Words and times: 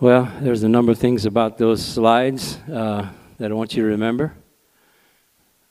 Well, 0.00 0.30
there's 0.40 0.62
a 0.62 0.68
number 0.68 0.92
of 0.92 0.98
things 0.98 1.26
about 1.26 1.58
those 1.58 1.84
slides 1.84 2.56
uh, 2.72 3.10
that 3.38 3.50
I 3.50 3.54
want 3.54 3.74
you 3.74 3.82
to 3.82 3.88
remember. 3.88 4.32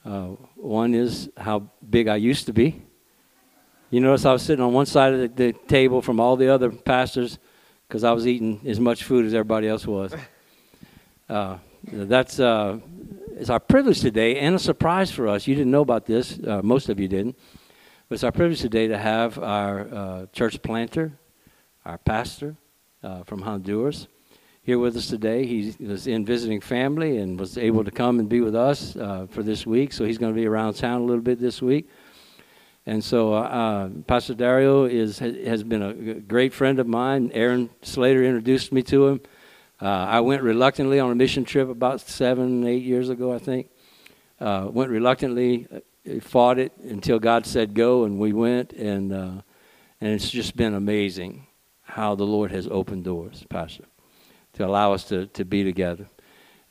Uh, 0.03 0.31
one 0.57 0.93
is 0.93 1.29
how 1.37 1.69
big 1.89 2.09
I 2.09 2.17
used 2.17 2.45
to 2.47 2.51
be. 2.51 2.81
You 3.89 4.01
notice 4.01 4.25
I 4.25 4.33
was 4.33 4.41
sitting 4.41 4.65
on 4.65 4.73
one 4.73 4.85
side 4.85 5.13
of 5.13 5.21
the, 5.21 5.27
the 5.29 5.53
table 5.53 6.01
from 6.01 6.19
all 6.19 6.35
the 6.35 6.49
other 6.49 6.69
pastors 6.69 7.39
because 7.87 8.03
I 8.03 8.11
was 8.11 8.27
eating 8.27 8.59
as 8.65 8.81
much 8.81 9.05
food 9.05 9.25
as 9.25 9.33
everybody 9.33 9.69
else 9.69 9.87
was. 9.87 10.13
Uh, 11.29 11.57
that's 11.91 12.39
uh, 12.39 12.79
it's 13.35 13.49
our 13.49 13.59
privilege 13.59 13.99
today 13.99 14.39
and 14.39 14.55
a 14.55 14.59
surprise 14.59 15.11
for 15.11 15.27
us. 15.27 15.45
You 15.45 15.55
didn't 15.55 15.71
know 15.71 15.81
about 15.81 16.05
this, 16.05 16.39
uh, 16.47 16.61
most 16.63 16.87
of 16.87 17.01
you 17.01 17.09
didn't. 17.09 17.37
But 18.07 18.15
it's 18.15 18.23
our 18.23 18.31
privilege 18.31 18.61
today 18.61 18.87
to 18.87 18.97
have 18.97 19.37
our 19.37 19.93
uh, 19.93 20.25
church 20.27 20.61
planter, 20.61 21.19
our 21.83 21.97
pastor 21.97 22.55
uh, 23.03 23.25
from 23.25 23.41
Honduras, 23.41 24.07
here 24.67 24.77
with 24.77 24.97
us 24.97 25.07
today. 25.07 25.45
He 25.45 25.73
was 25.79 26.07
in 26.07 26.25
visiting 26.25 26.59
family 26.59 27.19
and 27.19 27.39
was 27.39 27.57
able 27.57 27.85
to 27.85 27.89
come 27.89 28.19
and 28.19 28.27
be 28.27 28.41
with 28.41 28.53
us 28.53 28.97
uh, 28.97 29.25
for 29.29 29.41
this 29.41 29.65
week. 29.65 29.93
So 29.93 30.03
he's 30.03 30.17
going 30.17 30.33
to 30.33 30.35
be 30.35 30.45
around 30.45 30.73
town 30.73 30.99
a 30.99 31.05
little 31.05 31.21
bit 31.23 31.39
this 31.39 31.61
week. 31.61 31.89
And 32.85 33.01
so 33.01 33.33
uh, 33.33 33.39
uh 33.39 33.89
Pastor 34.07 34.33
Dario 34.33 34.83
is 34.83 35.19
has 35.19 35.63
been 35.63 35.81
a 35.81 35.93
great 36.15 36.53
friend 36.53 36.79
of 36.79 36.87
mine. 36.87 37.31
Aaron 37.33 37.69
Slater 37.81 38.25
introduced 38.25 38.73
me 38.73 38.83
to 38.83 39.07
him. 39.07 39.21
Uh, 39.81 39.85
I 39.85 40.19
went 40.19 40.41
reluctantly 40.41 40.99
on 40.99 41.11
a 41.11 41.15
mission 41.15 41.45
trip 41.45 41.69
about 41.69 42.01
seven, 42.01 42.67
eight 42.67 42.83
years 42.83 43.07
ago, 43.07 43.33
I 43.33 43.39
think. 43.39 43.69
Uh, 44.37 44.67
went 44.69 44.91
reluctantly, 44.91 45.67
uh, 45.73 46.19
fought 46.19 46.59
it 46.59 46.73
until 46.79 47.19
God 47.19 47.45
said 47.45 47.73
go, 47.73 48.03
and 48.03 48.19
we 48.19 48.33
went, 48.33 48.73
and 48.73 49.13
uh, 49.13 49.41
and 50.01 50.11
it's 50.11 50.29
just 50.29 50.57
been 50.57 50.73
amazing 50.73 51.47
how 51.83 52.15
the 52.15 52.25
Lord 52.25 52.51
has 52.51 52.67
opened 52.67 53.05
doors, 53.05 53.45
Pastor, 53.49 53.85
to 54.57 54.65
allow 54.65 54.91
us 54.91 55.03
to, 55.05 55.27
to 55.27 55.45
be 55.45 55.63
together. 55.63 56.07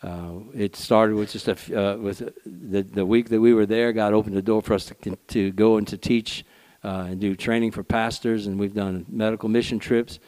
Uh, 0.03 0.41
it 0.55 0.77
started 0.77 1.17
with 1.17 1.33
just 1.33 1.49
a, 1.49 1.57
uh, 1.75 1.97
with 1.97 2.19
the 2.45 2.83
the 2.83 3.07
week 3.07 3.31
that 3.31 3.41
we 3.41 3.55
were 3.55 3.65
there. 3.65 3.93
God 3.93 4.13
opened 4.13 4.37
the 4.37 4.43
door 4.43 4.61
for 4.61 4.75
us 4.75 4.85
to 4.87 5.17
to 5.29 5.53
go 5.53 5.79
and 5.79 5.89
to 5.89 5.97
teach 5.97 6.45
uh, 6.85 7.07
and 7.09 7.21
do 7.21 7.35
training 7.35 7.71
for 7.71 7.83
pastors, 7.83 8.47
and 8.47 8.59
we've 8.61 8.75
done 8.75 9.07
medical 9.09 9.49
mission 9.49 9.79
trips. 9.79 10.19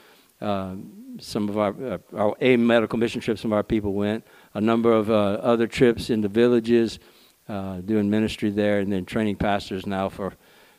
Um, 0.41 1.19
some 1.20 1.48
of 1.48 1.59
our, 1.59 1.75
uh, 1.84 1.98
our 2.17 2.37
a 2.41 2.56
medical 2.56 2.98
mission 2.98 3.20
trips, 3.20 3.42
some 3.42 3.53
of 3.53 3.56
our 3.56 3.62
people 3.65 3.93
went. 3.93 4.25
A 4.55 4.61
number 4.61 4.93
of 4.93 5.11
uh, 5.11 5.15
other 5.43 5.67
trips 5.67 6.11
into 6.11 6.28
villages, 6.28 6.98
uh, 7.48 7.81
doing 7.81 8.09
ministry 8.09 8.50
there, 8.50 8.78
and 8.78 8.93
then 8.93 9.05
training 9.05 9.37
pastors 9.37 9.84
now 9.84 10.09
for, 10.09 10.34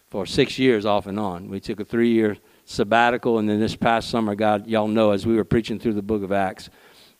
for 0.10 0.26
six 0.26 0.58
years 0.58 0.86
off 0.86 1.08
and 1.08 1.20
on. 1.20 1.50
We 1.50 1.60
took 1.60 1.80
a 1.80 1.86
three 1.86 2.12
year 2.12 2.38
sabbatical, 2.70 3.40
and 3.40 3.50
then 3.50 3.60
this 3.60 3.76
past 3.76 4.12
summer, 4.12 4.36
God, 4.36 4.68
y'all 4.68 4.88
know, 4.88 5.10
as 5.10 5.26
we 5.26 5.36
were 5.36 5.44
preaching 5.44 5.80
through 5.80 5.96
the 5.96 6.04
book 6.04 6.22
of 6.22 6.32
Acts, 6.32 6.70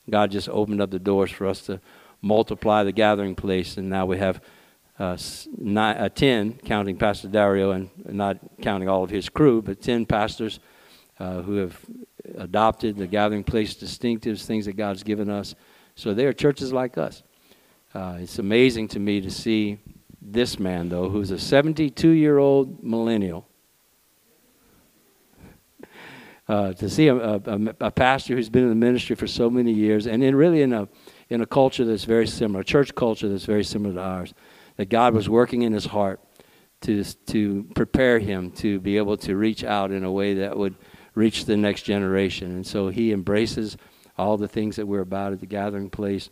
God 0.08 0.30
just 0.30 0.48
opened 0.48 0.80
up 0.80 0.92
the 0.92 1.00
doors 1.00 1.32
for 1.32 1.48
us 1.48 1.62
to 1.62 1.82
multiply 2.22 2.84
the 2.84 2.92
gathering 2.92 3.34
place, 3.34 3.76
and 3.76 3.90
now 3.90 4.06
we 4.06 4.20
have 4.20 4.42
uh, 5.00 5.18
nine, 5.58 5.98
uh, 5.98 6.08
10, 6.08 6.60
counting 6.66 6.98
Pastor 6.98 7.30
Dario 7.30 7.72
and 7.72 7.90
not 8.06 8.38
counting 8.62 8.88
all 8.88 9.04
of 9.04 9.10
his 9.10 9.28
crew, 9.28 9.62
but 9.62 9.82
10 9.82 10.06
pastors 10.06 10.60
uh, 11.20 11.42
who 11.42 11.56
have 11.56 11.80
adopted 12.38 12.98
the 12.98 13.08
gathering 13.08 13.44
place 13.44 13.74
distinctives, 13.74 14.46
things 14.46 14.66
that 14.66 14.74
God's 14.74 15.02
given 15.02 15.32
us. 15.32 15.56
So 15.96 16.14
they 16.14 16.26
are 16.26 16.34
churches 16.34 16.72
like 16.72 16.98
us. 16.98 17.24
Uh, 17.96 18.20
it's 18.22 18.38
amazing 18.38 18.90
to 18.90 19.00
me 19.00 19.20
to 19.22 19.32
see 19.32 19.80
this 20.22 20.60
man, 20.60 20.90
though, 20.90 21.10
who's 21.10 21.32
a 21.32 21.40
72 21.40 22.10
year 22.10 22.38
old 22.38 22.84
millennial. 22.84 23.49
Uh, 26.50 26.74
to 26.74 26.90
see 26.90 27.08
a, 27.08 27.16
a, 27.16 27.76
a, 27.80 27.92
pastor 27.92 28.36
who's 28.36 28.50
been 28.50 28.64
in 28.64 28.70
the 28.70 28.76
ministry 28.76 29.16
for 29.16 29.28
so 29.28 29.52
many 29.52 29.72
years 29.72 30.08
and 30.08 30.24
in 30.24 30.36
really 30.36 30.64
in 30.64 30.74
a, 30.74 30.90
in 31.30 31.42
a 31.42 31.46
culture 31.46 31.86
that's 31.86 32.06
very 32.06 32.26
similar, 32.26 32.62
a 32.62 32.64
church 32.66 32.96
culture 32.96 33.30
that's 33.30 33.46
very 33.46 33.64
similar 33.64 33.94
to 33.94 34.02
ours, 34.02 34.34
that 34.78 34.90
God 34.90 35.14
was 35.14 35.30
working 35.30 35.62
in 35.62 35.74
his 35.74 35.86
heart 35.86 36.20
to, 36.82 37.04
to 37.04 37.68
prepare 37.76 38.18
him 38.18 38.50
to 38.54 38.80
be 38.80 38.98
able 38.98 39.16
to 39.18 39.36
reach 39.36 39.64
out 39.64 39.92
in 39.92 40.04
a 40.04 40.12
way 40.12 40.34
that 40.34 40.58
would 40.58 40.74
reach 41.14 41.46
the 41.46 41.56
next 41.56 41.84
generation. 41.84 42.50
And 42.50 42.66
so 42.66 42.90
he 42.90 43.12
embraces 43.12 43.78
all 44.18 44.36
the 44.36 44.48
things 44.48 44.76
that 44.78 44.88
we're 44.88 45.02
about 45.02 45.34
at 45.34 45.42
the 45.42 45.46
gathering 45.46 45.92
place. 45.92 46.32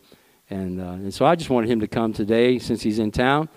And, 0.50 0.80
uh, 0.80 0.94
and 0.94 1.14
so 1.14 1.26
I 1.26 1.36
just 1.36 1.48
wanted 1.48 1.70
him 1.70 1.78
to 1.78 1.86
come 1.86 2.12
today, 2.12 2.58
since 2.58 2.82
he's 2.82 2.98
in 2.98 3.12
town, 3.12 3.48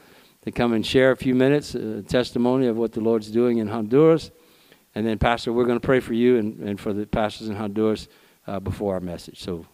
to 0.44 0.52
come 0.52 0.74
and 0.74 0.86
share 0.86 1.10
a 1.10 1.18
few 1.18 1.34
minutes, 1.34 1.74
a 1.74 2.04
testimony 2.04 2.68
of 2.68 2.78
what 2.78 2.92
the 2.92 3.02
Lord's 3.02 3.32
doing 3.32 3.58
in 3.58 3.68
Honduras. 3.68 4.30
And 4.94 5.06
then, 5.06 5.18
Pastor, 5.18 5.54
we're 5.54 5.66
going 5.66 5.80
to 5.80 5.86
pray 5.86 6.00
for 6.00 6.14
you 6.14 6.38
and, 6.38 6.60
and 6.60 6.80
for 6.80 6.94
the 6.94 7.06
pastors 7.06 7.48
in 7.48 7.56
Honduras 7.56 8.08
uh, 8.48 8.60
before 8.60 8.96
our 8.96 9.00
message. 9.00 9.40
So 9.40 9.66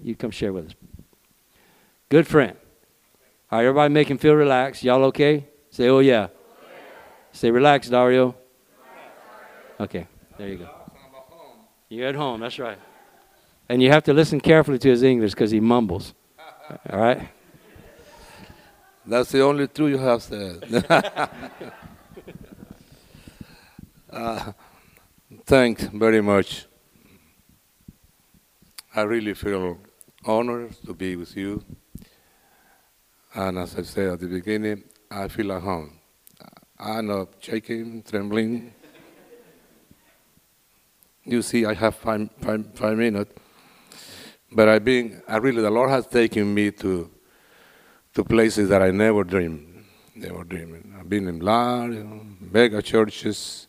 you 0.00 0.14
come 0.14 0.30
share 0.30 0.52
with 0.52 0.66
us. 0.66 0.74
Good 2.08 2.26
friend. 2.26 2.56
All 3.50 3.58
right, 3.58 3.64
everybody 3.66 3.92
make 3.92 4.08
him 4.08 4.18
feel 4.18 4.34
relaxed. 4.34 4.82
Y'all 4.84 5.04
okay? 5.04 5.46
Say, 5.70 5.88
oh, 5.88 5.98
yeah. 5.98 6.28
Say, 7.32 7.50
relax, 7.50 7.88
Dario. 7.88 8.34
Okay, 9.78 10.06
there 10.38 10.48
you 10.48 10.56
go. 10.56 10.68
You're 11.88 12.08
at 12.08 12.14
home, 12.14 12.40
that's 12.40 12.58
right. 12.58 12.78
And 13.68 13.82
you 13.82 13.90
have 13.90 14.04
to 14.04 14.12
listen 14.12 14.40
carefully 14.40 14.78
to 14.78 14.88
his 14.88 15.02
English 15.02 15.32
because 15.32 15.50
he 15.50 15.60
mumbles. 15.60 16.14
All 16.90 16.98
right? 16.98 17.28
That's 19.04 19.30
the 19.30 19.42
only 19.42 19.68
truth 19.68 19.90
you 19.90 19.98
have 19.98 20.22
said. 20.22 20.64
uh, 24.16 24.52
thanks 25.44 25.84
very 25.84 26.22
much. 26.22 26.66
I 28.94 29.02
really 29.02 29.34
feel 29.34 29.78
honored 30.24 30.74
to 30.86 30.94
be 30.94 31.16
with 31.16 31.36
you. 31.36 31.62
And 33.34 33.58
as 33.58 33.76
I 33.76 33.82
said 33.82 34.08
at 34.14 34.20
the 34.20 34.26
beginning, 34.26 34.84
I 35.10 35.28
feel 35.28 35.52
at 35.52 35.62
home. 35.62 35.98
I'm 36.78 37.06
not 37.06 37.28
shaking, 37.40 38.02
trembling. 38.02 38.72
You 41.24 41.42
see, 41.42 41.66
I 41.66 41.74
have 41.74 41.96
five, 41.96 42.30
five, 42.40 42.66
five 42.74 42.96
minutes. 42.96 43.32
But 44.50 44.68
I've 44.68 44.84
been, 44.84 45.22
I 45.28 45.36
really, 45.36 45.60
the 45.60 45.70
Lord 45.70 45.90
has 45.90 46.06
taken 46.06 46.54
me 46.54 46.70
to, 46.70 47.10
to 48.14 48.24
places 48.24 48.68
that 48.70 48.80
I 48.80 48.90
never 48.92 49.24
dreamed. 49.24 49.84
Never 50.14 50.44
dreamed. 50.44 50.94
I've 50.98 51.08
been 51.08 51.28
in 51.28 51.40
large, 51.40 51.92
you 51.94 52.04
know, 52.04 52.26
mega 52.40 52.80
churches. 52.80 53.68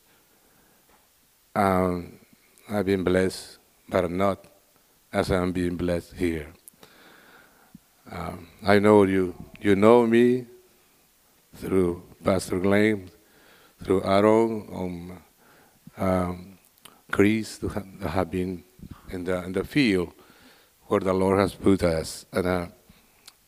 Um, 1.57 2.19
I've 2.69 2.85
been 2.85 3.03
blessed, 3.03 3.57
but 3.89 4.11
not 4.11 4.45
as 5.11 5.31
I'm 5.31 5.51
being 5.51 5.75
blessed 5.75 6.13
here. 6.13 6.53
Um, 8.11 8.47
I 8.63 8.77
know 8.77 9.05
you, 9.05 9.33
you 9.59 9.75
know 9.75 10.05
me 10.05 10.45
through 11.55 12.03
Pastor 12.23 12.59
Glenn, 12.59 13.09
through 13.83 14.03
Aaron, 14.03 14.67
um, 14.71 15.21
um, 15.97 16.59
Chris 17.11 17.57
to 17.57 17.69
have 17.69 18.29
been 18.29 18.63
in 19.09 19.23
the, 19.23 19.43
in 19.43 19.53
the 19.53 19.63
field 19.63 20.13
where 20.85 20.99
the 20.99 21.11
Lord 21.11 21.39
has 21.39 21.55
put 21.55 21.81
us. 21.81 22.27
And 22.33 22.45
uh, 22.45 22.67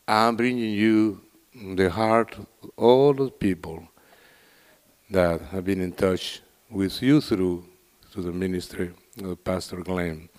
I'm 0.07 0.35
bringing 0.35 0.71
you 0.71 1.21
the 1.53 1.91
heart 1.91 2.35
of 2.39 2.71
all 2.75 3.13
the 3.13 3.29
people 3.29 3.87
that 5.11 5.41
have 5.51 5.63
been 5.63 5.79
in 5.79 5.91
touch 5.91 6.41
with 6.71 7.03
you 7.03 7.21
through, 7.21 7.65
through 8.11 8.23
the 8.23 8.31
ministry 8.31 8.91
of 9.23 9.43
Pastor 9.43 9.77
Glenn. 9.77 10.29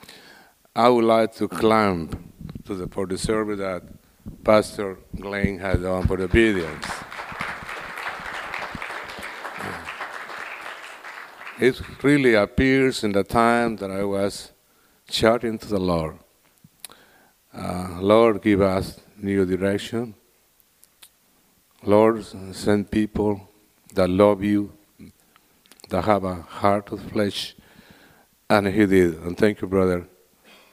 I 0.74 0.88
would 0.88 1.04
like 1.04 1.34
to 1.36 1.48
climb 1.48 2.32
to 2.64 2.74
the, 2.74 2.86
for 2.88 3.06
the 3.06 3.18
service 3.18 3.58
that 3.58 3.82
Pastor 4.44 4.98
Glenn 5.18 5.58
had 5.58 5.82
done 5.82 6.06
for 6.06 6.16
the 6.16 6.24
obedience. 6.24 6.86
It 11.60 11.78
really 12.02 12.34
appears 12.34 13.04
in 13.04 13.12
the 13.12 13.22
time 13.22 13.76
that 13.76 13.90
I 13.90 14.02
was 14.04 14.52
shouting 15.10 15.58
to 15.58 15.68
the 15.68 15.78
Lord. 15.78 16.18
Uh, 17.52 17.98
Lord, 18.00 18.40
give 18.40 18.62
us 18.62 19.00
new 19.18 19.44
direction. 19.44 20.14
Lord, 21.82 22.24
send 22.52 22.90
people 22.90 23.48
that 23.92 24.08
love 24.08 24.42
you, 24.42 24.72
that 25.90 26.04
have 26.04 26.24
a 26.24 26.36
heart 26.36 26.92
of 26.92 27.02
flesh. 27.12 27.54
And 28.50 28.66
he 28.66 28.84
did. 28.84 29.14
And 29.22 29.38
thank 29.38 29.60
you, 29.60 29.68
brother 29.68 30.08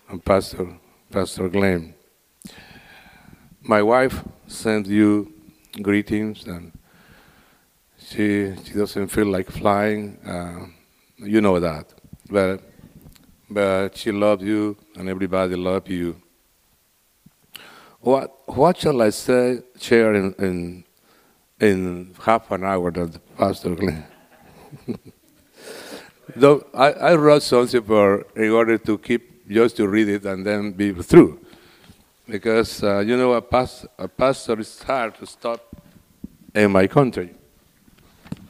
and 0.09 0.25
Pastor, 0.25 0.67
Pastor 1.11 1.47
Glenn. 1.47 1.93
My 3.61 3.83
wife 3.83 4.23
sent 4.47 4.87
you 4.87 5.31
greetings, 5.83 6.47
and 6.47 6.71
she, 7.99 8.55
she 8.63 8.73
doesn't 8.73 9.09
feel 9.09 9.27
like 9.27 9.51
flying. 9.51 10.17
Uh, 10.25 10.65
you 11.17 11.39
know 11.39 11.59
that. 11.59 11.93
But, 12.31 12.61
but 13.47 13.95
she 13.95 14.11
loved 14.11 14.41
you, 14.41 14.75
and 14.95 15.07
everybody 15.07 15.55
loved 15.55 15.87
you. 15.87 16.19
What, 17.99 18.41
what 18.47 18.77
shall 18.77 19.03
I 19.03 19.11
say, 19.11 19.61
share 19.79 20.15
in, 20.15 20.33
in, 20.39 20.83
in 21.59 22.15
half 22.23 22.49
an 22.49 22.63
hour 22.63 22.89
that 22.89 23.37
Pastor 23.37 23.75
Glenn? 23.75 24.03
Though 26.39 26.67
I, 26.73 26.91
I 26.91 27.15
wrote 27.15 27.41
something 27.41 27.81
for, 27.81 28.25
in 28.35 28.51
order 28.51 28.77
to 28.77 28.97
keep 28.99 29.49
just 29.49 29.77
to 29.77 29.87
read 29.87 30.07
it 30.07 30.25
and 30.25 30.45
then 30.45 30.71
be 30.71 30.93
through. 30.93 31.39
Because, 32.29 32.83
uh, 32.83 32.99
you 32.99 33.17
know, 33.17 33.33
a, 33.33 33.41
past, 33.41 33.87
a 33.97 34.07
pastor 34.07 34.59
is 34.59 34.83
hard 34.83 35.15
to 35.15 35.25
stop 35.25 35.61
in 36.53 36.71
my 36.71 36.85
country. 36.85 37.33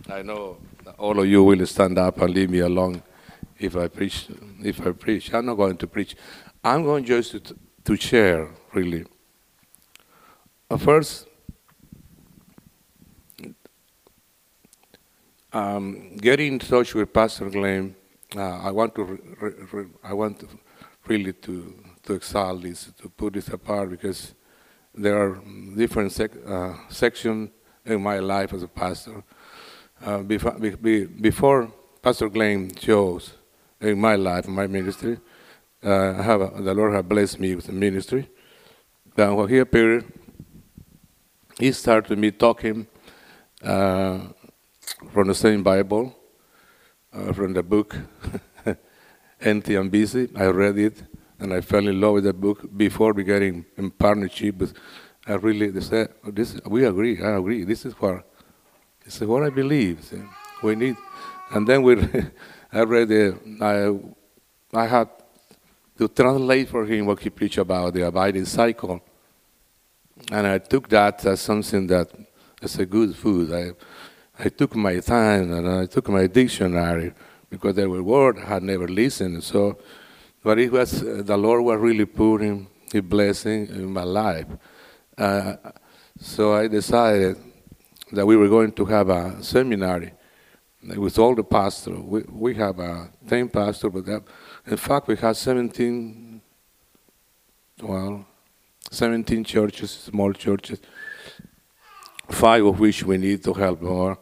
I 0.09 0.21
know 0.21 0.57
all 0.97 1.19
of 1.19 1.27
you 1.27 1.43
will 1.43 1.65
stand 1.65 1.97
up 1.97 2.19
and 2.19 2.33
leave 2.33 2.49
me 2.49 2.59
alone 2.59 3.03
if 3.57 3.77
I 3.77 3.87
preach. 3.87 4.27
If 4.63 4.85
I 4.85 4.91
preach, 4.91 5.33
I'm 5.33 5.45
not 5.45 5.55
going 5.55 5.77
to 5.77 5.87
preach. 5.87 6.15
I'm 6.63 6.83
going 6.83 7.05
just 7.05 7.31
to, 7.31 7.55
to 7.85 7.95
share, 7.95 8.49
really. 8.73 9.05
Uh, 10.69 10.77
first, 10.77 11.27
um, 15.53 16.15
getting 16.17 16.53
in 16.53 16.59
touch 16.59 16.93
with 16.93 17.13
Pastor 17.13 17.49
Glenn, 17.49 17.95
uh, 18.35 18.59
I 18.59 18.71
want 18.71 18.95
to, 18.95 19.03
re, 19.03 19.51
re, 19.71 19.85
I 20.03 20.13
want 20.13 20.39
to 20.39 20.47
really 21.07 21.33
to 21.33 21.83
to 22.07 22.13
exalt 22.13 22.61
this, 22.61 22.89
to 23.01 23.09
put 23.09 23.33
this 23.33 23.49
apart, 23.49 23.89
because 23.89 24.33
there 24.95 25.21
are 25.21 25.41
different 25.75 26.11
sec, 26.11 26.31
uh, 26.47 26.73
sections 26.89 27.49
in 27.85 28.01
my 28.01 28.19
life 28.19 28.53
as 28.53 28.63
a 28.63 28.67
pastor. 28.67 29.23
Uh, 30.03 30.19
before, 30.19 30.53
be, 30.53 31.05
before 31.05 31.71
Pastor 32.01 32.29
Glenn 32.29 32.71
chose 32.71 33.33
in 33.81 33.99
my 33.99 34.15
life, 34.15 34.47
my 34.47 34.67
ministry, 34.67 35.19
uh, 35.83 36.13
have 36.13 36.41
a, 36.41 36.61
the 36.61 36.73
Lord 36.73 36.93
has 36.93 37.03
blessed 37.03 37.39
me 37.39 37.55
with 37.55 37.65
the 37.65 37.73
ministry. 37.73 38.29
Then 39.15 39.35
when 39.35 39.49
he 39.49 39.57
appeared, 39.57 40.05
he 41.59 41.71
started 41.73 42.17
me 42.17 42.31
talking 42.31 42.87
uh, 43.63 44.19
from 45.11 45.27
the 45.27 45.35
same 45.35 45.63
Bible, 45.63 46.15
uh, 47.13 47.33
from 47.33 47.53
the 47.53 47.63
book 47.63 47.95
Empty 49.41 49.75
and 49.75 49.91
Busy. 49.91 50.29
I 50.35 50.45
read 50.47 50.77
it 50.77 51.03
and 51.39 51.53
I 51.53 51.61
fell 51.61 51.87
in 51.87 51.99
love 52.01 52.13
with 52.13 52.23
the 52.23 52.33
book 52.33 52.65
before 52.75 53.13
we 53.13 53.23
getting 53.23 53.65
in 53.77 53.85
in 53.85 53.91
partnership. 53.91 54.55
I 55.27 55.33
really 55.33 55.69
they 55.69 55.81
said, 55.81 56.13
"This 56.23 56.59
we 56.65 56.85
agree. 56.85 57.21
I 57.21 57.37
agree. 57.37 57.63
This 57.63 57.85
is 57.85 57.93
what 57.93 58.23
this 59.03 59.21
is 59.21 59.27
what 59.27 59.43
I 59.43 59.49
believe. 59.49 60.03
See? 60.03 60.23
We 60.63 60.75
need." 60.75 60.97
And 61.51 61.67
then 61.67 61.83
we, 61.83 61.95
I 62.73 62.81
read 62.81 63.07
the 63.09 63.37
I 63.61 64.77
I 64.77 64.87
had 64.87 65.09
to 65.97 66.07
translate 66.07 66.69
for 66.69 66.85
him 66.85 67.05
what 67.05 67.19
he 67.19 67.29
preached 67.29 67.57
about 67.57 67.93
the 67.93 68.07
abiding 68.07 68.45
cycle, 68.45 69.01
and 70.31 70.47
I 70.47 70.57
took 70.57 70.89
that 70.89 71.25
as 71.25 71.41
something 71.41 71.87
that 71.87 72.09
is 72.61 72.79
a 72.79 72.85
good 72.85 73.15
food. 73.15 73.53
I 73.53 73.71
I 74.39 74.49
took 74.49 74.75
my 74.75 74.99
time 74.99 75.51
and 75.51 75.67
I 75.67 75.85
took 75.87 76.09
my 76.09 76.27
dictionary 76.27 77.13
because 77.49 77.75
there 77.75 77.89
were 77.89 78.03
words 78.03 78.39
I 78.39 78.45
had 78.45 78.63
never 78.63 78.87
listened. 78.87 79.43
So, 79.43 79.77
but 80.43 80.59
it 80.59 80.71
was 80.71 81.01
the 81.01 81.37
Lord 81.37 81.63
was 81.63 81.79
really 81.79 82.05
putting 82.05 82.67
His 82.91 83.01
blessing 83.01 83.67
in 83.67 83.91
my 83.91 84.03
life. 84.03 84.47
Uh, 85.17 85.55
so 86.19 86.53
I 86.53 86.67
decided 86.67 87.37
that 88.11 88.25
we 88.25 88.35
were 88.35 88.47
going 88.47 88.71
to 88.73 88.85
have 88.85 89.09
a 89.09 89.43
seminary 89.43 90.13
with 90.83 91.17
all 91.17 91.35
the 91.35 91.43
pastors. 91.43 91.97
We, 91.99 92.21
we 92.29 92.55
have 92.55 92.79
a 92.79 93.09
10 93.27 93.49
pastors, 93.49 93.91
but 93.91 94.05
that, 94.05 94.23
in 94.65 94.77
fact, 94.77 95.07
we 95.07 95.15
had 95.15 95.35
17, 95.35 96.41
well, 97.81 98.25
17 98.91 99.43
churches, 99.43 99.91
small 99.91 100.31
churches, 100.33 100.79
five 102.29 102.65
of 102.65 102.79
which 102.79 103.03
we 103.03 103.17
need 103.17 103.43
to 103.43 103.53
help 103.53 103.81
more. 103.81 104.17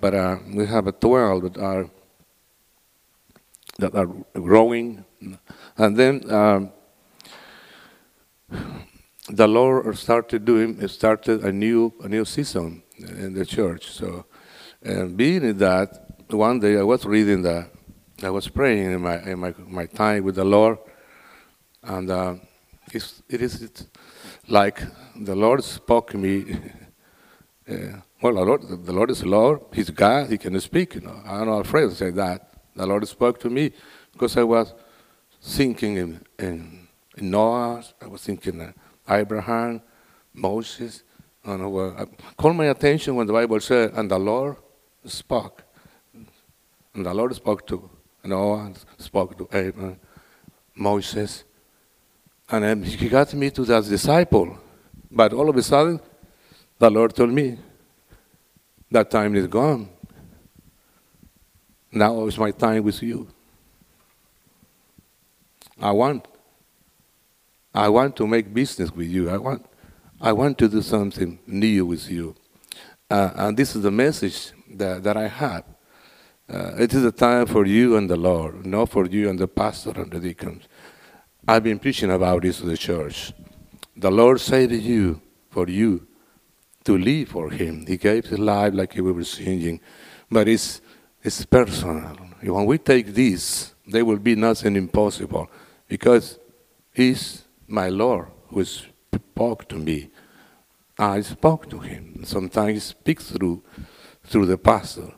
But 0.00 0.14
uh, 0.14 0.38
we 0.54 0.66
have 0.66 0.86
a 0.86 0.92
12 0.92 1.42
that 1.42 1.58
are 1.58 1.90
that 3.78 3.94
are 3.94 4.06
growing, 4.34 5.04
and 5.76 5.96
then 5.96 6.30
um, 6.30 6.72
the 9.28 9.46
Lord 9.46 9.96
started 9.96 10.44
doing 10.44 10.86
started 10.88 11.44
a 11.44 11.52
new 11.52 11.92
a 12.02 12.08
new 12.08 12.24
season 12.24 12.82
in 12.98 13.34
the 13.34 13.44
church. 13.44 13.90
So, 13.90 14.26
and 14.82 15.16
being 15.16 15.44
in 15.44 15.58
that, 15.58 16.28
one 16.30 16.60
day 16.60 16.78
I 16.78 16.82
was 16.82 17.04
reading 17.04 17.42
that, 17.42 17.70
I 18.22 18.30
was 18.30 18.48
praying 18.48 18.92
in 18.92 19.00
my 19.00 19.22
in 19.22 19.38
my 19.38 19.54
my 19.66 19.86
time 19.86 20.24
with 20.24 20.36
the 20.36 20.44
Lord, 20.44 20.78
and 21.82 22.10
uh, 22.10 22.34
it's, 22.92 23.22
it 23.28 23.42
is 23.42 23.86
like 24.48 24.82
the 25.16 25.34
Lord 25.34 25.62
spoke 25.64 26.10
to 26.10 26.18
me. 26.18 26.58
Uh, 27.70 28.00
well, 28.20 28.34
the 28.34 28.44
Lord, 28.44 28.62
the 28.86 28.92
Lord 28.92 29.10
is 29.10 29.24
Lord. 29.24 29.60
He's 29.72 29.90
God. 29.90 30.28
He 30.28 30.38
can 30.38 30.58
speak. 30.60 30.96
You 30.96 31.02
know, 31.02 31.22
I 31.24 31.44
know 31.44 31.58
afraid 31.60 31.88
to 31.88 31.94
say 31.94 32.10
that. 32.10 32.52
The 32.74 32.84
Lord 32.84 33.06
spoke 33.06 33.38
to 33.40 33.50
me 33.50 33.72
because 34.12 34.36
I 34.36 34.42
was 34.42 34.74
thinking 35.40 35.96
in, 35.96 36.20
in, 36.38 36.88
in 37.16 37.30
Noah. 37.30 37.84
I 38.02 38.06
was 38.08 38.22
thinking 38.22 38.60
in 38.60 38.74
Abraham, 39.08 39.82
Moses. 40.34 41.04
And 41.44 41.62
uh, 41.62 42.06
called 42.36 42.56
my 42.56 42.66
attention 42.66 43.14
when 43.14 43.26
the 43.26 43.32
Bible 43.32 43.60
said, 43.60 43.92
"And 43.94 44.10
the 44.10 44.18
Lord 44.18 44.56
spoke." 45.04 45.62
And 46.92 47.06
the 47.06 47.14
Lord 47.14 47.34
spoke 47.34 47.66
to 47.68 47.88
Noah, 48.24 48.72
spoke 48.98 49.38
to 49.38 49.48
Abraham, 49.56 49.98
Moses, 50.74 51.44
and 52.50 52.84
he 52.84 53.08
got 53.08 53.32
me 53.32 53.50
to 53.50 53.64
that 53.64 53.84
disciple. 53.84 54.58
But 55.10 55.32
all 55.32 55.48
of 55.48 55.56
a 55.56 55.62
sudden, 55.62 56.00
the 56.80 56.90
Lord 56.90 57.14
told 57.14 57.30
me, 57.30 57.58
that 58.90 59.10
time 59.10 59.36
is 59.36 59.46
gone. 59.46 59.88
Now 61.92 62.26
is 62.26 62.38
my 62.38 62.50
time 62.50 62.82
with 62.82 63.02
you. 63.02 63.28
I 65.78 65.92
want, 65.92 66.26
I 67.74 67.88
want 67.90 68.16
to 68.16 68.26
make 68.26 68.52
business 68.52 68.90
with 68.90 69.08
you. 69.08 69.28
I 69.28 69.36
want, 69.36 69.66
I 70.20 70.32
want 70.32 70.56
to 70.58 70.68
do 70.68 70.80
something 70.80 71.38
new 71.46 71.84
with 71.84 72.10
you. 72.10 72.34
Uh, 73.10 73.30
and 73.34 73.56
this 73.56 73.76
is 73.76 73.82
the 73.82 73.90
message 73.90 74.52
that, 74.70 75.02
that 75.02 75.16
I 75.18 75.28
have. 75.28 75.64
Uh, 76.48 76.76
it 76.78 76.94
is 76.94 77.04
a 77.04 77.12
time 77.12 77.46
for 77.46 77.66
you 77.66 77.96
and 77.96 78.08
the 78.08 78.16
Lord, 78.16 78.64
not 78.64 78.88
for 78.88 79.06
you 79.06 79.28
and 79.28 79.38
the 79.38 79.48
pastor 79.48 79.90
and 79.90 80.10
the 80.10 80.18
deacons. 80.18 80.64
I've 81.46 81.62
been 81.62 81.78
preaching 81.78 82.10
about 82.10 82.42
this 82.42 82.58
to 82.58 82.66
the 82.66 82.76
church. 82.76 83.32
The 83.96 84.10
Lord 84.10 84.40
to 84.40 84.76
you, 84.76 85.20
for 85.50 85.68
you, 85.68 86.06
to 86.84 86.96
live 86.96 87.28
for 87.28 87.50
Him. 87.50 87.86
He 87.86 87.96
gave 87.96 88.26
His 88.26 88.38
life 88.38 88.74
like 88.74 88.94
we 88.94 89.12
were 89.12 89.24
singing, 89.24 89.80
but 90.30 90.48
it's, 90.48 90.80
it's 91.22 91.44
personal. 91.44 92.16
When 92.42 92.66
we 92.66 92.78
take 92.78 93.08
this, 93.08 93.74
there 93.86 94.04
will 94.04 94.18
be 94.18 94.34
nothing 94.34 94.76
impossible 94.76 95.50
because 95.88 96.38
He's 96.92 97.44
my 97.66 97.88
Lord 97.88 98.28
who 98.48 98.64
spoke 98.64 99.68
to 99.68 99.76
me. 99.76 100.10
I 100.98 101.20
spoke 101.22 101.68
to 101.70 101.78
Him. 101.78 102.22
Sometimes 102.24 102.72
He 102.74 102.80
speaks 102.80 103.30
through, 103.30 103.62
through 104.24 104.46
the 104.46 104.58
pastor, 104.58 105.12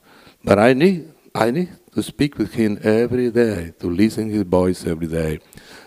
but 0.44 0.58
I 0.58 0.72
need, 0.72 1.12
I 1.34 1.50
need 1.50 1.70
to 1.94 2.02
speak 2.02 2.38
with 2.38 2.54
Him 2.54 2.78
every 2.82 3.30
day, 3.30 3.72
to 3.78 3.88
listen 3.88 4.30
His 4.30 4.42
voice 4.42 4.86
every 4.86 5.06
day. 5.06 5.40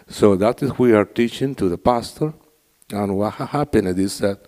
So 0.07 0.35
that 0.35 0.61
is 0.63 0.77
we 0.77 0.93
are 0.93 1.05
teaching 1.05 1.55
to 1.55 1.67
the 1.67 1.77
pastor, 1.77 2.33
and 2.91 3.17
what 3.17 3.33
happened 3.33 3.99
is 3.99 4.19
that 4.19 4.45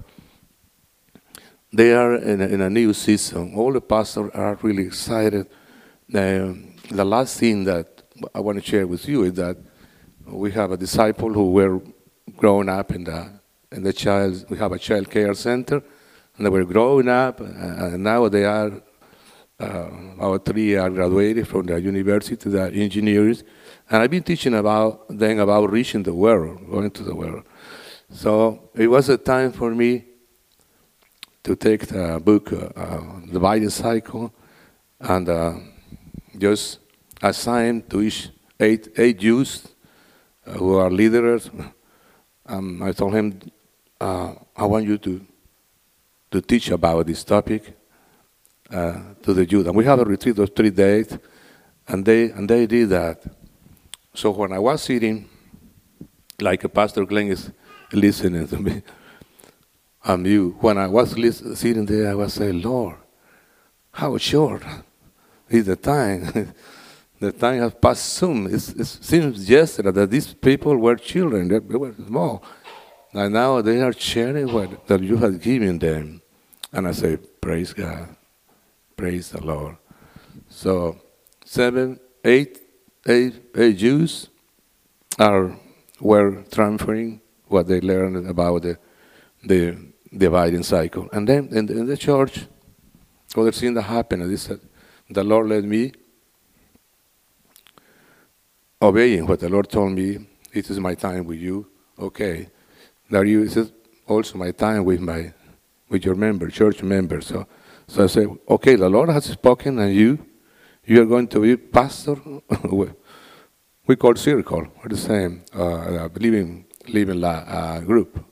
they 1.71 1.93
are 1.93 2.15
in 2.15 2.41
a, 2.41 2.47
in 2.47 2.62
a 2.62 2.69
new 2.69 2.93
season. 2.93 3.53
All 3.55 3.74
the 3.74 3.81
pastors 3.81 4.31
are 4.33 4.57
really 4.62 4.86
excited. 4.86 5.47
The, 6.09 6.57
the 6.89 7.03
last 7.03 7.39
thing 7.39 7.65
that 7.65 8.03
I 8.33 8.39
want 8.39 8.57
to 8.57 8.65
share 8.65 8.88
with 8.88 9.07
you 9.07 9.24
is 9.24 9.33
that 9.33 9.57
we 10.25 10.51
have 10.51 10.71
a 10.71 10.77
disciple 10.77 11.33
who 11.33 11.51
were 11.51 11.81
growing 12.36 12.69
up 12.69 12.91
in 12.91 13.03
the 13.03 13.38
in 13.71 13.83
the 13.83 13.93
child. 13.93 14.45
We 14.50 14.57
have 14.57 14.71
a 14.71 14.79
child 14.79 15.09
care 15.09 15.33
center, 15.33 15.83
and 16.38 16.45
they 16.45 16.50
were 16.50 16.63
growing 16.65 17.09
up, 17.09 17.39
and 17.41 18.03
now 18.03 18.27
they 18.29 18.45
are. 18.45 18.81
Uh, 19.59 19.89
our 20.19 20.38
three 20.38 20.75
are 20.75 20.91
graduated 20.91 21.47
from 21.47 21.65
the 21.65 21.81
university, 21.81 22.47
they 22.47 22.59
are 22.59 22.67
engineers, 22.67 23.43
and 23.89 24.03
I've 24.03 24.12
been 24.12 24.21
teaching 24.21 24.53
about 24.53 25.07
them 25.09 25.39
about 25.39 25.71
reaching 25.71 26.03
the 26.03 26.13
world, 26.13 26.59
going 26.69 26.91
to 26.91 27.03
the 27.03 27.15
world. 27.15 27.43
So 28.12 28.69
it 28.75 28.86
was 28.86 29.09
a 29.09 29.17
time 29.17 29.51
for 29.51 29.74
me 29.74 30.05
to 31.48 31.56
take 31.56 31.88
the 31.88 32.20
book, 32.20 32.51
uh, 32.51 32.68
uh, 32.75 33.01
The 33.25 33.38
Abiding 33.38 33.70
Cycle, 33.70 34.34
and 35.00 35.30
uh, 35.30 35.54
just 36.38 36.80
assign 37.22 37.84
to 37.84 38.01
each 38.01 38.30
eight, 38.60 38.89
eight 38.98 39.22
youth 39.22 39.74
uh, 40.46 40.51
who 40.51 40.75
are 40.75 40.92
leaders. 40.92 41.50
Um, 42.46 42.84
I 42.84 42.92
told 42.92 43.13
him, 43.13 43.39
uh, 44.01 44.34
I 44.58 44.66
want 44.66 44.86
you 44.86 44.98
to, 44.98 45.25
to 46.32 46.42
teach 46.42 46.70
about 46.70 47.08
this 47.08 47.24
topic 47.24 47.77
uh, 48.70 49.00
to 49.24 49.34
the 49.34 49.46
youth. 49.46 49.68
And 49.68 49.75
we 49.75 49.86
have 49.86 50.00
a 50.00 50.06
retreat 50.06 50.38
of 50.39 50.54
three 50.54 50.70
days, 50.70 51.18
and 51.88 52.06
they, 52.06 52.30
and 52.32 52.50
they 52.50 52.68
did 52.68 52.89
that. 52.89 53.24
So 54.13 54.32
when 54.32 54.51
I 54.51 54.60
was 54.60 54.82
sitting, 54.82 55.30
like 56.42 56.66
a 56.66 56.70
Pastor 56.70 57.06
Glenn 57.06 57.27
is 57.27 57.50
listening 57.94 58.50
to 58.50 58.58
me, 58.58 58.82
and 60.04 60.25
you, 60.25 60.56
when 60.60 60.77
I 60.77 60.88
was 60.88 61.12
sitting 61.60 61.86
there, 61.86 62.12
I 62.12 62.16
was 62.16 62.34
saying, 62.34 62.62
Lord, 62.62 62.96
how 63.92 64.18
short 64.18 64.63
is 65.50 65.66
the 65.66 65.75
time 65.75 66.54
the 67.20 67.32
time 67.32 67.62
has 67.62 67.74
passed 67.74 68.13
soon. 68.13 68.54
It's, 68.54 68.70
it 68.70 68.86
seems 68.86 69.50
yesterday 69.50 69.92
that 69.92 70.12
these 70.12 70.34
people 70.34 70.77
were 70.77 70.96
children, 70.96 71.48
they, 71.48 71.60
were 71.60 71.94
small. 71.94 72.44
And 73.13 73.34
now 73.34 73.62
they 73.62 73.82
are 73.82 73.94
sharing 73.94 74.51
what 74.51 74.88
that 74.88 75.01
you 75.01 75.18
have 75.18 75.42
given 75.42 75.80
them. 75.80 76.22
And 76.72 76.88
I 76.88 76.92
say, 76.92 77.18
Praise 77.42 77.74
God. 77.74 78.16
Praise 78.96 79.30
the 79.30 79.44
Lord. 79.44 79.77
So, 80.50 80.98
seven, 81.46 82.00
eight, 82.24 82.60
eight, 83.08 83.36
eight 83.56 83.77
Jews 83.77 84.30
are 85.18 85.56
were 86.00 86.44
transferring 86.51 87.22
what 87.48 87.68
they 87.68 87.80
learned 87.82 88.27
about 88.27 88.62
the, 88.62 88.77
the 89.48 90.25
abiding 90.25 90.63
cycle. 90.63 91.10
And 91.12 91.27
then 91.27 91.50
in 91.51 91.66
the, 91.66 91.77
in 91.77 91.86
the 91.88 91.98
church, 91.98 92.46
other 93.36 93.51
thing 93.51 93.74
that 93.75 93.84
happened, 93.84 94.30
they 94.30 94.36
said, 94.36 94.60
the 95.10 95.24
Lord 95.24 95.48
led 95.48 95.63
me 95.63 95.94
obeying 98.82 99.27
what 99.27 99.39
the 99.39 99.50
Lord 99.50 99.70
told 99.70 99.94
me. 99.94 100.27
It 100.51 100.70
is 100.70 100.80
my 100.80 100.96
time 100.96 101.25
with 101.25 101.39
you. 101.39 101.68
Okay. 102.00 102.50
Now 103.10 103.22
you, 103.22 103.44
it 103.44 103.56
is 103.56 103.72
also 104.08 104.38
my 104.38 104.51
time 104.51 104.86
with 104.86 105.00
my, 105.00 105.34
with 105.89 106.06
your 106.06 106.16
member, 106.16 106.50
church 106.50 106.84
member. 106.84 107.22
So, 107.22 107.48
so 107.88 108.04
I 108.04 108.08
said, 108.08 108.27
okay, 108.50 108.75
the 108.75 108.89
Lord 108.89 109.10
has 109.10 109.25
spoken, 109.25 109.80
and 109.80 109.94
you, 109.94 110.25
you 110.86 111.01
are 111.01 111.06
going 111.06 111.27
to 111.30 111.42
be 111.42 111.56
pastor. 111.56 112.16
we 113.88 113.96
call 113.96 114.16
circle. 114.16 114.68
We're 114.77 114.89
the 114.89 114.98
same. 114.98 115.44
Uh, 115.54 116.10
living, 116.16 116.66
living 116.88 117.24
uh, 117.24 117.80
group, 117.86 118.25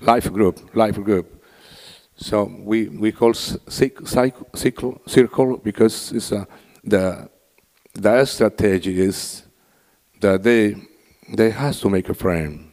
life 0.00 0.32
group, 0.32 0.74
life 0.74 0.96
group. 1.02 1.44
So 2.16 2.44
we, 2.44 2.88
we 2.88 3.12
call 3.12 3.32
cycle, 3.34 5.00
circle 5.06 5.56
because 5.58 6.12
it's 6.12 6.32
a, 6.32 6.46
the, 6.82 7.28
the 7.94 8.24
strategy 8.24 9.00
is 9.00 9.44
that 10.20 10.42
they, 10.42 10.74
they 11.32 11.50
have 11.50 11.78
to 11.80 11.88
make 11.88 12.08
a 12.08 12.14
frame. 12.14 12.72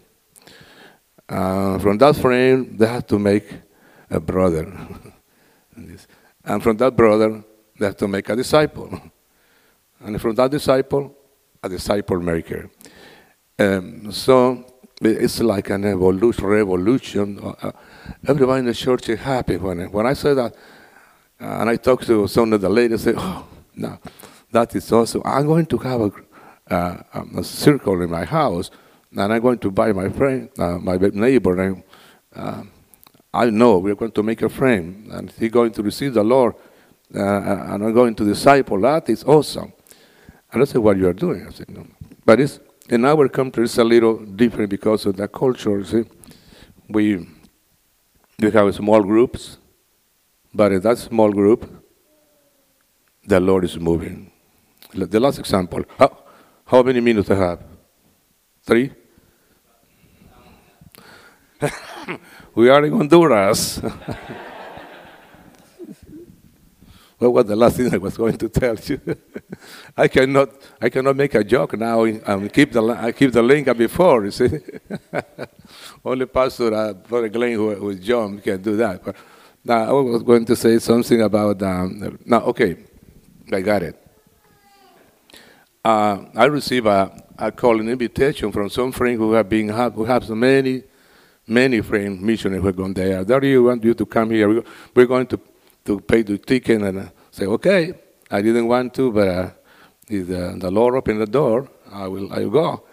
Uh, 1.27 1.77
from 1.79 1.97
that 1.99 2.15
frame, 2.15 2.77
they 2.77 2.87
have 2.87 3.05
to 3.07 3.19
make 3.19 3.45
a 4.09 4.19
brother. 4.19 4.71
and 6.45 6.63
from 6.63 6.77
that 6.77 6.95
brother, 6.95 7.43
they 7.77 7.85
have 7.85 7.97
to 7.97 8.07
make 8.07 8.29
a 8.29 8.35
disciple. 8.35 9.01
And 10.01 10.21
from 10.21 10.35
that 10.35 10.51
disciple, 10.51 11.15
a 11.63 11.69
disciple 11.69 12.19
maker. 12.19 12.69
Um, 13.57 14.11
so 14.11 14.74
it's 15.01 15.39
like 15.41 15.69
an 15.69 15.85
evolution, 15.85 16.45
revolution. 16.45 17.39
Uh, 17.39 17.71
everybody 18.27 18.59
in 18.59 18.65
the 18.65 18.73
church 18.73 19.09
is 19.09 19.19
happy 19.19 19.57
when 19.57 19.91
when 19.91 20.05
I 20.05 20.13
say 20.13 20.33
that, 20.33 20.53
uh, 21.41 21.45
and 21.59 21.69
I 21.69 21.75
talk 21.75 22.05
to 22.05 22.27
some 22.27 22.53
of 22.53 22.61
the 22.61 22.69
ladies. 22.69 23.03
Say, 23.03 23.13
"Oh, 23.15 23.45
no, 23.75 23.99
that 24.51 24.75
is 24.75 24.91
awesome! 24.91 25.21
I'm 25.25 25.47
going 25.47 25.65
to 25.65 25.77
have 25.79 26.01
a, 26.01 26.11
uh, 26.73 27.03
um, 27.13 27.35
a 27.37 27.43
circle 27.43 28.01
in 28.01 28.09
my 28.09 28.23
house, 28.23 28.71
and 29.11 29.33
I'm 29.33 29.41
going 29.41 29.59
to 29.59 29.71
buy 29.71 29.91
my 29.91 30.09
friend, 30.09 30.49
uh, 30.57 30.77
my 30.77 30.97
neighbor, 30.97 31.61
and 31.61 31.83
uh, 32.35 32.63
I 33.33 33.49
know 33.49 33.79
we're 33.79 33.95
going 33.95 34.11
to 34.11 34.23
make 34.23 34.41
a 34.41 34.49
friend, 34.49 35.07
and 35.11 35.31
he's 35.31 35.51
going 35.51 35.71
to 35.73 35.83
receive 35.83 36.13
the 36.13 36.23
Lord, 36.23 36.55
uh, 37.13 37.19
and 37.19 37.83
I'm 37.83 37.93
going 37.93 38.15
to 38.15 38.25
disciple. 38.25 38.79
That 38.79 39.09
is 39.09 39.23
awesome." 39.25 39.73
And 40.53 40.61
I 40.61 40.65
said, 40.65 40.77
"What 40.77 40.95
you 40.95 41.09
are 41.09 41.13
doing?" 41.13 41.45
I 41.45 41.51
said, 41.51 41.69
"No, 41.69 41.85
but 42.25 42.39
it's." 42.39 42.59
In 42.87 43.03
our 43.03 43.27
country, 43.29 43.63
it's 43.63 43.77
a 43.79 43.83
little 43.83 44.17
different 44.17 44.69
because 44.69 45.05
of 45.07 45.15
the 45.15 45.27
culture. 45.27 45.83
See, 45.83 46.03
we 46.87 47.27
we 48.39 48.51
have 48.51 48.75
small 48.75 49.01
groups, 49.01 49.57
but 50.53 50.71
in 50.71 50.81
that 50.81 50.97
small 50.99 51.31
group, 51.31 51.65
the 53.25 53.39
Lord 53.39 53.63
is 53.63 53.79
moving. 53.79 54.31
The 54.93 55.19
last 55.19 55.39
example. 55.39 55.83
How, 55.97 56.15
how 56.65 56.83
many 56.83 56.99
minutes 56.99 57.31
I 57.31 57.35
have? 57.35 57.63
Three? 58.63 58.91
we 62.55 62.69
are 62.69 62.85
in 62.85 62.93
Honduras. 62.93 63.81
What 67.17 67.31
was 67.33 67.45
the 67.45 67.55
last 67.55 67.77
thing 67.77 67.93
I 67.93 67.97
was 67.97 68.17
going 68.17 68.37
to 68.37 68.49
tell 68.49 68.75
you? 68.75 68.99
I 69.97 70.07
cannot, 70.09 70.49
I 70.81 70.89
cannot 70.89 71.15
make 71.15 71.33
a 71.33 71.43
joke 71.43 71.77
now 71.77 72.03
and 72.03 72.51
keep 72.51 72.73
the, 72.73 72.83
I 72.83 73.13
keep 73.13 73.31
the 73.31 73.41
link 73.41 73.65
before, 73.77 74.25
you 74.25 74.31
see. 74.31 74.49
Only 76.05 76.25
Pastor, 76.25 76.73
uh, 76.73 76.93
Brother 76.93 77.29
Glenn, 77.29 77.53
who, 77.53 77.73
who 77.75 77.89
is 77.91 77.99
John, 78.01 78.39
can 78.39 78.61
do 78.61 78.75
that. 78.77 79.03
But 79.03 79.15
now 79.63 79.83
I 79.83 79.91
was 79.91 80.23
going 80.23 80.43
to 80.45 80.55
say 80.57 80.77
something 80.79 81.21
about, 81.21 81.61
um, 81.61 82.19
now, 82.25 82.41
okay, 82.41 82.77
I 83.51 83.61
got 83.61 83.83
it. 83.83 84.01
Uh, 85.85 86.25
I 86.35 86.45
received 86.45 86.87
a, 86.87 87.51
call, 87.55 87.79
an 87.79 87.87
invitation 87.87 88.51
from 88.51 88.69
some 88.69 88.91
friend 88.91 89.17
who 89.17 89.31
have 89.33 89.47
been, 89.47 89.69
who 89.69 90.03
have 90.03 90.25
so 90.25 90.35
many, 90.35 90.83
many 91.47 91.79
friends, 91.79 92.19
missionaries 92.19 92.61
who 92.61 92.67
have 92.67 92.75
gone 92.75 92.93
there. 92.93 93.23
There 93.23 93.45
you 93.45 93.63
want 93.63 93.83
you 93.85 93.93
to 93.93 94.05
come 94.05 94.31
here. 94.31 94.63
We're 94.93 95.05
going 95.05 95.27
to 95.27 95.39
to 95.85 95.99
pay 95.99 96.23
the 96.23 96.37
ticket 96.37 96.81
and 96.81 96.99
uh, 96.99 97.05
say, 97.31 97.45
okay, 97.45 97.93
I 98.29 98.41
didn't 98.41 98.67
want 98.67 98.93
to, 98.95 99.11
but 99.11 99.27
uh, 99.27 99.49
if 100.09 100.27
the, 100.27 100.55
the 100.57 100.71
Lord 100.71 100.95
opened 100.95 101.21
the 101.21 101.27
door, 101.27 101.69
I 101.91 102.07
will, 102.07 102.33
I 102.33 102.39
will 102.39 102.49
go. 102.49 102.83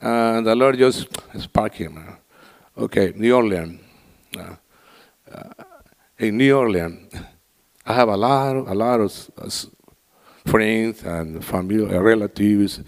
And 0.00 0.46
the 0.46 0.54
Lord 0.54 0.78
just 0.78 1.08
sparked 1.38 1.76
him. 1.76 1.98
Uh, 1.98 2.82
okay, 2.84 3.12
New 3.16 3.34
Orleans. 3.34 3.80
Uh, 4.36 4.54
uh, 5.32 5.64
in 6.18 6.36
New 6.36 6.56
Orleans, 6.56 7.12
I 7.84 7.92
have 7.92 8.08
a 8.08 8.16
lot, 8.16 8.56
a 8.56 8.74
lot 8.74 9.00
of 9.00 9.30
friends 10.46 11.02
and 11.02 11.44
family, 11.44 11.84
relatives, 11.84 12.80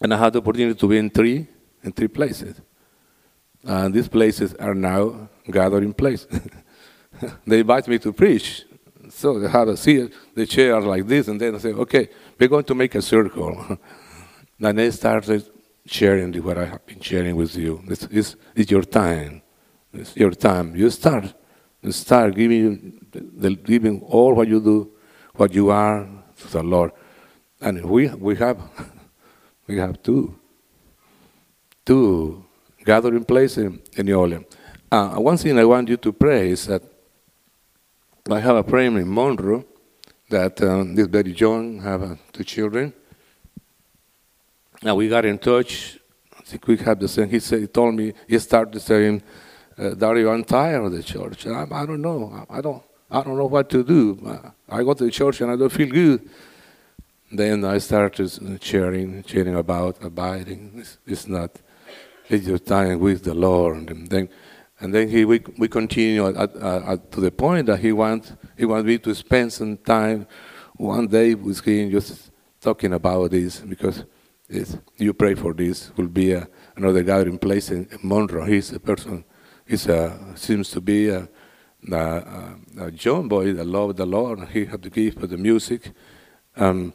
and 0.00 0.12
I 0.12 0.16
had 0.16 0.32
the 0.32 0.38
opportunity 0.40 0.78
to 0.78 0.88
be 0.88 0.98
in 0.98 1.10
three, 1.10 1.46
in 1.82 1.92
three 1.92 2.08
places. 2.08 2.60
And 3.64 3.92
these 3.94 4.08
places 4.08 4.54
are 4.54 4.74
now 4.74 5.28
gathering 5.50 5.92
places. 5.92 6.40
they 7.46 7.60
invite 7.60 7.88
me 7.88 7.98
to 7.98 8.12
preach. 8.12 8.64
So 9.08 9.38
they 9.38 9.48
have 9.48 9.68
a 9.68 9.76
seat, 9.76 10.12
the 10.34 10.46
chair 10.46 10.80
like 10.80 11.06
this, 11.06 11.28
and 11.28 11.40
then 11.40 11.54
I 11.54 11.58
say, 11.58 11.72
okay, 11.72 12.08
we're 12.38 12.48
going 12.48 12.64
to 12.64 12.74
make 12.74 12.94
a 12.94 13.02
circle. 13.02 13.78
and 14.60 14.78
they 14.78 14.90
started 14.90 15.48
sharing 15.86 16.34
what 16.42 16.58
I 16.58 16.64
have 16.66 16.84
been 16.86 17.00
sharing 17.00 17.36
with 17.36 17.56
you. 17.56 17.82
This 17.86 18.02
is 18.04 18.36
it's 18.54 18.70
your 18.70 18.82
time. 18.82 19.42
It's 19.92 20.16
your 20.16 20.32
time. 20.32 20.74
You 20.74 20.90
start. 20.90 21.32
You 21.82 21.92
start 21.92 22.34
giving, 22.34 22.98
the, 23.12 23.54
giving 23.54 24.00
all 24.02 24.34
what 24.34 24.48
you 24.48 24.60
do, 24.60 24.90
what 25.36 25.54
you 25.54 25.70
are 25.70 26.08
to 26.38 26.48
the 26.48 26.62
Lord. 26.62 26.90
And 27.60 27.84
we, 27.84 28.08
we 28.08 28.34
have 28.36 28.58
we 29.66 29.78
have 29.78 30.02
two, 30.02 30.38
two 31.84 32.44
gathering 32.84 33.24
places 33.24 33.58
in, 33.58 33.82
in 33.96 34.06
New 34.06 34.18
Orleans. 34.18 34.46
Uh, 34.90 35.16
one 35.16 35.36
thing 35.36 35.58
I 35.58 35.64
want 35.64 35.88
you 35.88 35.96
to 35.96 36.12
pray 36.12 36.50
is 36.50 36.66
that 36.66 36.82
I 38.28 38.40
have 38.40 38.56
a 38.56 38.64
friend 38.64 38.98
in 38.98 39.12
Monroe 39.12 39.64
that 40.30 40.60
um, 40.60 40.96
this 40.96 41.06
very 41.06 41.32
have 41.32 42.02
uh, 42.02 42.16
two 42.32 42.42
children. 42.42 42.92
Now 44.82 44.96
we 44.96 45.08
got 45.08 45.24
in 45.24 45.38
touch. 45.38 45.98
I 46.36 46.42
think 46.42 46.66
we 46.66 46.76
have 46.78 46.98
the 46.98 47.06
same. 47.06 47.30
He 47.30 47.38
said, 47.38 47.60
he 47.60 47.66
told 47.68 47.94
me, 47.94 48.14
he 48.26 48.38
started 48.40 48.80
saying, 48.80 49.22
uh, 49.78 49.90
Dario, 49.90 50.32
I'm 50.32 50.42
tired 50.42 50.84
of 50.84 50.92
the 50.92 51.04
church. 51.04 51.46
I, 51.46 51.66
I 51.70 51.86
don't 51.86 52.02
know. 52.02 52.46
I, 52.50 52.58
I, 52.58 52.60
don't. 52.60 52.82
I 53.08 53.22
don't 53.22 53.36
know 53.36 53.46
what 53.46 53.70
to 53.70 53.84
do. 53.84 54.18
I 54.68 54.82
go 54.82 54.94
to 54.94 55.04
the 55.04 55.10
church 55.10 55.40
and 55.40 55.50
I 55.50 55.56
don't 55.56 55.70
feel 55.70 55.88
good. 55.88 56.28
Then 57.30 57.64
I 57.64 57.78
started 57.78 58.60
sharing, 58.60 59.22
sharing 59.22 59.54
about 59.54 60.02
abiding. 60.02 60.72
It's, 60.78 60.98
it's 61.06 61.28
not. 61.28 61.50
It's 62.28 62.46
your 62.46 62.58
time 62.58 62.98
with 62.98 63.22
the 63.22 63.34
Lord. 63.34 63.88
And 63.90 64.08
then 64.08 64.28
and 64.80 64.94
then 64.94 65.08
he, 65.08 65.24
we, 65.24 65.42
we 65.56 65.68
continue 65.68 66.26
at, 66.26 66.36
at, 66.36 66.56
at, 66.56 67.12
to 67.12 67.20
the 67.20 67.30
point 67.30 67.66
that 67.66 67.78
he 67.78 67.92
wants 67.92 68.32
he 68.56 68.64
wants 68.64 68.86
me 68.86 68.98
to 68.98 69.14
spend 69.14 69.52
some 69.52 69.76
time 69.78 70.26
one 70.76 71.06
day 71.06 71.34
with 71.34 71.60
him 71.64 71.90
just 71.90 72.30
talking 72.60 72.92
about 72.92 73.30
this 73.30 73.60
because 73.60 74.04
you 74.96 75.12
pray 75.14 75.34
for 75.34 75.52
this 75.52 75.90
will 75.96 76.08
be 76.08 76.32
a, 76.32 76.48
another 76.76 77.02
gathering 77.02 77.38
place 77.38 77.70
in, 77.70 77.88
Monroe. 78.02 78.44
He's 78.44 78.72
a 78.72 78.80
person, 78.80 79.24
he 79.66 79.76
seems 79.76 80.70
to 80.70 80.80
be 80.80 81.08
a, 81.08 81.28
a, 81.90 82.56
a 82.78 82.90
John 82.92 83.28
boy 83.28 83.52
that 83.54 83.66
loves 83.66 83.96
the 83.96 84.06
Lord. 84.06 84.48
He 84.48 84.66
has 84.66 84.80
the 84.80 84.90
gift 84.90 85.20
for 85.20 85.26
the 85.26 85.36
music. 85.36 85.90
Um, 86.56 86.94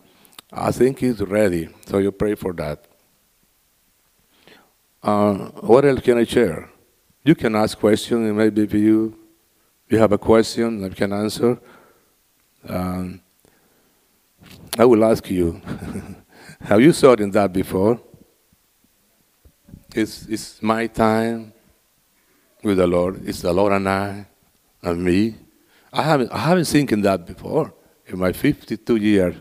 I 0.52 0.72
think 0.72 1.00
he's 1.00 1.22
ready, 1.22 1.70
so 1.86 1.98
you 1.98 2.12
pray 2.12 2.36
for 2.36 2.54
that. 2.54 2.86
Uh, 5.04 5.34
what 5.62 5.86
else 5.86 6.02
can 6.02 6.18
I 6.18 6.26
share? 6.26 6.71
You 7.24 7.36
can 7.36 7.56
ask 7.56 7.78
questions, 7.78 8.28
and 8.28 8.36
maybe 8.36 8.64
if 8.64 8.74
you, 8.74 9.16
you 9.88 10.00
have 10.00 10.12
a 10.12 10.18
question, 10.18 10.84
I 10.84 10.90
can 10.90 11.14
answer. 11.14 11.60
Um, 12.68 13.22
I 14.78 14.86
will 14.86 15.06
ask 15.06 15.30
you, 15.30 15.62
have 16.62 16.82
you 16.82 16.92
thought 16.92 17.20
in 17.20 17.30
that 17.32 17.54
before? 17.54 18.02
It's, 19.94 20.26
it's 20.26 20.64
my 20.64 20.88
time 20.88 21.54
with 22.64 22.78
the 22.78 22.88
Lord. 22.88 23.22
It's 23.28 23.42
the 23.42 23.54
Lord 23.54 23.74
and 23.74 23.88
I 23.88 24.26
and 24.82 25.04
me. 25.04 25.36
I 25.94 26.02
haven't, 26.02 26.32
I 26.32 26.40
haven't 26.40 26.66
thinking 26.66 27.02
that 27.02 27.28
before. 27.28 27.72
In 28.08 28.18
my 28.18 28.32
52 28.32 28.96
years, 28.96 29.36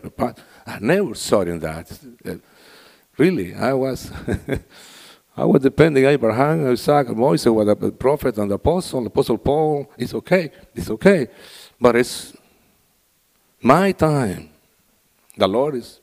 I 0.67 0.77
never 0.79 1.15
thought 1.15 1.47
in 1.47 1.59
that. 1.59 1.91
Really, 3.17 3.55
I 3.55 3.73
was. 3.73 4.11
I 5.35 5.45
was 5.45 5.61
depending 5.61 6.05
Abraham, 6.05 6.69
Isaac, 6.69 7.09
Moses, 7.15 7.49
what 7.51 7.79
the 7.79 7.91
prophet 7.91 8.37
and 8.37 8.51
the 8.51 8.55
apostle, 8.55 9.07
Apostle 9.07 9.37
Paul. 9.37 9.89
It's 9.97 10.13
okay. 10.13 10.51
It's 10.75 10.89
okay. 10.89 11.27
But 11.79 11.95
it's 11.95 12.35
my 13.61 13.93
time. 13.93 14.49
The 15.37 15.47
Lord 15.47 15.75
is 15.75 16.01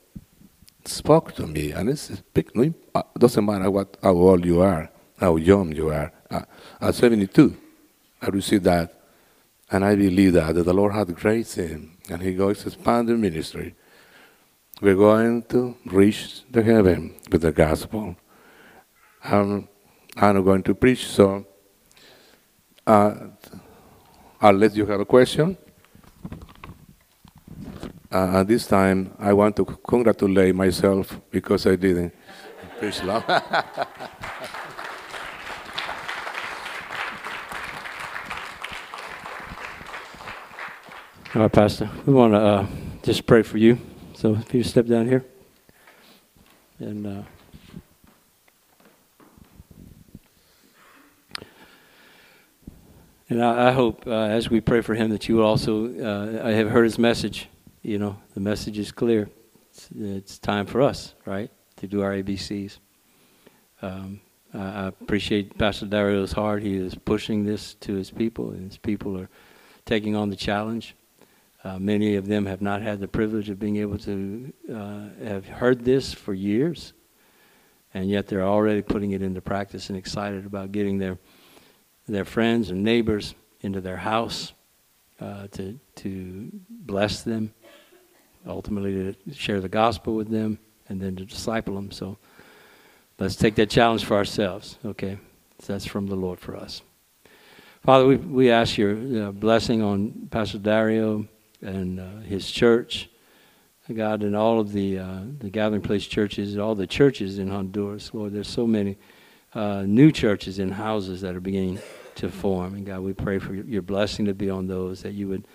spoke 0.84 1.34
to 1.34 1.46
me, 1.46 1.72
and 1.72 1.90
it's 1.90 2.10
big. 2.32 2.54
No, 2.54 2.72
uh, 2.94 3.02
doesn't 3.18 3.44
matter 3.44 3.70
what 3.70 3.96
how 4.02 4.12
old 4.12 4.44
you 4.44 4.60
are, 4.60 4.90
how 5.18 5.36
young 5.36 5.72
you 5.72 5.90
are. 5.90 6.12
Uh, 6.30 6.42
at 6.80 6.94
72, 6.94 7.56
I 8.22 8.26
received 8.28 8.64
that, 8.64 8.94
and 9.70 9.84
I 9.84 9.94
believe 9.94 10.32
that, 10.34 10.54
that 10.54 10.62
the 10.64 10.72
Lord 10.72 10.94
had 10.94 11.14
grace 11.14 11.58
in, 11.58 11.68
him, 11.68 11.98
and 12.10 12.22
He 12.22 12.34
goes 12.34 12.66
expand 12.66 13.08
the 13.08 13.14
ministry. 13.14 13.74
We're 14.80 14.94
going 14.94 15.42
to 15.50 15.76
reach 15.86 16.42
the 16.50 16.62
heaven 16.62 17.14
with 17.30 17.42
the 17.42 17.52
gospel. 17.52 18.16
Um, 19.24 19.68
I'm 20.16 20.36
not 20.36 20.42
going 20.42 20.62
to 20.64 20.74
preach, 20.74 21.06
so 21.06 21.46
uh, 22.86 23.14
unless 24.40 24.76
you 24.76 24.86
have 24.86 25.00
a 25.00 25.04
question. 25.04 25.56
Uh, 28.10 28.42
this 28.42 28.66
time, 28.66 29.14
I 29.18 29.32
want 29.32 29.54
to 29.56 29.64
congratulate 29.64 30.54
myself 30.54 31.20
because 31.30 31.66
I 31.66 31.76
didn't 31.76 32.14
preach 32.78 33.02
long. 33.02 33.22
All 41.34 41.42
right, 41.42 41.52
Pastor. 41.52 41.90
We 42.06 42.14
want 42.14 42.32
to 42.32 42.38
uh, 42.38 42.66
just 43.02 43.26
pray 43.26 43.42
for 43.42 43.58
you. 43.58 43.78
So 44.14 44.34
if 44.36 44.54
you 44.54 44.62
step 44.62 44.86
down 44.86 45.06
here. 45.06 45.24
And 46.78 47.26
and 53.28 53.44
I, 53.44 53.68
I 53.68 53.72
hope 53.72 54.06
uh, 54.06 54.10
as 54.10 54.48
we 54.48 54.60
pray 54.60 54.80
for 54.80 54.94
him 54.94 55.10
that 55.10 55.28
you 55.28 55.36
will 55.36 55.44
also. 55.44 55.86
Uh, 55.86 56.46
I 56.46 56.52
have 56.52 56.70
heard 56.70 56.84
his 56.84 56.98
message. 56.98 57.48
You 57.82 57.98
know, 57.98 58.18
the 58.34 58.40
message 58.40 58.78
is 58.78 58.92
clear. 58.92 59.28
It's, 59.70 59.88
it's 59.94 60.38
time 60.38 60.66
for 60.66 60.82
us, 60.82 61.14
right, 61.24 61.50
to 61.76 61.86
do 61.86 62.02
our 62.02 62.12
ABCs. 62.12 62.78
Um, 63.82 64.20
I, 64.54 64.86
appreciate 64.86 65.56
Pastor 65.58 65.86
Dario's 65.86 66.32
heart. 66.32 66.62
He 66.62 66.74
is 66.76 66.94
pushing 66.94 67.44
this 67.44 67.74
to 67.74 67.94
his 67.94 68.10
people, 68.10 68.50
and 68.50 68.64
his 68.64 68.78
people 68.78 69.18
are 69.18 69.28
taking 69.84 70.16
on 70.16 70.30
the 70.30 70.36
challenge. 70.36 70.96
Uh, 71.64 71.78
many 71.78 72.16
of 72.16 72.26
them 72.26 72.46
have 72.46 72.62
not 72.62 72.82
had 72.82 73.00
the 73.00 73.08
privilege 73.08 73.50
of 73.50 73.58
being 73.58 73.76
able 73.76 73.98
to 73.98 74.52
uh, 74.72 75.08
have 75.24 75.46
heard 75.46 75.84
this 75.84 76.14
for 76.14 76.32
years, 76.32 76.92
and 77.92 78.08
yet 78.08 78.26
they're 78.26 78.46
already 78.46 78.80
putting 78.80 79.10
it 79.10 79.22
into 79.22 79.40
practice 79.40 79.90
and 79.90 79.98
excited 79.98 80.46
about 80.46 80.72
getting 80.72 80.98
their 80.98 81.18
their 82.12 82.24
friends 82.24 82.70
and 82.70 82.82
neighbors 82.82 83.34
into 83.60 83.80
their 83.80 83.96
house 83.96 84.52
uh, 85.20 85.46
to 85.52 85.78
to 85.96 86.50
bless 86.70 87.22
them, 87.22 87.52
ultimately 88.46 89.14
to 89.14 89.34
share 89.34 89.60
the 89.60 89.68
gospel 89.68 90.14
with 90.14 90.28
them, 90.30 90.58
and 90.88 91.00
then 91.00 91.16
to 91.16 91.24
disciple 91.24 91.74
them. 91.74 91.90
So 91.90 92.18
let's 93.18 93.36
take 93.36 93.54
that 93.56 93.70
challenge 93.70 94.04
for 94.04 94.16
ourselves. 94.16 94.78
Okay, 94.84 95.18
so 95.60 95.72
that's 95.72 95.86
from 95.86 96.06
the 96.06 96.16
Lord 96.16 96.38
for 96.40 96.56
us. 96.56 96.82
Father, 97.84 98.06
we 98.06 98.16
we 98.16 98.50
ask 98.50 98.78
your 98.78 99.28
uh, 99.28 99.32
blessing 99.32 99.82
on 99.82 100.28
Pastor 100.30 100.58
Dario 100.58 101.26
and 101.62 102.00
uh, 102.00 102.18
his 102.18 102.50
church, 102.50 103.08
God, 103.92 104.22
and 104.22 104.36
all 104.36 104.60
of 104.60 104.72
the 104.72 104.98
uh, 104.98 105.20
the 105.38 105.50
gathering 105.50 105.82
place 105.82 106.06
churches, 106.06 106.58
all 106.58 106.74
the 106.74 106.86
churches 106.86 107.38
in 107.38 107.48
Honduras, 107.48 108.12
Lord. 108.14 108.32
There's 108.32 108.48
so 108.48 108.66
many 108.66 108.98
uh, 109.54 109.82
new 109.82 110.12
churches 110.12 110.58
and 110.58 110.72
houses 110.72 111.20
that 111.22 111.34
are 111.34 111.40
beginning 111.40 111.78
to 112.16 112.28
form, 112.28 112.74
and 112.74 112.84
God, 112.84 113.00
we 113.00 113.12
pray 113.12 113.38
for 113.38 113.54
your 113.54 113.82
blessing 113.82 114.26
to 114.26 114.34
be 114.34 114.50
on 114.50 114.66
those, 114.66 115.02
that 115.02 115.12
you 115.12 115.28
would 115.28 115.46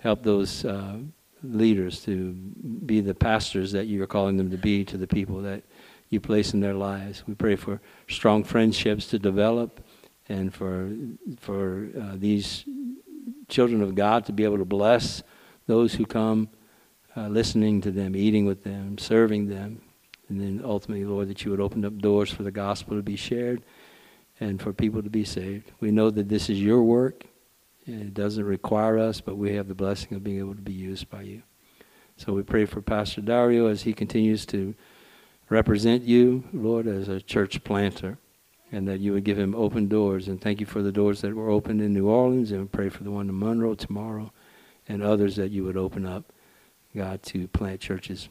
help 0.00 0.22
those 0.22 0.64
uh, 0.64 0.98
leaders 1.42 2.02
to 2.04 2.32
be 2.32 3.00
the 3.00 3.14
pastors 3.14 3.72
that 3.72 3.86
you 3.86 4.02
are 4.02 4.06
calling 4.06 4.36
them 4.36 4.50
to 4.50 4.56
be 4.56 4.84
to 4.84 4.96
the 4.96 5.06
people 5.06 5.42
that 5.42 5.62
you 6.08 6.20
place 6.20 6.54
in 6.54 6.60
their 6.60 6.74
lives. 6.74 7.24
We 7.26 7.34
pray 7.34 7.56
for 7.56 7.80
strong 8.08 8.44
friendships 8.44 9.06
to 9.08 9.18
develop, 9.18 9.84
and 10.28 10.52
for 10.52 10.90
for 11.38 11.88
uh, 12.00 12.14
these 12.16 12.64
children 13.48 13.82
of 13.82 13.94
God 13.94 14.24
to 14.26 14.32
be 14.32 14.44
able 14.44 14.58
to 14.58 14.64
bless 14.64 15.22
those 15.66 15.94
who 15.94 16.06
come 16.06 16.48
uh, 17.16 17.28
listening 17.28 17.80
to 17.82 17.90
them, 17.90 18.14
eating 18.16 18.46
with 18.46 18.64
them, 18.64 18.98
serving 18.98 19.48
them. 19.48 19.80
And 20.28 20.40
then 20.40 20.60
ultimately, 20.64 21.04
Lord, 21.04 21.28
that 21.28 21.44
you 21.44 21.50
would 21.50 21.60
open 21.60 21.84
up 21.84 21.98
doors 21.98 22.30
for 22.30 22.42
the 22.42 22.50
gospel 22.50 22.96
to 22.96 23.02
be 23.02 23.16
shared 23.16 23.62
and 24.40 24.60
for 24.60 24.72
people 24.72 25.02
to 25.02 25.10
be 25.10 25.24
saved. 25.24 25.72
We 25.80 25.90
know 25.90 26.10
that 26.10 26.28
this 26.28 26.50
is 26.50 26.60
your 26.60 26.82
work. 26.82 27.26
And 27.86 28.02
it 28.02 28.14
doesn't 28.14 28.44
require 28.44 28.98
us, 28.98 29.20
but 29.20 29.36
we 29.36 29.54
have 29.54 29.68
the 29.68 29.74
blessing 29.74 30.14
of 30.16 30.24
being 30.24 30.40
able 30.40 30.56
to 30.56 30.60
be 30.60 30.72
used 30.72 31.08
by 31.08 31.22
you. 31.22 31.42
So 32.16 32.32
we 32.32 32.42
pray 32.42 32.64
for 32.64 32.82
Pastor 32.82 33.20
Dario 33.20 33.68
as 33.68 33.82
he 33.82 33.92
continues 33.92 34.44
to 34.46 34.74
represent 35.48 36.02
you, 36.02 36.42
Lord, 36.52 36.88
as 36.88 37.08
a 37.08 37.20
church 37.20 37.62
planter, 37.62 38.18
and 38.72 38.88
that 38.88 38.98
you 38.98 39.12
would 39.12 39.22
give 39.22 39.38
him 39.38 39.54
open 39.54 39.86
doors. 39.86 40.26
And 40.26 40.40
thank 40.40 40.58
you 40.58 40.66
for 40.66 40.82
the 40.82 40.90
doors 40.90 41.20
that 41.20 41.36
were 41.36 41.50
opened 41.50 41.80
in 41.80 41.94
New 41.94 42.08
Orleans, 42.08 42.50
and 42.50 42.62
we 42.62 42.66
pray 42.66 42.88
for 42.88 43.04
the 43.04 43.12
one 43.12 43.28
in 43.28 43.38
Monroe 43.38 43.76
tomorrow 43.76 44.32
and 44.88 45.00
others 45.00 45.36
that 45.36 45.52
you 45.52 45.62
would 45.62 45.76
open 45.76 46.06
up, 46.06 46.32
God, 46.94 47.22
to 47.24 47.46
plant 47.48 47.80
churches 47.80 48.28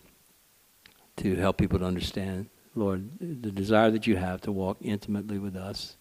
to 1.17 1.35
help 1.35 1.57
people 1.57 1.79
to 1.79 1.85
understand, 1.85 2.49
Lord, 2.75 3.09
the 3.19 3.51
desire 3.51 3.91
that 3.91 4.07
you 4.07 4.17
have 4.17 4.41
to 4.41 4.51
walk 4.51 4.77
intimately 4.81 5.39
with 5.39 5.55
us, 5.55 5.95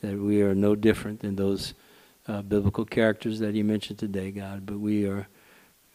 that 0.00 0.18
we 0.18 0.42
are 0.42 0.54
no 0.54 0.74
different 0.74 1.20
than 1.20 1.36
those 1.36 1.74
uh, 2.28 2.42
biblical 2.42 2.84
characters 2.84 3.38
that 3.40 3.54
you 3.54 3.64
mentioned 3.64 3.98
today, 3.98 4.30
God, 4.30 4.66
but 4.66 4.78
we 4.78 5.06
are 5.06 5.26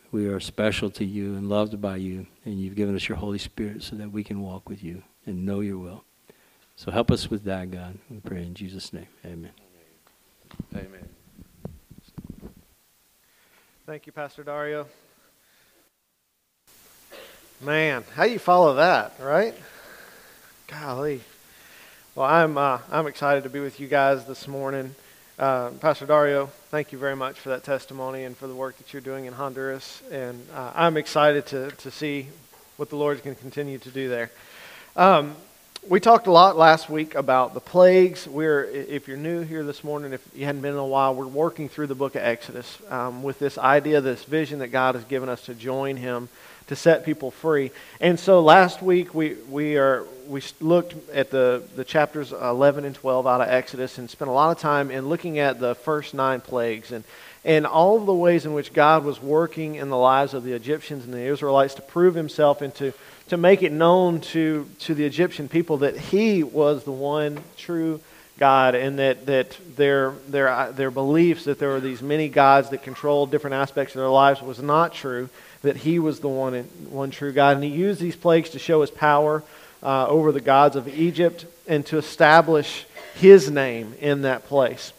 we 0.10 0.28
are 0.28 0.40
special 0.40 0.90
to 0.92 1.06
you 1.06 1.36
and 1.36 1.50
loved 1.50 1.82
by 1.82 1.98
you, 1.98 2.28
and 2.46 2.60
you've 2.60 2.76
given 2.76 2.96
us 2.96 3.10
your 3.10 3.18
Holy 3.18 3.38
Spirit 3.38 3.84
so 3.84 3.96
that 3.98 4.12
we 4.12 4.24
can 4.24 4.40
walk 4.40 4.70
with 4.70 4.82
you 4.82 5.04
and 5.26 5.46
know 5.46 5.60
your 5.60 5.78
will. 5.78 6.06
So 6.78 6.92
help 6.92 7.12
us 7.12 7.30
with 7.30 7.44
that, 7.44 7.72
God. 7.72 7.98
We 8.10 8.20
pray 8.20 8.44
in 8.44 8.54
Jesus' 8.54 8.94
name. 8.94 9.08
Amen. 9.26 9.52
Amen. 10.74 11.10
Thank 13.86 14.06
you, 14.06 14.14
Pastor 14.14 14.44
Dario. 14.44 14.88
Man, 17.60 18.04
how 18.14 18.26
do 18.26 18.32
you 18.32 18.38
follow 18.38 18.76
that, 18.76 19.16
right? 19.20 19.56
Golly. 20.68 21.22
Well, 22.14 22.28
I'm 22.28 22.56
uh, 22.56 22.78
I'm 22.92 23.08
excited 23.08 23.46
to 23.46 23.50
be 23.50 23.60
with 23.60 23.80
you 23.80 23.88
guys 23.88 24.26
this 24.26 24.48
morning. 24.48 24.94
Uh, 25.40 25.72
Pastor 25.72 26.06
Dario, 26.06 26.52
thank 26.70 26.92
you 26.92 27.00
very 27.00 27.16
much 27.16 27.40
for 27.40 27.50
that 27.50 27.64
testimony 27.64 28.26
and 28.26 28.38
for 28.38 28.46
the 28.46 28.54
work 28.54 28.78
that 28.78 28.94
you're 28.94 29.02
doing 29.02 29.26
in 29.26 29.34
Honduras. 29.34 30.04
And 30.12 30.46
uh, 30.54 30.72
I'm 30.76 30.98
excited 30.98 31.48
to, 31.48 31.72
to 31.72 31.90
see 31.90 32.28
what 32.76 32.92
the 32.92 32.96
Lord's 32.96 33.22
going 33.22 33.36
to 33.36 33.42
continue 33.42 33.80
to 33.80 33.90
do 33.90 34.08
there. 34.08 34.30
Um, 34.96 35.36
we 35.90 36.00
talked 36.00 36.28
a 36.28 36.32
lot 36.32 36.58
last 36.58 36.92
week 36.92 37.16
about 37.16 37.56
the 37.56 37.60
plagues. 37.60 38.28
We're, 38.28 38.66
if 38.66 39.08
you're 39.08 39.18
new 39.18 39.42
here 39.42 39.64
this 39.64 39.84
morning, 39.84 40.14
if 40.14 40.28
you 40.36 40.46
hadn't 40.46 40.62
been 40.62 40.74
in 40.74 40.80
a 40.80 40.86
while, 40.86 41.16
we're 41.16 41.26
working 41.26 41.70
through 41.70 41.88
the 41.88 41.96
book 41.96 42.14
of 42.14 42.22
Exodus 42.22 42.78
um, 42.90 43.24
with 43.24 43.40
this 43.40 43.58
idea, 43.58 44.00
this 44.02 44.26
vision 44.26 44.60
that 44.60 44.68
God 44.68 44.94
has 44.94 45.06
given 45.06 45.28
us 45.28 45.46
to 45.46 45.56
join 45.56 45.98
Him 45.98 46.30
to 46.68 46.76
set 46.76 47.06
people 47.06 47.32
free. 47.32 47.72
And 48.00 48.20
so 48.20 48.42
last 48.42 48.82
week 48.82 49.14
we 49.14 49.36
we 49.50 49.78
are 49.78 50.06
we 50.28 50.42
looked 50.60 50.96
at 51.12 51.32
the 51.32 51.64
the 51.76 51.84
chapters 51.84 52.32
11 52.32 52.86
and 52.86 52.96
12 52.96 53.26
out 53.28 53.42
of 53.42 53.50
Exodus 53.50 53.98
and 53.98 54.10
spent 54.10 54.30
a 54.30 54.34
lot 54.34 54.56
of 54.56 54.62
time 54.62 54.92
in 54.92 55.10
looking 55.10 55.40
at 55.40 55.60
the 55.60 55.76
first 55.76 56.14
nine 56.14 56.42
plagues 56.42 56.92
and 56.92 57.04
and 57.46 57.66
all 57.66 57.98
of 57.98 58.06
the 58.06 58.14
ways 58.14 58.46
in 58.46 58.54
which 58.54 58.74
God 58.74 59.06
was 59.06 59.22
working 59.22 59.76
in 59.76 59.90
the 59.90 59.98
lives 59.98 60.34
of 60.34 60.44
the 60.44 60.54
Egyptians 60.54 61.06
and 61.06 61.14
the 61.14 61.22
Israelites 61.22 61.76
to 61.76 61.82
prove 61.82 62.16
Himself 62.16 62.62
and 62.62 62.74
to 62.76 62.94
to 63.30 63.38
make 63.38 63.62
it 63.62 63.72
known 63.72 64.22
to, 64.22 64.70
to 64.80 64.96
the 64.96 65.06
Egyptian 65.06 65.50
people 65.50 65.78
that 65.78 65.98
he 65.98 66.44
was 66.44 66.84
the 66.84 66.92
one 66.92 67.40
true 67.58 68.00
God 68.38 68.76
and 68.76 69.00
that, 69.00 69.26
that 69.26 69.58
their, 69.76 70.12
their, 70.28 70.72
their 70.72 70.92
beliefs 70.92 71.46
that 71.46 71.60
there 71.60 71.70
were 71.70 71.80
these 71.80 72.02
many 72.02 72.30
gods 72.30 72.70
that 72.70 72.84
controlled 72.84 73.32
different 73.32 73.56
aspects 73.56 73.96
of 73.96 74.00
their 74.00 74.10
lives 74.10 74.42
was 74.42 74.62
not 74.62 74.94
true, 74.94 75.30
that 75.62 75.78
he 75.78 76.00
was 76.00 76.20
the 76.20 76.28
one, 76.28 76.56
one 76.90 77.12
true 77.12 77.32
God. 77.32 77.56
And 77.56 77.64
he 77.64 77.70
used 77.70 78.00
these 78.00 78.16
plagues 78.16 78.52
to 78.52 78.60
show 78.60 78.82
his 78.82 78.92
power 78.92 79.44
uh, 79.84 80.08
over 80.08 80.32
the 80.32 80.42
gods 80.42 80.76
of 80.76 80.88
Egypt 80.88 81.46
and 81.68 81.86
to 81.88 81.98
establish 81.98 82.86
his 83.16 83.50
name 83.50 83.94
in 84.00 84.24
that 84.24 84.46
place. 84.46 84.94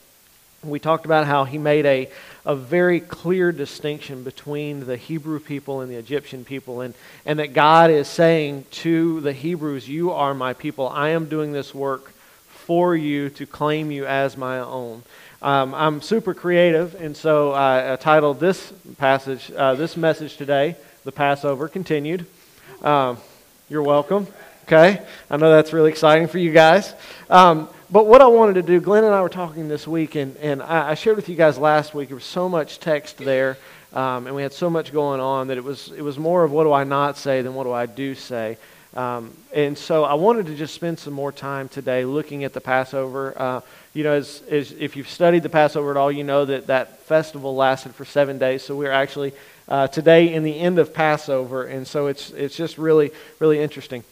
We 0.65 0.81
talked 0.81 1.05
about 1.05 1.27
how 1.27 1.45
he 1.45 1.57
made 1.57 1.87
a, 1.87 2.11
a 2.45 2.57
very 2.57 2.99
clear 2.99 3.53
distinction 3.53 4.25
between 4.25 4.87
the 4.87 4.97
Hebrew 4.97 5.39
people 5.39 5.81
and 5.81 5.91
the 5.91 5.97
Egyptian 5.97 6.45
people, 6.45 6.81
and, 6.81 6.95
and 7.25 7.39
that 7.39 7.53
God 7.53 7.91
is 7.91 8.09
saying 8.09 8.65
to 8.73 9.21
the 9.21 9.33
Hebrews, 9.33 9.89
You 9.89 10.11
are 10.11 10.35
my 10.35 10.55
people. 10.55 10.89
I 10.89 11.11
am 11.11 11.29
doing 11.29 11.53
this 11.53 11.73
work 11.73 12.13
for 12.49 12.97
you 12.97 13.31
to 13.31 13.47
claim 13.47 13.93
you 13.93 14.05
as 14.05 14.37
my 14.37 14.59
own. 14.59 15.03
Um, 15.41 15.73
I'm 15.73 16.01
super 16.03 16.35
creative, 16.35 17.01
and 17.01 17.17
so 17.17 17.53
I, 17.53 17.93
I 17.93 17.97
titled 17.97 18.41
this 18.41 18.73
passage, 18.99 19.53
uh, 19.53 19.77
this 19.77 19.97
message 19.97 20.37
today, 20.37 20.75
The 21.05 21.13
Passover 21.13 21.69
Continued. 21.69 22.27
Um, 22.83 23.19
you're 23.71 23.85
welcome. 23.85 24.27
Okay? 24.65 25.01
I 25.31 25.37
know 25.37 25.53
that's 25.53 25.73
really 25.73 25.91
exciting 25.91 26.27
for 26.27 26.39
you 26.39 26.51
guys. 26.51 26.93
Um, 27.31 27.69
but 27.89 28.09
what 28.09 28.21
I 28.21 28.27
wanted 28.27 28.55
to 28.55 28.63
do, 28.63 28.81
Glenn 28.81 29.05
and 29.05 29.15
I 29.15 29.23
were 29.23 29.29
talking 29.29 29.69
this 29.69 29.87
week, 29.87 30.17
and, 30.17 30.37
and 30.39 30.61
I, 30.61 30.91
I 30.91 30.95
shared 30.95 31.15
with 31.15 31.29
you 31.29 31.37
guys 31.37 31.57
last 31.57 31.95
week. 31.95 32.09
There 32.09 32.17
was 32.17 32.25
so 32.25 32.49
much 32.49 32.81
text 32.81 33.19
there, 33.19 33.59
um, 33.93 34.27
and 34.27 34.35
we 34.35 34.43
had 34.43 34.53
so 34.53 34.69
much 34.69 34.93
going 34.93 35.21
on 35.21 35.47
that 35.49 35.57
it 35.57 35.63
was, 35.63 35.93
it 35.97 36.03
was 36.03 36.19
more 36.19 36.43
of 36.43 36.51
what 36.51 36.65
do 36.65 36.73
I 36.73 36.83
not 36.83 37.17
say 37.17 37.43
than 37.43 37.55
what 37.55 37.63
do 37.63 37.73
I 37.73 37.87
do 37.87 38.17
say. 38.17 38.59
Um, 38.95 39.33
and 39.55 39.79
so 39.79 40.03
I 40.03 40.15
wanted 40.15 40.47
to 40.47 40.57
just 40.57 40.75
spend 40.75 40.99
some 40.99 41.13
more 41.13 41.31
time 41.31 41.69
today 41.69 42.05
looking 42.05 42.43
at 42.43 42.53
the 42.55 42.61
Passover. 42.61 43.35
Uh, 43.41 43.61
you 43.95 44.05
know, 44.05 44.13
as, 44.13 44.43
as, 44.51 44.73
if 44.73 44.97
you've 44.97 45.09
studied 45.09 45.43
the 45.43 45.49
Passover 45.49 45.91
at 45.91 45.97
all, 45.97 46.13
you 46.13 46.25
know 46.25 46.45
that 46.45 46.67
that 46.67 47.01
festival 47.01 47.57
lasted 47.57 47.95
for 47.95 48.05
seven 48.05 48.39
days. 48.39 48.63
So 48.63 48.77
we're 48.77 48.93
actually 48.93 49.33
uh, 49.69 49.89
today 49.89 50.33
in 50.33 50.43
the 50.43 50.59
end 50.59 50.79
of 50.79 50.95
Passover, 50.95 51.65
and 51.65 51.87
so 51.87 52.07
it's 52.07 52.31
it's 52.31 52.57
just 52.57 52.79
really 52.79 53.11
really 53.39 53.59
interesting. 53.59 54.05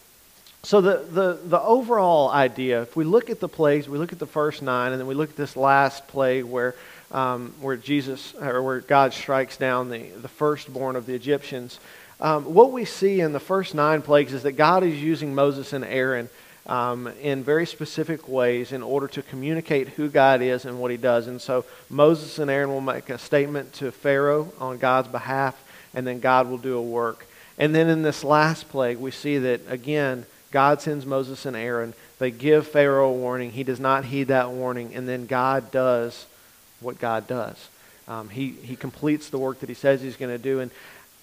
So 0.63 0.81
the, 0.81 0.97
the 0.97 1.39
the 1.45 1.61
overall 1.61 2.29
idea, 2.29 2.81
if 2.81 2.95
we 2.95 3.05
look 3.05 3.29
at 3.29 3.39
the 3.39 3.47
plagues, 3.47 3.87
we 3.87 3.97
look 3.97 4.11
at 4.11 4.19
the 4.19 4.25
first 4.25 4.61
nine, 4.61 4.91
and 4.91 4.99
then 4.99 5.07
we 5.07 5.15
look 5.15 5.29
at 5.29 5.35
this 5.35 5.55
last 5.55 6.07
plague 6.07 6.43
where 6.43 6.75
um, 7.11 7.53
where 7.61 7.77
Jesus 7.77 8.33
or 8.35 8.61
where 8.63 8.81
God 8.81 9.13
strikes 9.13 9.57
down 9.57 9.89
the 9.89 10.09
the 10.09 10.27
firstborn 10.27 10.95
of 10.95 11.05
the 11.05 11.13
Egyptians. 11.13 11.79
Um, 12.19 12.53
what 12.53 12.71
we 12.71 12.83
see 12.83 13.21
in 13.21 13.31
the 13.31 13.39
first 13.39 13.75
nine 13.75 14.01
plagues 14.01 14.33
is 14.33 14.43
that 14.43 14.53
God 14.53 14.83
is 14.83 15.01
using 15.01 15.35
Moses 15.35 15.71
and 15.71 15.85
Aaron 15.85 16.29
um, 16.67 17.07
in 17.21 17.43
very 17.43 17.65
specific 17.65 18.27
ways 18.27 18.71
in 18.71 18.83
order 18.83 19.07
to 19.07 19.23
communicate 19.23 19.89
who 19.89 20.09
God 20.09 20.41
is 20.41 20.65
and 20.65 20.79
what 20.79 20.91
he 20.91 20.97
does. 20.97 21.27
And 21.27 21.41
so 21.41 21.65
Moses 21.89 22.39
and 22.39 22.51
Aaron 22.51 22.69
will 22.69 22.81
make 22.81 23.09
a 23.09 23.17
statement 23.17 23.73
to 23.73 23.91
Pharaoh 23.91 24.51
on 24.59 24.77
God's 24.77 25.07
behalf, 25.07 25.55
and 25.93 26.05
then 26.05 26.19
God 26.19 26.49
will 26.49 26.57
do 26.57 26.77
a 26.77 26.81
work. 26.81 27.25
And 27.57 27.73
then 27.73 27.89
in 27.89 28.03
this 28.03 28.23
last 28.23 28.69
plague, 28.69 28.97
we 28.97 29.11
see 29.11 29.39
that, 29.39 29.61
again, 29.67 30.25
God 30.51 30.81
sends 30.81 31.05
Moses 31.05 31.45
and 31.45 31.55
Aaron. 31.55 31.93
They 32.19 32.31
give 32.31 32.67
Pharaoh 32.67 33.09
a 33.09 33.13
warning. 33.13 33.51
He 33.51 33.63
does 33.63 33.79
not 33.79 34.05
heed 34.05 34.25
that 34.25 34.51
warning. 34.51 34.93
And 34.93 35.07
then 35.07 35.25
God 35.25 35.71
does 35.71 36.25
what 36.79 36.99
God 36.99 37.27
does. 37.27 37.69
Um, 38.07 38.29
he, 38.29 38.51
he 38.51 38.75
completes 38.75 39.29
the 39.29 39.39
work 39.39 39.59
that 39.59 39.69
he 39.69 39.75
says 39.75 40.01
he's 40.01 40.17
going 40.17 40.31
to 40.31 40.41
do. 40.41 40.59
And 40.59 40.71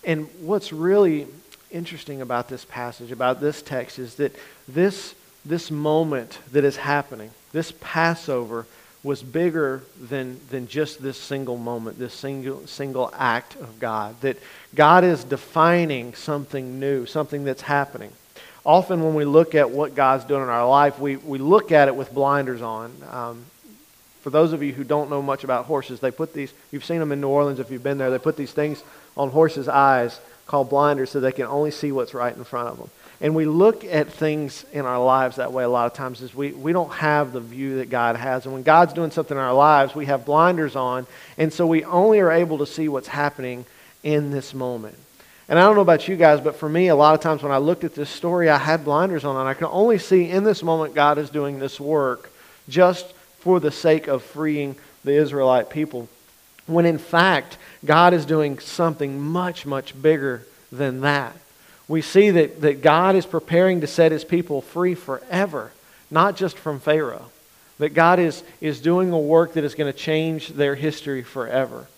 and 0.05 0.29
what's 0.41 0.73
really 0.73 1.27
interesting 1.71 2.21
about 2.21 2.49
this 2.49 2.65
passage, 2.65 3.11
about 3.11 3.41
this 3.41 3.63
text, 3.63 3.99
is 3.99 4.17
that 4.17 4.37
this, 4.69 5.15
this 5.45 5.71
moment 5.71 6.39
that 6.53 6.65
is 6.65 6.77
happening, 6.77 7.31
this 7.53 7.73
Passover, 7.81 8.67
was 9.03 9.23
bigger 9.23 9.83
than, 10.01 10.41
than 10.49 10.67
just 10.67 11.03
this 11.03 11.19
single 11.19 11.59
moment, 11.59 11.99
this 11.99 12.15
single, 12.15 12.67
single 12.67 13.13
act 13.15 13.55
of 13.57 13.79
God. 13.79 14.19
That 14.23 14.39
God 14.75 15.05
is 15.05 15.25
defining 15.25 16.15
something 16.15 16.81
new, 16.81 17.05
something 17.05 17.45
that's 17.45 17.63
happening. 17.63 18.11
Often, 18.65 19.05
when 19.05 19.15
we 19.15 19.27
look 19.27 19.55
at 19.55 19.71
what 19.71 19.95
God's 19.95 20.25
doing 20.25 20.43
in 20.43 20.49
our 20.49 20.67
life, 20.67 20.99
we, 20.99 21.17
we 21.17 21.37
look 21.37 21.71
at 21.71 21.89
it 21.89 21.95
with 21.95 22.15
blinders 22.15 22.63
on. 22.63 22.95
Um, 23.11 23.45
for 24.23 24.31
those 24.31 24.55
of 24.55 24.63
you 24.63 24.73
who 24.73 24.85
don't 24.85 25.11
know 25.11 25.21
much 25.21 25.45
about 25.45 25.67
horses, 25.67 26.01
they 26.01 26.11
put 26.11 26.33
these, 26.33 26.51
you've 26.73 26.87
seen 26.87 26.99
them 26.99 27.13
in 27.13 27.21
New 27.21 27.29
Orleans 27.29 27.61
if 27.61 27.71
you've 27.71 27.83
been 27.83 27.99
there, 27.99 28.11
they 28.11 28.19
put 28.19 28.39
these 28.39 28.53
things 28.53 28.83
on 29.19 29.29
horses' 29.29 29.69
eyes 29.69 30.19
called 30.47 30.71
blinders 30.71 31.11
so 31.11 31.21
they 31.21 31.31
can 31.31 31.45
only 31.45 31.71
see 31.71 31.93
what's 31.93 32.15
right 32.15 32.35
in 32.35 32.43
front 32.43 32.69
of 32.69 32.79
them. 32.79 32.91
And 33.25 33.35
we 33.35 33.47
look 33.47 33.87
at 33.87 34.13
things 34.13 34.67
in 34.71 34.85
our 34.85 35.03
lives 35.03 35.37
that 35.37 35.51
way 35.51 35.65
a 35.65 35.69
lot 35.69 35.87
of 35.87 35.95
times 35.95 36.21
is 36.21 36.35
we, 36.35 36.53
we 36.53 36.75
don't 36.75 36.93
have 36.93 37.33
the 37.33 37.41
view 37.41 37.79
that 37.79 37.89
God 37.89 38.17
has. 38.17 38.45
And 38.45 38.53
when 38.53 38.63
God's 38.63 38.93
doing 38.93 39.11
something 39.11 39.35
in 39.35 39.43
our 39.43 39.55
lives, 39.55 39.95
we 39.95 40.05
have 40.05 40.27
blinders 40.27 40.77
on. 40.77 41.07
And 41.39 41.51
so 41.51 41.67
we 41.67 41.85
only 41.85 42.21
are 42.21 42.31
able 42.31 42.59
to 42.59 42.67
see 42.67 42.87
what's 42.87 43.09
happening 43.09 43.65
in 44.03 44.31
this 44.31 44.53
moment. 44.53 44.99
And 45.49 45.59
I 45.59 45.63
don't 45.63 45.75
know 45.75 45.81
about 45.81 46.07
you 46.07 46.17
guys, 46.17 46.43
but 46.43 46.57
for 46.57 46.69
me, 46.69 46.89
a 46.89 46.95
lot 46.95 47.15
of 47.15 47.23
times 47.23 47.43
when 47.43 47.51
I 47.51 47.57
looked 47.57 47.83
at 47.83 47.95
this 47.95 48.11
story, 48.11 48.51
I 48.51 48.59
had 48.59 48.85
blinders 48.85 49.25
on. 49.25 49.37
And 49.37 49.49
I 49.49 49.55
can 49.55 49.69
only 49.69 49.97
see 49.97 50.29
in 50.29 50.45
this 50.45 50.63
moment 50.63 50.95
God 50.95 51.17
is 51.17 51.31
doing 51.31 51.59
this 51.59 51.81
work 51.81 52.31
just 52.69 53.15
for 53.39 53.59
the 53.59 53.71
sake 53.71 54.07
of 54.07 54.23
freeing 54.23 54.77
the 55.03 55.13
Israelite 55.13 55.71
people. 55.71 56.11
When 56.67 56.85
in 56.85 56.99
fact, 56.99 57.57
God 57.87 58.13
is 58.13 58.27
doing 58.27 58.59
something 58.59 59.19
much, 59.19 59.65
much 59.65 59.99
bigger 60.03 60.43
than 60.71 61.01
that. 61.01 61.35
We 61.87 62.01
see 62.01 62.31
that, 62.31 62.63
that 62.63 62.83
God 62.83 63.15
is 63.15 63.27
preparing 63.27 63.83
to 63.83 63.87
set 63.87 64.13
his 64.13 64.25
people 64.25 64.63
free 64.63 64.95
forever, 64.95 65.73
not 66.11 66.37
just 66.37 66.57
from 66.57 66.81
Pharaoh. 66.81 67.31
That 67.79 67.91
God 67.93 68.19
is, 68.19 68.43
is 68.61 68.81
doing 68.81 69.11
a 69.11 69.19
work 69.19 69.55
that 69.55 69.65
is 69.65 69.75
going 69.75 69.93
to 69.93 69.99
change 69.99 70.49
their 70.49 70.75
history 70.75 71.23
forever. 71.23 71.89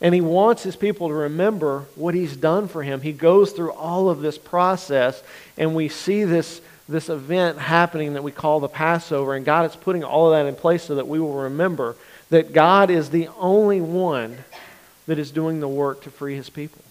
And 0.00 0.14
he 0.14 0.22
wants 0.22 0.62
his 0.62 0.76
people 0.76 1.08
to 1.08 1.14
remember 1.14 1.84
what 1.94 2.14
he's 2.14 2.34
done 2.34 2.68
for 2.68 2.82
him. 2.82 3.02
He 3.02 3.12
goes 3.12 3.52
through 3.52 3.72
all 3.72 4.08
of 4.08 4.20
this 4.20 4.38
process, 4.38 5.22
and 5.58 5.74
we 5.74 5.88
see 5.88 6.24
this, 6.24 6.62
this 6.88 7.10
event 7.10 7.58
happening 7.58 8.14
that 8.14 8.24
we 8.24 8.32
call 8.32 8.60
the 8.60 8.68
Passover. 8.68 9.34
And 9.34 9.44
God 9.44 9.70
is 9.70 9.76
putting 9.76 10.02
all 10.02 10.32
of 10.32 10.32
that 10.32 10.48
in 10.48 10.54
place 10.54 10.84
so 10.84 10.94
that 10.94 11.06
we 11.06 11.20
will 11.20 11.34
remember 11.34 11.96
that 12.30 12.54
God 12.54 12.90
is 12.90 13.10
the 13.10 13.28
only 13.38 13.80
one 13.82 14.38
that 15.06 15.18
is 15.18 15.30
doing 15.30 15.60
the 15.60 15.68
work 15.68 16.02
to 16.02 16.10
free 16.10 16.36
his 16.36 16.48
people. 16.48 16.82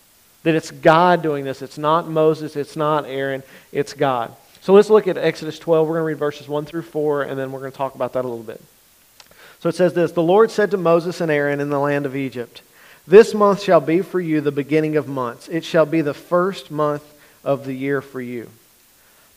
That 0.43 0.55
it's 0.55 0.71
God 0.71 1.21
doing 1.21 1.43
this. 1.43 1.61
It's 1.61 1.77
not 1.77 2.09
Moses, 2.09 2.55
it's 2.55 2.75
not 2.75 3.05
Aaron, 3.05 3.43
it's 3.71 3.93
God. 3.93 4.33
So 4.61 4.73
let's 4.73 4.89
look 4.89 5.07
at 5.07 5.17
Exodus 5.17 5.59
12. 5.59 5.87
We're 5.87 5.95
going 5.95 6.03
to 6.03 6.07
read 6.07 6.17
verses 6.17 6.47
1 6.47 6.65
through 6.65 6.83
4, 6.83 7.23
and 7.23 7.39
then 7.39 7.51
we're 7.51 7.59
going 7.59 7.71
to 7.71 7.77
talk 7.77 7.95
about 7.95 8.13
that 8.13 8.25
a 8.25 8.27
little 8.27 8.43
bit. 8.43 8.61
So 9.59 9.69
it 9.69 9.75
says 9.75 9.93
this 9.93 10.11
The 10.11 10.23
Lord 10.23 10.51
said 10.51 10.71
to 10.71 10.77
Moses 10.77 11.21
and 11.21 11.31
Aaron 11.31 11.59
in 11.59 11.69
the 11.69 11.79
land 11.79 12.05
of 12.05 12.15
Egypt, 12.15 12.61
This 13.07 13.33
month 13.33 13.61
shall 13.61 13.81
be 13.81 14.01
for 14.01 14.19
you 14.19 14.41
the 14.41 14.51
beginning 14.51 14.97
of 14.97 15.07
months. 15.07 15.47
It 15.49 15.63
shall 15.63 15.85
be 15.85 16.01
the 16.01 16.13
first 16.13 16.71
month 16.71 17.03
of 17.43 17.65
the 17.65 17.73
year 17.73 18.01
for 18.01 18.21
you. 18.21 18.49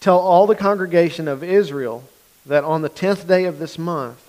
Tell 0.00 0.18
all 0.18 0.46
the 0.46 0.56
congregation 0.56 1.28
of 1.28 1.44
Israel 1.44 2.04
that 2.46 2.64
on 2.64 2.82
the 2.82 2.88
tenth 2.88 3.28
day 3.28 3.44
of 3.44 3.58
this 3.58 3.78
month, 3.78 4.28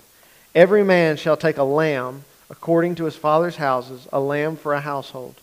every 0.54 0.84
man 0.84 1.16
shall 1.16 1.36
take 1.36 1.56
a 1.56 1.64
lamb 1.64 2.24
according 2.48 2.94
to 2.94 3.04
his 3.04 3.16
father's 3.16 3.56
houses, 3.56 4.06
a 4.12 4.20
lamb 4.20 4.56
for 4.56 4.74
a 4.74 4.80
household. 4.80 5.34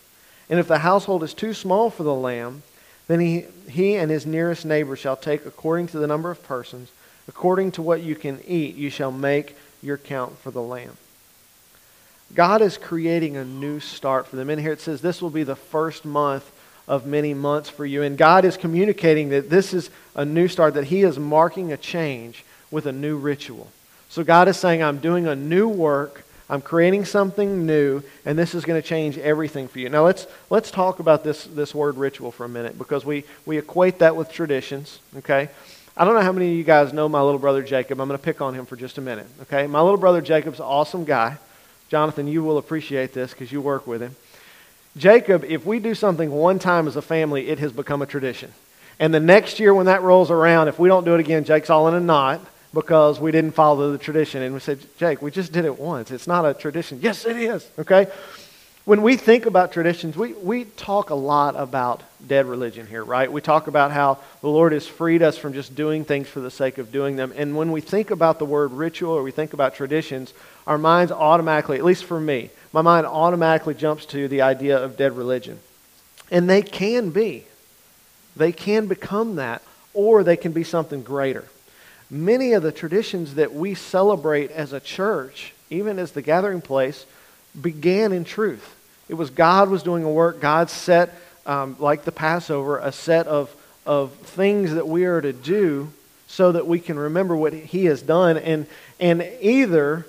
And 0.52 0.60
if 0.60 0.68
the 0.68 0.80
household 0.80 1.24
is 1.24 1.34
too 1.34 1.54
small 1.54 1.90
for 1.90 2.04
the 2.04 2.14
lamb, 2.14 2.62
then 3.08 3.22
he, 3.22 3.46
he 3.70 3.96
and 3.96 4.12
his 4.12 4.26
nearest 4.26 4.66
neighbor 4.66 4.96
shall 4.96 5.16
take 5.16 5.46
according 5.46 5.88
to 5.88 5.98
the 5.98 6.08
number 6.08 6.30
of 6.30 6.44
persons, 6.44 6.92
according 7.28 7.72
to 7.72 7.82
what 7.82 8.04
you 8.04 8.16
can 8.16 8.40
eat, 8.46 8.76
you 8.76 8.90
shall 8.90 9.12
make 9.12 9.56
your 9.82 9.98
count 9.98 10.38
for 10.38 10.52
the 10.52 10.62
lamb. 10.62 10.98
God 12.36 12.62
is 12.62 12.78
creating 12.78 13.38
a 13.38 13.46
new 13.46 13.80
start 13.80 14.28
for 14.28 14.36
them. 14.36 14.50
In 14.50 14.60
here 14.60 14.74
it 14.74 14.82
says 14.82 15.02
this 15.02 15.22
will 15.22 15.30
be 15.30 15.44
the 15.44 15.56
first 15.56 16.06
month 16.06 16.52
of 16.88 17.06
many 17.06 17.34
months 17.34 17.70
for 17.70 17.86
you. 17.86 18.04
And 18.04 18.18
God 18.18 18.44
is 18.44 18.58
communicating 18.58 19.30
that 19.30 19.50
this 19.50 19.74
is 19.74 19.90
a 20.16 20.26
new 20.26 20.48
start, 20.48 20.74
that 20.74 20.86
He 20.86 21.04
is 21.04 21.18
marking 21.18 21.72
a 21.72 21.78
change 21.78 22.44
with 22.70 22.86
a 22.86 22.92
new 22.92 23.18
ritual. 23.18 23.72
So 24.10 24.24
God 24.24 24.48
is 24.50 24.58
saying, 24.58 24.84
I'm 24.84 25.00
doing 25.00 25.28
a 25.28 25.36
new 25.36 25.70
work 25.70 26.26
I'm 26.52 26.62
creating 26.62 27.06
something 27.06 27.66
new, 27.66 28.04
and 28.26 28.38
this 28.38 28.54
is 28.54 28.66
going 28.66 28.80
to 28.80 28.86
change 28.86 29.18
everything 29.18 29.70
for 29.70 29.80
you. 29.80 29.88
Now, 29.88 30.04
let's, 30.04 30.28
let's 30.50 30.70
talk 30.70 31.00
about 31.00 31.24
this, 31.24 31.46
this 31.46 31.74
word 31.74 31.96
ritual 31.96 32.30
for 32.30 32.44
a 32.44 32.50
minute 32.50 32.78
because 32.78 33.06
we, 33.06 33.24
we 33.46 33.58
equate 33.58 34.00
that 34.00 34.18
with 34.18 34.30
traditions, 34.30 35.00
okay? 35.20 35.48
I 35.96 36.04
don't 36.04 36.14
know 36.14 36.22
how 36.22 36.34
many 36.34 36.52
of 36.52 36.58
you 36.58 36.66
guys 36.66 36.92
know 36.92 37.08
my 37.08 37.22
little 37.22 37.40
brother 37.40 37.64
Jacob. 37.64 38.02
I'm 38.02 38.10
going 38.10 38.20
to 38.20 38.24
pick 38.24 38.42
on 38.42 38.54
him 38.54 38.66
for 38.66 38.76
just 38.76 38.98
a 38.98 39.02
minute, 39.02 39.28
okay? 39.44 39.66
My 39.66 39.80
little 39.80 39.98
brother 39.98 40.20
Jacob's 40.20 40.60
an 40.60 40.66
awesome 40.66 41.06
guy. 41.06 41.38
Jonathan, 41.88 42.28
you 42.28 42.44
will 42.44 42.58
appreciate 42.58 43.14
this 43.14 43.32
because 43.32 43.50
you 43.50 43.62
work 43.62 43.88
with 43.88 44.02
him. 44.02 44.18
Jacob, 44.98 45.46
if 45.46 45.66
we 45.66 45.80
do 45.80 45.96
something 45.96 46.32
one 46.32 46.60
time 46.60 46.86
as 46.86 46.98
a 46.98 47.02
family, 47.02 47.48
it 47.48 47.60
has 47.60 47.72
become 47.72 48.02
a 48.02 48.06
tradition. 48.06 48.52
And 49.00 49.14
the 49.14 49.22
next 49.22 49.58
year 49.58 49.74
when 49.74 49.86
that 49.86 50.02
rolls 50.02 50.30
around, 50.30 50.68
if 50.68 50.78
we 50.78 50.90
don't 50.90 51.06
do 51.06 51.14
it 51.14 51.22
again, 51.22 51.46
Jake's 51.46 51.70
all 51.70 51.88
in 51.88 51.94
a 51.94 52.02
knot 52.02 52.46
because 52.74 53.20
we 53.20 53.32
didn't 53.32 53.52
follow 53.52 53.92
the 53.92 53.98
tradition. 53.98 54.42
And 54.42 54.54
we 54.54 54.60
said, 54.60 54.80
Jake, 54.98 55.22
we 55.22 55.32
just 55.32 55.52
did 55.52 55.66
it 55.66 55.78
once. 55.78 56.12
It's 56.12 56.28
not 56.28 56.46
a 56.46 56.54
tradition. 56.54 57.00
Yes, 57.02 57.26
it 57.26 57.36
is. 57.36 57.68
Okay? 57.80 58.08
When 58.84 59.04
we 59.04 59.16
think 59.16 59.46
about 59.46 59.72
traditions, 59.72 60.18
we, 60.18 60.34
we 60.34 60.66
talk 60.66 61.12
a 61.12 61.16
lot 61.16 61.56
about 61.56 62.02
dead 62.26 62.48
religion 62.48 62.88
here, 62.88 63.04
right? 63.04 63.32
We 63.32 63.40
talk 63.40 63.68
about 63.68 63.92
how 63.92 64.18
the 64.42 64.48
Lord 64.48 64.72
has 64.72 64.88
freed 64.88 65.22
us 65.22 65.38
from 65.38 65.54
just 65.54 65.76
doing 65.76 66.04
things 66.04 66.28
for 66.28 66.40
the 66.40 66.50
sake 66.50 66.80
of 66.80 66.92
doing 66.92 67.16
them. 67.16 67.32
And 67.36 67.56
when 67.56 67.72
we 67.72 67.82
think 67.82 68.10
about 68.10 68.40
the 68.40 68.46
word 68.46 68.72
ritual 68.72 69.14
or 69.14 69.22
we 69.22 69.32
think 69.32 69.54
about 69.54 69.76
traditions, 69.76 70.34
our 70.66 70.80
minds 70.80 71.12
automatically, 71.12 71.78
at 71.78 71.84
least 71.86 72.06
for 72.06 72.20
me, 72.20 72.50
my 72.74 72.82
mind 72.82 73.06
automatically 73.06 73.76
jumps 73.76 74.06
to 74.08 74.28
the 74.28 74.42
idea 74.42 74.82
of 74.82 74.98
dead 74.98 75.16
religion. 75.16 75.60
And 76.32 76.50
they 76.50 76.64
can 76.64 77.12
be. 77.12 77.46
They 78.36 78.54
can 78.54 78.88
become 78.88 79.36
that, 79.36 79.62
or 79.94 80.24
they 80.24 80.38
can 80.38 80.54
be 80.54 80.64
something 80.64 81.04
greater 81.04 81.46
many 82.12 82.52
of 82.52 82.62
the 82.62 82.74
traditions 82.74 83.36
that 83.36 83.54
we 83.54 83.74
celebrate 83.74 84.52
as 84.52 84.74
a 84.74 84.80
church, 84.80 85.54
even 85.70 85.98
as 85.98 86.12
the 86.12 86.22
gathering 86.22 86.62
place, 86.62 87.06
began 87.60 88.12
in 88.12 88.26
truth. 88.26 88.76
It 89.08 89.16
was 89.16 89.30
God 89.30 89.70
was 89.70 89.82
doing 89.82 90.04
a 90.04 90.12
work. 90.12 90.42
God 90.42 90.70
set, 90.70 91.16
um, 91.46 91.78
like 91.80 92.04
the 92.04 92.12
Passover, 92.12 92.78
a 92.78 92.92
set 92.92 93.28
of, 93.28 93.54
of 93.86 94.12
things 94.14 94.74
that 94.74 94.88
we 94.88 95.06
are 95.06 95.22
to 95.22 95.34
do 95.34 95.92
so 96.28 96.52
that 96.52 96.68
we 96.68 96.80
can 96.80 97.00
remember 97.00 97.36
what 97.36 97.54
He 97.54 97.86
has 97.86 98.02
done. 98.02 98.38
And, 98.38 98.68
and 99.00 99.28
either 99.42 100.06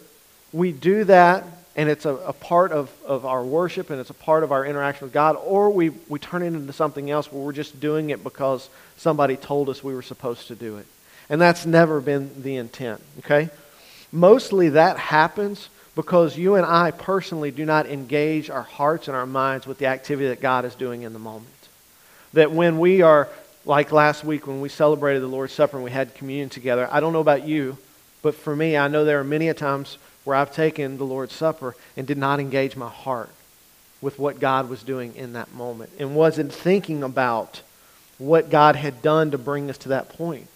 we 0.52 0.72
do 0.72 1.04
that 1.04 1.44
and 1.74 1.88
it's 1.88 2.04
a, 2.04 2.14
a 2.14 2.32
part 2.32 2.70
of, 2.70 2.90
of 3.06 3.24
our 3.24 3.42
worship 3.42 3.90
and 3.90 3.98
it's 3.98 4.10
a 4.10 4.14
part 4.14 4.44
of 4.44 4.52
our 4.52 4.66
interaction 4.66 5.06
with 5.06 5.12
God, 5.12 5.36
or 5.36 5.70
we, 5.70 5.88
we 6.08 6.18
turn 6.18 6.42
it 6.42 6.48
into 6.48 6.72
something 6.72 7.10
else 7.10 7.32
where 7.32 7.42
we're 7.42 7.52
just 7.52 7.80
doing 7.80 8.10
it 8.10 8.22
because 8.22 8.68
somebody 8.96 9.36
told 9.36 9.68
us 9.68 9.82
we 9.82 9.94
were 9.94 10.02
supposed 10.02 10.48
to 10.48 10.54
do 10.54 10.76
it. 10.76 10.86
And 11.33 11.40
that's 11.40 11.64
never 11.64 12.03
been 12.03 12.42
the 12.42 12.57
intent, 12.57 13.01
okay? 13.21 13.49
Mostly 14.12 14.68
that 14.68 14.99
happens 14.99 15.71
because 15.97 16.37
you 16.37 16.57
and 16.57 16.66
I 16.66 16.90
personally 16.90 17.51
do 17.51 17.64
not 17.64 17.87
engage 17.87 18.51
our 18.51 18.64
hearts 18.64 19.09
and 19.09 19.16
our 19.16 19.25
minds 19.25 19.66
with 19.66 19.79
the 19.79 19.87
activity 19.87 20.29
that 20.29 20.42
God 20.42 20.66
is 20.66 20.75
doing 20.75 21.05
in 21.05 21.14
the 21.14 21.18
moment. 21.18 21.49
That 22.35 22.53
when 22.53 22.79
we 22.79 23.01
are, 23.01 23.31
like 23.64 23.92
last 23.92 24.25
week 24.25 24.47
when 24.47 24.61
we 24.61 24.68
celebrated 24.68 25.23
the 25.23 25.27
Lord's 25.27 25.55
Supper 25.55 25.79
and 25.79 25.85
we 25.85 25.90
had 25.90 26.14
communion 26.14 26.51
together, 26.51 26.87
I 26.92 27.01
don't 27.01 27.14
know 27.14 27.21
about 27.21 27.49
you, 27.49 27.79
but 28.21 28.35
for 28.35 28.55
me, 28.55 28.77
I 28.77 28.88
know 28.88 29.07
there 29.07 29.21
are 29.21 29.25
many 29.25 29.49
a 29.49 29.55
times 29.55 29.97
where 30.25 30.37
I've 30.37 30.53
taken 30.53 30.99
the 30.99 31.07
Lord's 31.07 31.33
Supper 31.33 31.75
and 31.97 32.07
did 32.07 32.18
not 32.18 32.40
engage 32.40 32.77
my 32.77 32.90
heart 32.90 33.31
with 34.03 34.18
what 34.18 34.38
God 34.38 34.68
was 34.68 34.83
doing 34.83 35.16
in 35.16 35.33
that 35.33 35.51
moment 35.55 35.92
and 35.99 36.14
wasn't 36.14 36.53
thinking 36.53 37.03
about 37.03 37.62
what 38.18 38.51
God 38.51 38.77
had 38.77 39.01
done 39.01 39.31
to 39.31 39.38
bring 39.38 39.71
us 39.71 39.79
to 39.79 39.88
that 39.88 40.11
point. 40.11 40.49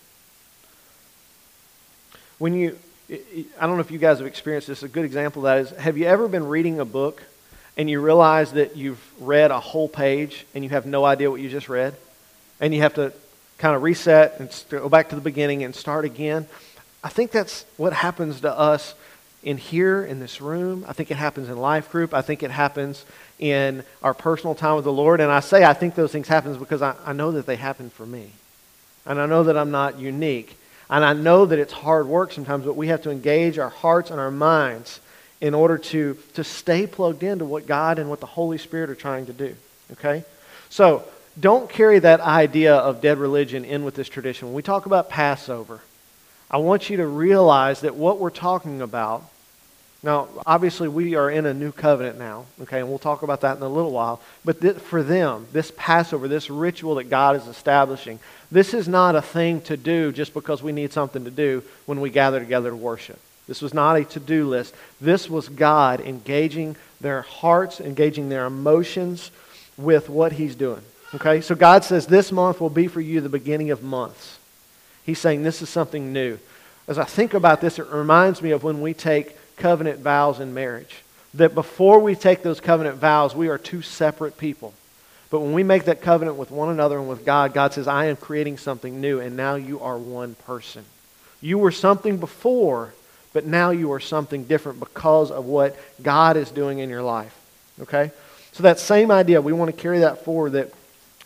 When 2.38 2.54
you, 2.54 2.78
I 3.10 3.66
don't 3.66 3.76
know 3.76 3.80
if 3.80 3.90
you 3.90 3.98
guys 3.98 4.18
have 4.18 4.26
experienced 4.26 4.68
this, 4.68 4.82
a 4.82 4.88
good 4.88 5.04
example 5.04 5.46
of 5.46 5.54
that 5.54 5.58
is 5.58 5.82
have 5.82 5.96
you 5.96 6.06
ever 6.06 6.28
been 6.28 6.46
reading 6.46 6.80
a 6.80 6.84
book 6.84 7.22
and 7.76 7.88
you 7.88 8.00
realize 8.00 8.52
that 8.52 8.76
you've 8.76 9.00
read 9.20 9.50
a 9.50 9.60
whole 9.60 9.88
page 9.88 10.46
and 10.54 10.64
you 10.64 10.70
have 10.70 10.86
no 10.86 11.04
idea 11.04 11.30
what 11.30 11.40
you 11.40 11.48
just 11.48 11.68
read? 11.68 11.94
And 12.60 12.74
you 12.74 12.80
have 12.82 12.94
to 12.94 13.12
kind 13.58 13.74
of 13.74 13.82
reset 13.82 14.38
and 14.40 14.64
go 14.68 14.88
back 14.88 15.10
to 15.10 15.14
the 15.14 15.20
beginning 15.20 15.64
and 15.64 15.74
start 15.74 16.04
again? 16.04 16.46
I 17.02 17.08
think 17.08 17.30
that's 17.30 17.64
what 17.76 17.92
happens 17.92 18.40
to 18.42 18.52
us 18.52 18.94
in 19.42 19.56
here 19.56 20.04
in 20.04 20.18
this 20.18 20.40
room. 20.40 20.84
I 20.88 20.92
think 20.92 21.10
it 21.10 21.16
happens 21.16 21.48
in 21.48 21.56
life 21.56 21.90
group. 21.90 22.12
I 22.12 22.20
think 22.20 22.42
it 22.42 22.50
happens 22.50 23.04
in 23.38 23.84
our 24.02 24.12
personal 24.12 24.54
time 24.54 24.76
with 24.76 24.84
the 24.84 24.92
Lord. 24.92 25.20
And 25.20 25.30
I 25.30 25.40
say 25.40 25.64
I 25.64 25.72
think 25.72 25.94
those 25.94 26.12
things 26.12 26.28
happen 26.28 26.58
because 26.58 26.82
I, 26.82 26.96
I 27.04 27.12
know 27.12 27.32
that 27.32 27.46
they 27.46 27.56
happen 27.56 27.90
for 27.90 28.04
me. 28.04 28.32
And 29.06 29.20
I 29.20 29.26
know 29.26 29.44
that 29.44 29.56
I'm 29.56 29.70
not 29.70 29.98
unique. 30.00 30.58
And 30.88 31.04
I 31.04 31.12
know 31.12 31.46
that 31.46 31.58
it's 31.58 31.72
hard 31.72 32.06
work 32.06 32.32
sometimes, 32.32 32.64
but 32.64 32.76
we 32.76 32.88
have 32.88 33.02
to 33.02 33.10
engage 33.10 33.58
our 33.58 33.68
hearts 33.68 34.10
and 34.10 34.20
our 34.20 34.30
minds 34.30 35.00
in 35.40 35.54
order 35.54 35.78
to, 35.78 36.16
to 36.34 36.44
stay 36.44 36.86
plugged 36.86 37.22
into 37.22 37.44
what 37.44 37.66
God 37.66 37.98
and 37.98 38.08
what 38.08 38.20
the 38.20 38.26
Holy 38.26 38.58
Spirit 38.58 38.90
are 38.90 38.94
trying 38.94 39.26
to 39.26 39.32
do. 39.32 39.54
Okay? 39.92 40.24
So 40.70 41.04
don't 41.38 41.68
carry 41.68 41.98
that 41.98 42.20
idea 42.20 42.74
of 42.74 43.00
dead 43.00 43.18
religion 43.18 43.64
in 43.64 43.84
with 43.84 43.94
this 43.94 44.08
tradition. 44.08 44.48
When 44.48 44.54
we 44.54 44.62
talk 44.62 44.86
about 44.86 45.10
Passover, 45.10 45.80
I 46.50 46.58
want 46.58 46.88
you 46.88 46.98
to 46.98 47.06
realize 47.06 47.80
that 47.80 47.96
what 47.96 48.18
we're 48.18 48.30
talking 48.30 48.80
about, 48.80 49.24
now, 50.06 50.28
obviously, 50.46 50.86
we 50.86 51.16
are 51.16 51.28
in 51.28 51.46
a 51.46 51.52
new 51.52 51.72
covenant 51.72 52.16
now, 52.16 52.46
okay, 52.62 52.78
and 52.78 52.88
we'll 52.88 53.00
talk 53.00 53.24
about 53.24 53.40
that 53.40 53.56
in 53.56 53.62
a 53.64 53.68
little 53.68 53.90
while. 53.90 54.20
But 54.44 54.60
th- 54.60 54.76
for 54.76 55.02
them, 55.02 55.48
this 55.52 55.72
Passover, 55.76 56.28
this 56.28 56.48
ritual 56.48 56.94
that 56.94 57.10
God 57.10 57.34
is 57.34 57.48
establishing, 57.48 58.20
this 58.52 58.72
is 58.72 58.86
not 58.86 59.16
a 59.16 59.20
thing 59.20 59.62
to 59.62 59.76
do 59.76 60.12
just 60.12 60.32
because 60.32 60.62
we 60.62 60.70
need 60.70 60.92
something 60.92 61.24
to 61.24 61.30
do 61.32 61.64
when 61.86 62.00
we 62.00 62.10
gather 62.10 62.38
together 62.38 62.70
to 62.70 62.76
worship. 62.76 63.18
This 63.48 63.60
was 63.60 63.74
not 63.74 63.96
a 63.96 64.04
to 64.04 64.20
do 64.20 64.48
list. 64.48 64.76
This 65.00 65.28
was 65.28 65.48
God 65.48 66.00
engaging 66.00 66.76
their 67.00 67.22
hearts, 67.22 67.80
engaging 67.80 68.28
their 68.28 68.46
emotions 68.46 69.32
with 69.76 70.08
what 70.08 70.30
He's 70.30 70.54
doing. 70.54 70.82
Okay? 71.16 71.40
So 71.40 71.56
God 71.56 71.82
says 71.82 72.06
this 72.06 72.30
month 72.30 72.60
will 72.60 72.70
be 72.70 72.86
for 72.86 73.00
you 73.00 73.20
the 73.20 73.28
beginning 73.28 73.72
of 73.72 73.82
months. 73.82 74.38
He's 75.04 75.18
saying 75.18 75.42
this 75.42 75.62
is 75.62 75.68
something 75.68 76.12
new. 76.12 76.38
As 76.86 76.96
I 76.96 77.04
think 77.04 77.34
about 77.34 77.60
this, 77.60 77.80
it 77.80 77.88
reminds 77.88 78.40
me 78.40 78.52
of 78.52 78.62
when 78.62 78.80
we 78.80 78.94
take 78.94 79.36
covenant 79.56 80.00
vows 80.00 80.40
in 80.40 80.54
marriage. 80.54 81.02
That 81.34 81.54
before 81.54 81.98
we 81.98 82.14
take 82.14 82.42
those 82.42 82.60
covenant 82.60 82.96
vows, 82.96 83.34
we 83.34 83.48
are 83.48 83.58
two 83.58 83.82
separate 83.82 84.38
people. 84.38 84.72
But 85.30 85.40
when 85.40 85.52
we 85.52 85.64
make 85.64 85.84
that 85.84 86.02
covenant 86.02 86.36
with 86.36 86.50
one 86.50 86.70
another 86.70 86.98
and 86.98 87.08
with 87.08 87.24
God, 87.24 87.52
God 87.52 87.72
says, 87.72 87.88
I 87.88 88.06
am 88.06 88.16
creating 88.16 88.58
something 88.58 89.00
new, 89.00 89.20
and 89.20 89.36
now 89.36 89.56
you 89.56 89.80
are 89.80 89.98
one 89.98 90.34
person. 90.34 90.84
You 91.40 91.58
were 91.58 91.72
something 91.72 92.18
before, 92.18 92.94
but 93.32 93.44
now 93.44 93.70
you 93.70 93.92
are 93.92 94.00
something 94.00 94.44
different 94.44 94.80
because 94.80 95.30
of 95.30 95.44
what 95.44 95.76
God 96.02 96.36
is 96.36 96.50
doing 96.50 96.78
in 96.78 96.88
your 96.88 97.02
life. 97.02 97.36
Okay? 97.82 98.12
So 98.52 98.62
that 98.62 98.78
same 98.78 99.10
idea, 99.10 99.42
we 99.42 99.52
want 99.52 99.74
to 99.74 99.80
carry 99.80 99.98
that 99.98 100.24
forward 100.24 100.52
that, 100.52 100.72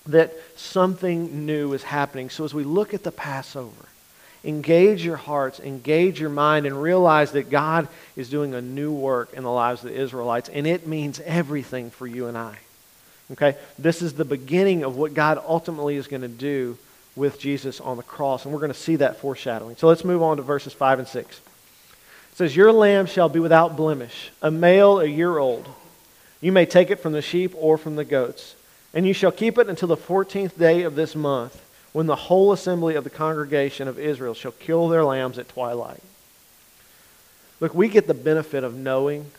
that 0.07 0.33
something 0.57 1.47
new 1.47 1.73
is 1.75 1.83
happening. 1.83 2.31
So 2.31 2.45
as 2.45 2.55
we 2.55 2.65
look 2.65 2.95
at 2.95 3.05
the 3.05 3.13
Passover, 3.13 3.87
engage 4.45 5.05
your 5.05 5.17
hearts, 5.17 5.61
engage 5.61 6.21
your 6.21 6.31
mind, 6.31 6.67
and 6.67 6.81
realize 6.81 7.33
that 7.33 7.51
God 7.51 7.89
is 8.17 8.31
doing 8.31 8.55
a 8.55 8.61
new 8.61 8.93
work 8.93 9.35
in 9.35 9.43
the 9.43 9.51
lives 9.51 9.85
of 9.85 9.91
the 9.91 10.01
Israelites, 10.01 10.49
and 10.49 10.67
it 10.67 10.87
means 10.87 11.21
everything 11.21 11.91
for 11.91 12.07
you 12.07 12.27
and 12.27 12.37
I. 12.37 12.57
Okay? 13.33 13.57
This 13.79 14.03
is 14.03 14.15
the 14.15 14.25
beginning 14.25 14.83
of 14.83 14.97
what 14.97 15.15
God 15.15 15.43
ultimately 15.47 15.97
is 15.97 16.07
going 16.07 16.23
to 16.23 16.29
do 16.29 16.79
with 17.17 17.39
Jesus 17.39 17.81
on 17.81 17.97
the 17.97 18.03
cross, 18.03 18.45
and 18.45 18.53
we're 18.53 18.61
going 18.61 18.73
to 18.73 18.79
see 18.79 18.97
that 18.97 19.21
foreshadowing. 19.21 19.77
So 19.77 19.89
let's 19.89 20.05
move 20.05 20.23
on 20.23 20.39
to 20.39 20.43
verses 20.43 20.73
5 20.73 21.01
and 21.01 21.09
6. 21.09 21.37
It 21.37 22.37
says, 22.37 22.57
Your 22.57 22.73
lamb 22.73 23.07
shall 23.07 23.29
be 23.29 23.41
without 23.41 23.77
blemish, 23.77 24.31
a 24.41 24.51
male 24.51 25.01
a 25.01 25.07
year 25.07 25.39
old. 25.39 25.69
You 26.41 26.53
may 26.53 26.67
take 26.67 26.91
it 26.91 27.01
from 27.01 27.13
the 27.13 27.23
sheep 27.23 27.53
or 27.57 27.77
from 27.77 27.97
the 27.97 28.05
goats, 28.05 28.55
and 28.95 29.07
you 29.07 29.13
shall 29.13 29.33
keep 29.33 29.59
it 29.59 29.69
until 29.69 29.89
the 29.89 29.97
14th 29.97 30.57
day 30.57 30.83
of 30.83 30.95
this 30.95 31.15
month, 31.15 31.61
when 31.93 32.07
the 32.07 32.17
whole 32.17 32.53
assembly 32.53 32.95
of 32.95 33.05
the 33.05 33.11
congregation 33.11 33.89
of 33.89 33.99
Israel 33.99 34.35
shall 34.35 34.53
kill 34.53 34.89
their 34.89 35.05
lambs 35.05 35.39
at 35.39 35.49
twilight. 35.49 36.03
Look, 37.59 37.75
we 37.75 37.89
get 37.89 38.07
the 38.07 38.15
benefit 38.15 38.65
of 38.65 38.75
knowing 38.75 39.31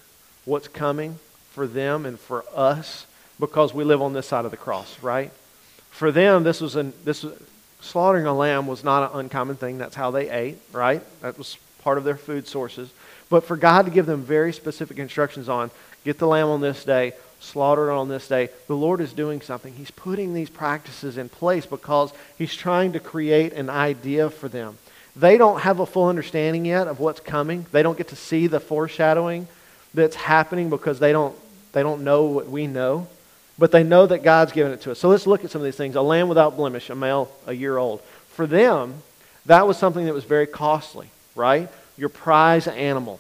what's 0.45 0.67
coming 0.67 1.17
for 1.51 1.67
them 1.67 2.05
and 2.05 2.19
for 2.19 2.43
us 2.55 3.05
because 3.39 3.73
we 3.73 3.83
live 3.83 4.01
on 4.01 4.13
this 4.13 4.27
side 4.27 4.45
of 4.45 4.51
the 4.51 4.57
cross, 4.57 5.01
right? 5.01 5.31
For 5.89 6.11
them, 6.11 6.43
this 6.43 6.61
was 6.61 6.75
an 6.75 6.93
this 7.03 7.25
slaughtering 7.81 8.25
a 8.25 8.33
lamb 8.33 8.67
was 8.67 8.83
not 8.83 9.11
an 9.11 9.19
uncommon 9.19 9.55
thing. 9.55 9.77
That's 9.77 9.95
how 9.95 10.11
they 10.11 10.29
ate, 10.29 10.57
right? 10.71 11.01
That 11.21 11.37
was 11.37 11.57
part 11.83 11.97
of 11.97 12.03
their 12.03 12.17
food 12.17 12.47
sources. 12.47 12.91
But 13.29 13.43
for 13.43 13.57
God 13.57 13.85
to 13.85 13.91
give 13.91 14.05
them 14.05 14.21
very 14.21 14.53
specific 14.53 14.99
instructions 14.99 15.49
on 15.49 15.71
get 16.03 16.17
the 16.17 16.27
lamb 16.27 16.47
on 16.47 16.61
this 16.61 16.83
day, 16.83 17.13
slaughter 17.41 17.89
it 17.89 17.93
on 17.93 18.07
this 18.07 18.27
day, 18.27 18.49
the 18.67 18.75
Lord 18.75 19.01
is 19.01 19.11
doing 19.11 19.41
something. 19.41 19.73
He's 19.73 19.91
putting 19.91 20.33
these 20.33 20.49
practices 20.49 21.17
in 21.17 21.27
place 21.27 21.65
because 21.65 22.13
He's 22.37 22.55
trying 22.55 22.93
to 22.93 22.99
create 22.99 23.53
an 23.53 23.69
idea 23.69 24.29
for 24.29 24.47
them. 24.47 24.77
They 25.15 25.37
don't 25.37 25.59
have 25.59 25.81
a 25.81 25.85
full 25.85 26.07
understanding 26.07 26.65
yet 26.65 26.87
of 26.87 26.99
what's 26.99 27.19
coming. 27.19 27.65
They 27.73 27.83
don't 27.83 27.97
get 27.97 28.07
to 28.09 28.15
see 28.15 28.47
the 28.47 28.61
foreshadowing 28.61 29.47
that's 29.93 30.15
happening 30.15 30.69
because 30.69 30.99
they 30.99 31.11
don't, 31.11 31.35
they 31.73 31.83
don't 31.83 32.05
know 32.05 32.23
what 32.23 32.47
we 32.47 32.67
know 32.67 33.07
but 33.61 33.71
they 33.71 33.83
know 33.83 34.07
that 34.07 34.23
God's 34.23 34.51
given 34.53 34.71
it 34.71 34.81
to 34.81 34.91
us. 34.91 34.97
So 34.97 35.07
let's 35.07 35.27
look 35.27 35.45
at 35.45 35.51
some 35.51 35.61
of 35.61 35.65
these 35.65 35.75
things. 35.75 35.95
A 35.95 36.01
lamb 36.01 36.27
without 36.27 36.57
blemish, 36.57 36.89
a 36.89 36.95
male 36.95 37.31
a 37.45 37.53
year 37.53 37.77
old. 37.77 38.01
For 38.29 38.47
them, 38.47 39.03
that 39.45 39.67
was 39.67 39.77
something 39.77 40.05
that 40.05 40.15
was 40.15 40.23
very 40.23 40.47
costly, 40.47 41.11
right? 41.35 41.69
Your 41.95 42.09
prize 42.09 42.67
animal. 42.67 43.19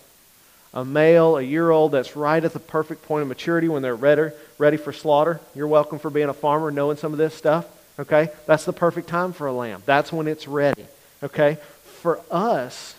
A 0.73 0.85
male, 0.85 1.37
a 1.37 1.41
year 1.41 1.69
old, 1.69 1.91
that's 1.91 2.15
right 2.15 2.43
at 2.43 2.53
the 2.53 2.59
perfect 2.59 3.03
point 3.03 3.23
of 3.23 3.27
maturity 3.27 3.67
when 3.67 3.81
they're 3.81 3.95
ready, 3.95 4.33
ready 4.57 4.77
for 4.77 4.93
slaughter. 4.93 5.41
You're 5.53 5.67
welcome 5.67 5.99
for 5.99 6.09
being 6.09 6.29
a 6.29 6.33
farmer, 6.33 6.71
knowing 6.71 6.97
some 6.97 7.11
of 7.11 7.17
this 7.17 7.35
stuff. 7.35 7.65
Okay? 7.99 8.29
That's 8.45 8.63
the 8.63 8.73
perfect 8.73 9.09
time 9.09 9.33
for 9.33 9.47
a 9.47 9.53
lamb. 9.53 9.83
That's 9.85 10.13
when 10.13 10.27
it's 10.27 10.47
ready. 10.47 10.85
Okay? 11.21 11.57
For 12.01 12.21
us, 12.31 12.95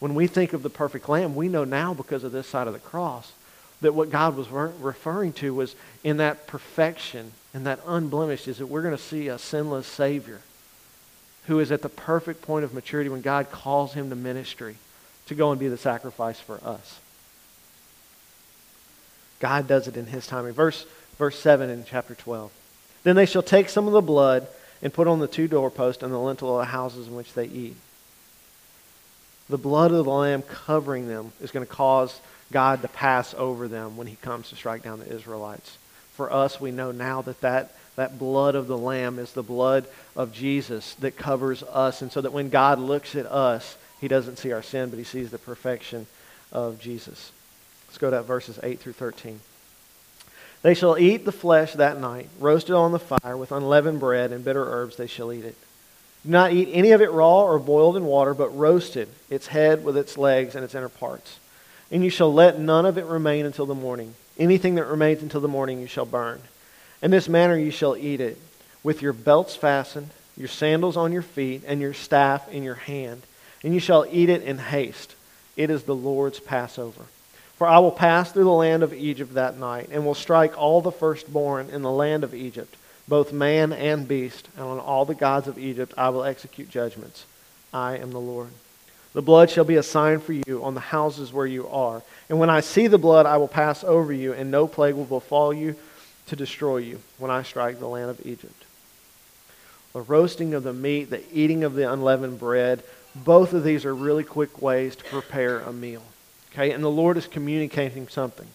when 0.00 0.14
we 0.14 0.26
think 0.26 0.52
of 0.52 0.62
the 0.62 0.70
perfect 0.70 1.08
lamb, 1.08 1.36
we 1.36 1.48
know 1.48 1.64
now 1.64 1.94
because 1.94 2.24
of 2.24 2.32
this 2.32 2.48
side 2.48 2.66
of 2.66 2.72
the 2.72 2.80
cross 2.80 3.32
that 3.80 3.94
what 3.94 4.10
God 4.10 4.36
was 4.36 4.48
referring 4.48 5.32
to 5.34 5.54
was 5.54 5.76
in 6.02 6.16
that 6.16 6.48
perfection 6.48 7.32
and 7.54 7.64
that 7.66 7.80
unblemished 7.86 8.48
is 8.48 8.58
that 8.58 8.66
we're 8.66 8.82
going 8.82 8.96
to 8.96 9.02
see 9.02 9.28
a 9.28 9.38
sinless 9.38 9.86
Savior 9.86 10.40
who 11.46 11.60
is 11.60 11.70
at 11.70 11.82
the 11.82 11.88
perfect 11.88 12.42
point 12.42 12.64
of 12.64 12.74
maturity 12.74 13.08
when 13.08 13.22
God 13.22 13.50
calls 13.50 13.94
him 13.94 14.10
to 14.10 14.16
ministry 14.16 14.76
to 15.28 15.34
go 15.34 15.50
and 15.50 15.60
be 15.60 15.68
the 15.68 15.76
sacrifice 15.76 16.40
for 16.40 16.60
us. 16.64 17.00
God 19.40 19.68
does 19.68 19.86
it 19.86 19.96
in 19.96 20.06
his 20.06 20.26
timing. 20.26 20.52
Verse, 20.52 20.84
verse 21.16 21.38
7 21.38 21.70
in 21.70 21.84
chapter 21.84 22.14
12. 22.14 22.50
Then 23.04 23.16
they 23.16 23.26
shall 23.26 23.42
take 23.42 23.68
some 23.68 23.86
of 23.86 23.92
the 23.92 24.02
blood 24.02 24.46
and 24.82 24.92
put 24.92 25.06
on 25.06 25.18
the 25.18 25.28
two 25.28 25.48
doorposts 25.48 26.02
and 26.02 26.12
the 26.12 26.18
lintel 26.18 26.58
of 26.58 26.66
the 26.66 26.72
houses 26.72 27.08
in 27.08 27.14
which 27.14 27.32
they 27.34 27.46
eat. 27.46 27.76
The 29.48 29.58
blood 29.58 29.92
of 29.92 30.04
the 30.04 30.10
Lamb 30.10 30.42
covering 30.42 31.08
them 31.08 31.32
is 31.40 31.50
going 31.50 31.64
to 31.64 31.72
cause 31.72 32.20
God 32.52 32.82
to 32.82 32.88
pass 32.88 33.34
over 33.34 33.68
them 33.68 33.96
when 33.96 34.06
he 34.06 34.16
comes 34.16 34.50
to 34.50 34.56
strike 34.56 34.82
down 34.82 34.98
the 34.98 35.12
Israelites. 35.12 35.78
For 36.12 36.32
us, 36.32 36.60
we 36.60 36.70
know 36.70 36.90
now 36.90 37.22
that 37.22 37.40
that, 37.40 37.74
that 37.96 38.18
blood 38.18 38.54
of 38.54 38.66
the 38.66 38.76
Lamb 38.76 39.18
is 39.18 39.32
the 39.32 39.42
blood 39.42 39.86
of 40.16 40.32
Jesus 40.32 40.94
that 40.94 41.16
covers 41.16 41.62
us. 41.62 42.02
And 42.02 42.10
so 42.12 42.20
that 42.20 42.32
when 42.32 42.50
God 42.50 42.78
looks 42.78 43.14
at 43.14 43.26
us, 43.26 43.76
he 44.00 44.08
doesn't 44.08 44.36
see 44.36 44.52
our 44.52 44.62
sin, 44.62 44.90
but 44.90 44.98
he 44.98 45.04
sees 45.04 45.30
the 45.30 45.38
perfection 45.38 46.06
of 46.52 46.78
Jesus. 46.78 47.32
Let's 47.86 47.98
go 47.98 48.10
to 48.10 48.22
verses 48.22 48.58
8 48.62 48.78
through 48.78 48.92
13. 48.94 49.40
They 50.62 50.74
shall 50.74 50.98
eat 50.98 51.24
the 51.24 51.32
flesh 51.32 51.74
that 51.74 52.00
night, 52.00 52.28
roasted 52.40 52.74
on 52.74 52.92
the 52.92 52.98
fire, 52.98 53.36
with 53.36 53.52
unleavened 53.52 54.00
bread 54.00 54.32
and 54.32 54.44
bitter 54.44 54.64
herbs 54.64 54.96
they 54.96 55.06
shall 55.06 55.32
eat 55.32 55.44
it. 55.44 55.56
Do 56.24 56.30
not 56.30 56.52
eat 56.52 56.68
any 56.72 56.90
of 56.90 57.00
it 57.00 57.12
raw 57.12 57.42
or 57.42 57.58
boiled 57.58 57.96
in 57.96 58.04
water, 58.04 58.34
but 58.34 58.56
roasted, 58.56 59.08
its 59.30 59.46
head 59.46 59.84
with 59.84 59.96
its 59.96 60.18
legs 60.18 60.54
and 60.54 60.64
its 60.64 60.74
inner 60.74 60.88
parts 60.88 61.38
and 61.90 62.04
you 62.04 62.10
shall 62.10 62.32
let 62.32 62.58
none 62.58 62.86
of 62.86 62.98
it 62.98 63.06
remain 63.06 63.46
until 63.46 63.66
the 63.66 63.74
morning. 63.74 64.14
Anything 64.38 64.74
that 64.76 64.86
remains 64.86 65.22
until 65.22 65.40
the 65.40 65.48
morning 65.48 65.80
you 65.80 65.86
shall 65.86 66.04
burn. 66.04 66.40
In 67.02 67.10
this 67.10 67.28
manner 67.28 67.56
you 67.56 67.70
shall 67.70 67.96
eat 67.96 68.20
it, 68.20 68.38
with 68.82 69.02
your 69.02 69.12
belts 69.12 69.56
fastened, 69.56 70.10
your 70.36 70.48
sandals 70.48 70.96
on 70.96 71.12
your 71.12 71.22
feet, 71.22 71.62
and 71.66 71.80
your 71.80 71.94
staff 71.94 72.48
in 72.52 72.62
your 72.62 72.74
hand. 72.74 73.22
And 73.62 73.74
you 73.74 73.80
shall 73.80 74.06
eat 74.10 74.28
it 74.28 74.42
in 74.42 74.58
haste. 74.58 75.14
It 75.56 75.70
is 75.70 75.82
the 75.82 75.94
Lord's 75.94 76.40
Passover. 76.40 77.04
For 77.56 77.66
I 77.66 77.80
will 77.80 77.90
pass 77.90 78.30
through 78.30 78.44
the 78.44 78.50
land 78.50 78.84
of 78.84 78.94
Egypt 78.94 79.34
that 79.34 79.58
night, 79.58 79.88
and 79.90 80.06
will 80.06 80.14
strike 80.14 80.56
all 80.56 80.80
the 80.80 80.92
firstborn 80.92 81.70
in 81.70 81.82
the 81.82 81.90
land 81.90 82.22
of 82.22 82.32
Egypt, 82.32 82.76
both 83.08 83.32
man 83.32 83.72
and 83.72 84.06
beast, 84.06 84.48
and 84.56 84.64
on 84.64 84.78
all 84.78 85.04
the 85.04 85.14
gods 85.14 85.48
of 85.48 85.58
Egypt 85.58 85.92
I 85.98 86.10
will 86.10 86.22
execute 86.22 86.70
judgments. 86.70 87.26
I 87.74 87.96
am 87.96 88.12
the 88.12 88.20
Lord. 88.20 88.50
The 89.12 89.22
blood 89.22 89.50
shall 89.50 89.64
be 89.64 89.74
a 89.74 89.82
sign 89.82 90.20
for 90.20 90.32
you 90.32 90.62
on 90.62 90.74
the 90.74 90.80
houses 90.80 91.32
where 91.32 91.46
you 91.46 91.66
are. 91.66 92.02
And 92.28 92.38
when 92.38 92.50
I 92.50 92.60
see 92.60 92.86
the 92.86 92.98
blood, 92.98 93.26
I 93.26 93.38
will 93.38 93.48
pass 93.48 93.82
over 93.82 94.12
you, 94.12 94.32
and 94.32 94.52
no 94.52 94.68
plague 94.68 94.94
will 94.94 95.04
befall 95.04 95.52
you 95.52 95.74
to 96.26 96.36
destroy 96.36 96.76
you 96.76 97.00
when 97.18 97.30
I 97.30 97.42
strike 97.42 97.80
the 97.80 97.88
land 97.88 98.10
of 98.10 98.24
Egypt. 98.24 98.64
The 99.94 100.02
roasting 100.02 100.54
of 100.54 100.62
the 100.62 100.72
meat, 100.72 101.10
the 101.10 101.22
eating 101.32 101.64
of 101.64 101.74
the 101.74 101.90
unleavened 101.90 102.38
bread, 102.38 102.84
both 103.14 103.52
of 103.52 103.64
these 103.64 103.84
are 103.84 103.94
really 103.94 104.24
quick 104.24 104.62
ways 104.62 104.96
to 104.96 105.04
prepare 105.04 105.60
a 105.60 105.72
meal. 105.72 106.02
Okay, 106.52 106.72
and 106.72 106.82
the 106.82 106.90
Lord 106.90 107.16
is 107.16 107.26
communicating 107.26 108.08
something. 108.08 108.46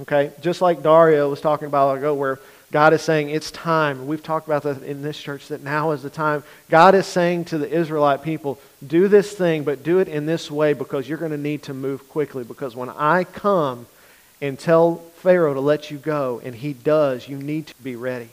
Okay, 0.00 0.30
just 0.40 0.60
like 0.60 0.82
Dario 0.82 1.28
was 1.28 1.40
talking 1.40 1.66
about 1.66 1.98
ago, 1.98 2.14
where 2.14 2.38
God 2.70 2.92
is 2.92 3.02
saying 3.02 3.30
it's 3.30 3.50
time. 3.50 4.06
We've 4.06 4.22
talked 4.22 4.46
about 4.46 4.62
that 4.64 4.82
in 4.82 5.02
this 5.02 5.18
church 5.18 5.48
that 5.48 5.62
now 5.62 5.92
is 5.92 6.02
the 6.02 6.10
time. 6.10 6.44
God 6.68 6.94
is 6.94 7.06
saying 7.06 7.46
to 7.46 7.58
the 7.58 7.68
Israelite 7.68 8.22
people, 8.22 8.60
do 8.86 9.08
this 9.08 9.32
thing, 9.32 9.64
but 9.64 9.82
do 9.82 9.98
it 9.98 10.08
in 10.08 10.26
this 10.26 10.50
way 10.50 10.74
because 10.74 11.08
you're 11.08 11.18
going 11.18 11.30
to 11.30 11.38
need 11.38 11.62
to 11.64 11.74
move 11.74 12.08
quickly. 12.08 12.44
Because 12.44 12.76
when 12.76 12.90
I 12.90 13.24
come 13.24 13.86
and 14.40 14.58
tell 14.58 14.96
Pharaoh 15.16 15.54
to 15.54 15.60
let 15.60 15.90
you 15.90 15.96
go, 15.96 16.40
and 16.44 16.54
he 16.54 16.74
does, 16.74 17.26
you 17.26 17.36
need 17.36 17.68
to 17.68 17.82
be 17.82 17.96
ready. 17.96 18.28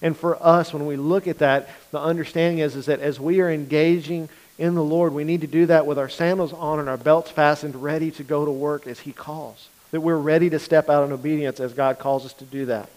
And 0.00 0.16
for 0.16 0.40
us, 0.42 0.72
when 0.72 0.86
we 0.86 0.96
look 0.96 1.26
at 1.26 1.38
that, 1.38 1.68
the 1.90 2.00
understanding 2.00 2.60
is, 2.60 2.76
is 2.76 2.86
that 2.86 3.00
as 3.00 3.18
we 3.18 3.40
are 3.40 3.50
engaging 3.50 4.28
in 4.58 4.74
the 4.74 4.84
Lord, 4.84 5.12
we 5.12 5.24
need 5.24 5.40
to 5.40 5.46
do 5.46 5.66
that 5.66 5.86
with 5.86 5.98
our 5.98 6.08
sandals 6.08 6.52
on 6.52 6.78
and 6.78 6.88
our 6.88 6.96
belts 6.96 7.30
fastened, 7.30 7.82
ready 7.82 8.10
to 8.12 8.22
go 8.22 8.44
to 8.44 8.50
work 8.50 8.86
as 8.86 9.00
He 9.00 9.12
calls. 9.12 9.68
That 9.90 10.00
we're 10.00 10.16
ready 10.16 10.50
to 10.50 10.58
step 10.58 10.88
out 10.88 11.04
in 11.04 11.12
obedience 11.12 11.60
as 11.60 11.72
God 11.72 11.98
calls 11.98 12.24
us 12.24 12.32
to 12.34 12.44
do 12.44 12.66
that. 12.66 12.88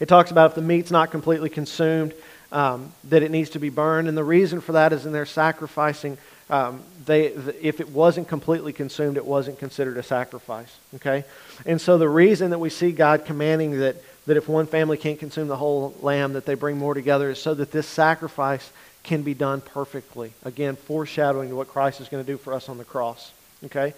It 0.00 0.06
talks 0.06 0.30
about 0.30 0.50
if 0.50 0.54
the 0.54 0.62
meat's 0.62 0.90
not 0.90 1.10
completely 1.10 1.50
consumed, 1.50 2.14
um, 2.52 2.92
that 3.04 3.22
it 3.22 3.30
needs 3.30 3.50
to 3.50 3.58
be 3.58 3.68
burned. 3.68 4.08
And 4.08 4.16
the 4.16 4.24
reason 4.24 4.60
for 4.60 4.72
that 4.72 4.92
is 4.92 5.06
in 5.06 5.12
their 5.12 5.26
sacrificing, 5.26 6.18
um, 6.50 6.82
they, 7.04 7.26
if 7.26 7.80
it 7.80 7.90
wasn't 7.90 8.28
completely 8.28 8.72
consumed, 8.72 9.16
it 9.16 9.26
wasn't 9.26 9.58
considered 9.58 9.96
a 9.96 10.02
sacrifice. 10.02 10.74
Okay? 10.96 11.24
And 11.66 11.80
so 11.80 11.98
the 11.98 12.08
reason 12.08 12.50
that 12.50 12.58
we 12.58 12.70
see 12.70 12.92
God 12.92 13.24
commanding 13.26 13.78
that, 13.80 13.96
that 14.26 14.36
if 14.36 14.48
one 14.48 14.66
family 14.66 14.96
can't 14.96 15.18
consume 15.18 15.48
the 15.48 15.56
whole 15.56 15.94
lamb, 16.00 16.34
that 16.34 16.46
they 16.46 16.54
bring 16.54 16.78
more 16.78 16.94
together 16.94 17.30
is 17.30 17.40
so 17.40 17.54
that 17.54 17.72
this 17.72 17.86
sacrifice 17.86 18.70
can 19.08 19.22
be 19.22 19.32
done 19.32 19.62
perfectly. 19.62 20.32
Again, 20.44 20.76
foreshadowing 20.76 21.54
what 21.56 21.68
Christ 21.68 22.02
is 22.02 22.10
going 22.10 22.22
to 22.22 22.30
do 22.30 22.36
for 22.36 22.52
us 22.52 22.68
on 22.68 22.76
the 22.76 22.84
cross. 22.84 23.32
Okay? 23.64 23.94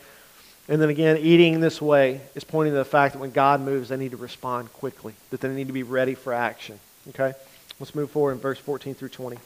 And 0.68 0.80
then 0.80 0.88
again, 0.88 1.18
eating 1.18 1.58
this 1.58 1.82
way 1.82 2.20
is 2.36 2.44
pointing 2.44 2.72
to 2.74 2.78
the 2.78 2.84
fact 2.84 3.14
that 3.14 3.18
when 3.18 3.32
God 3.32 3.60
moves, 3.60 3.88
they 3.88 3.96
need 3.96 4.12
to 4.12 4.16
respond 4.16 4.72
quickly, 4.72 5.14
that 5.30 5.40
they 5.40 5.48
need 5.48 5.66
to 5.66 5.72
be 5.72 5.82
ready 5.82 6.14
for 6.14 6.32
action. 6.32 6.78
Okay? 7.08 7.32
Let's 7.80 7.94
move 7.94 8.12
forward 8.12 8.32
in 8.32 8.38
verse 8.38 8.58
14 8.60 8.94
through 8.94 9.08
20. 9.08 9.36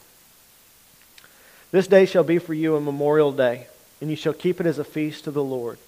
This 1.71 1.87
day 1.87 2.05
shall 2.05 2.25
be 2.25 2.39
for 2.39 2.53
you 2.53 2.77
a 2.77 2.81
memorial 2.81 3.33
day, 3.33 3.67
and 4.03 4.11
you 4.11 4.17
shall 4.17 4.35
keep 4.35 4.61
it 4.61 4.67
as 4.67 4.79
a 4.79 4.85
feast 4.85 5.25
to 5.25 5.31
the 5.31 5.43
Lord. 5.43 5.79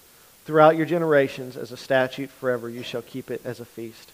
Throughout 0.45 0.75
your 0.75 0.87
generations, 0.87 1.55
as 1.55 1.71
a 1.71 1.77
statute 1.77 2.31
forever, 2.31 2.67
you 2.67 2.81
shall 2.81 3.03
keep 3.03 3.29
it 3.29 3.41
as 3.45 3.59
a 3.59 3.65
feast. 3.65 4.11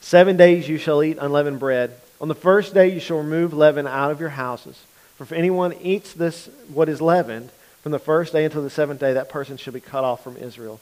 Seven 0.00 0.36
days 0.36 0.68
you 0.68 0.76
shall 0.76 1.02
eat 1.02 1.16
unleavened 1.18 1.60
bread. 1.60 1.96
On 2.20 2.28
the 2.28 2.34
first 2.34 2.74
day 2.74 2.92
you 2.92 3.00
shall 3.00 3.18
remove 3.18 3.54
leaven 3.54 3.86
out 3.86 4.10
of 4.10 4.20
your 4.20 4.28
houses. 4.28 4.84
For 5.18 5.24
if 5.24 5.32
anyone 5.32 5.74
eats 5.82 6.12
this, 6.12 6.48
what 6.72 6.88
is 6.88 7.00
leavened, 7.00 7.50
from 7.82 7.90
the 7.90 7.98
first 7.98 8.32
day 8.32 8.44
until 8.44 8.62
the 8.62 8.70
seventh 8.70 9.00
day, 9.00 9.14
that 9.14 9.28
person 9.28 9.56
shall 9.56 9.72
be 9.72 9.80
cut 9.80 10.04
off 10.04 10.22
from 10.22 10.36
Israel. 10.36 10.78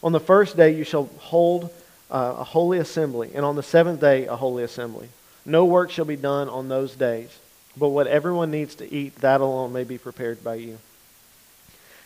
On 0.00 0.12
the 0.12 0.20
first 0.20 0.56
day, 0.56 0.70
you 0.70 0.84
shall 0.84 1.06
hold 1.18 1.64
uh, 2.08 2.36
a 2.38 2.44
holy 2.44 2.78
assembly, 2.78 3.32
and 3.34 3.44
on 3.44 3.56
the 3.56 3.64
seventh 3.64 4.00
day, 4.00 4.26
a 4.26 4.36
holy 4.36 4.62
assembly. 4.62 5.08
No 5.44 5.64
work 5.64 5.90
shall 5.90 6.04
be 6.04 6.14
done 6.14 6.48
on 6.48 6.68
those 6.68 6.94
days, 6.94 7.36
but 7.76 7.88
what 7.88 8.06
everyone 8.06 8.52
needs 8.52 8.76
to 8.76 8.92
eat, 8.94 9.16
that 9.16 9.40
alone 9.40 9.72
may 9.72 9.82
be 9.82 9.98
prepared 9.98 10.44
by 10.44 10.54
you. 10.54 10.78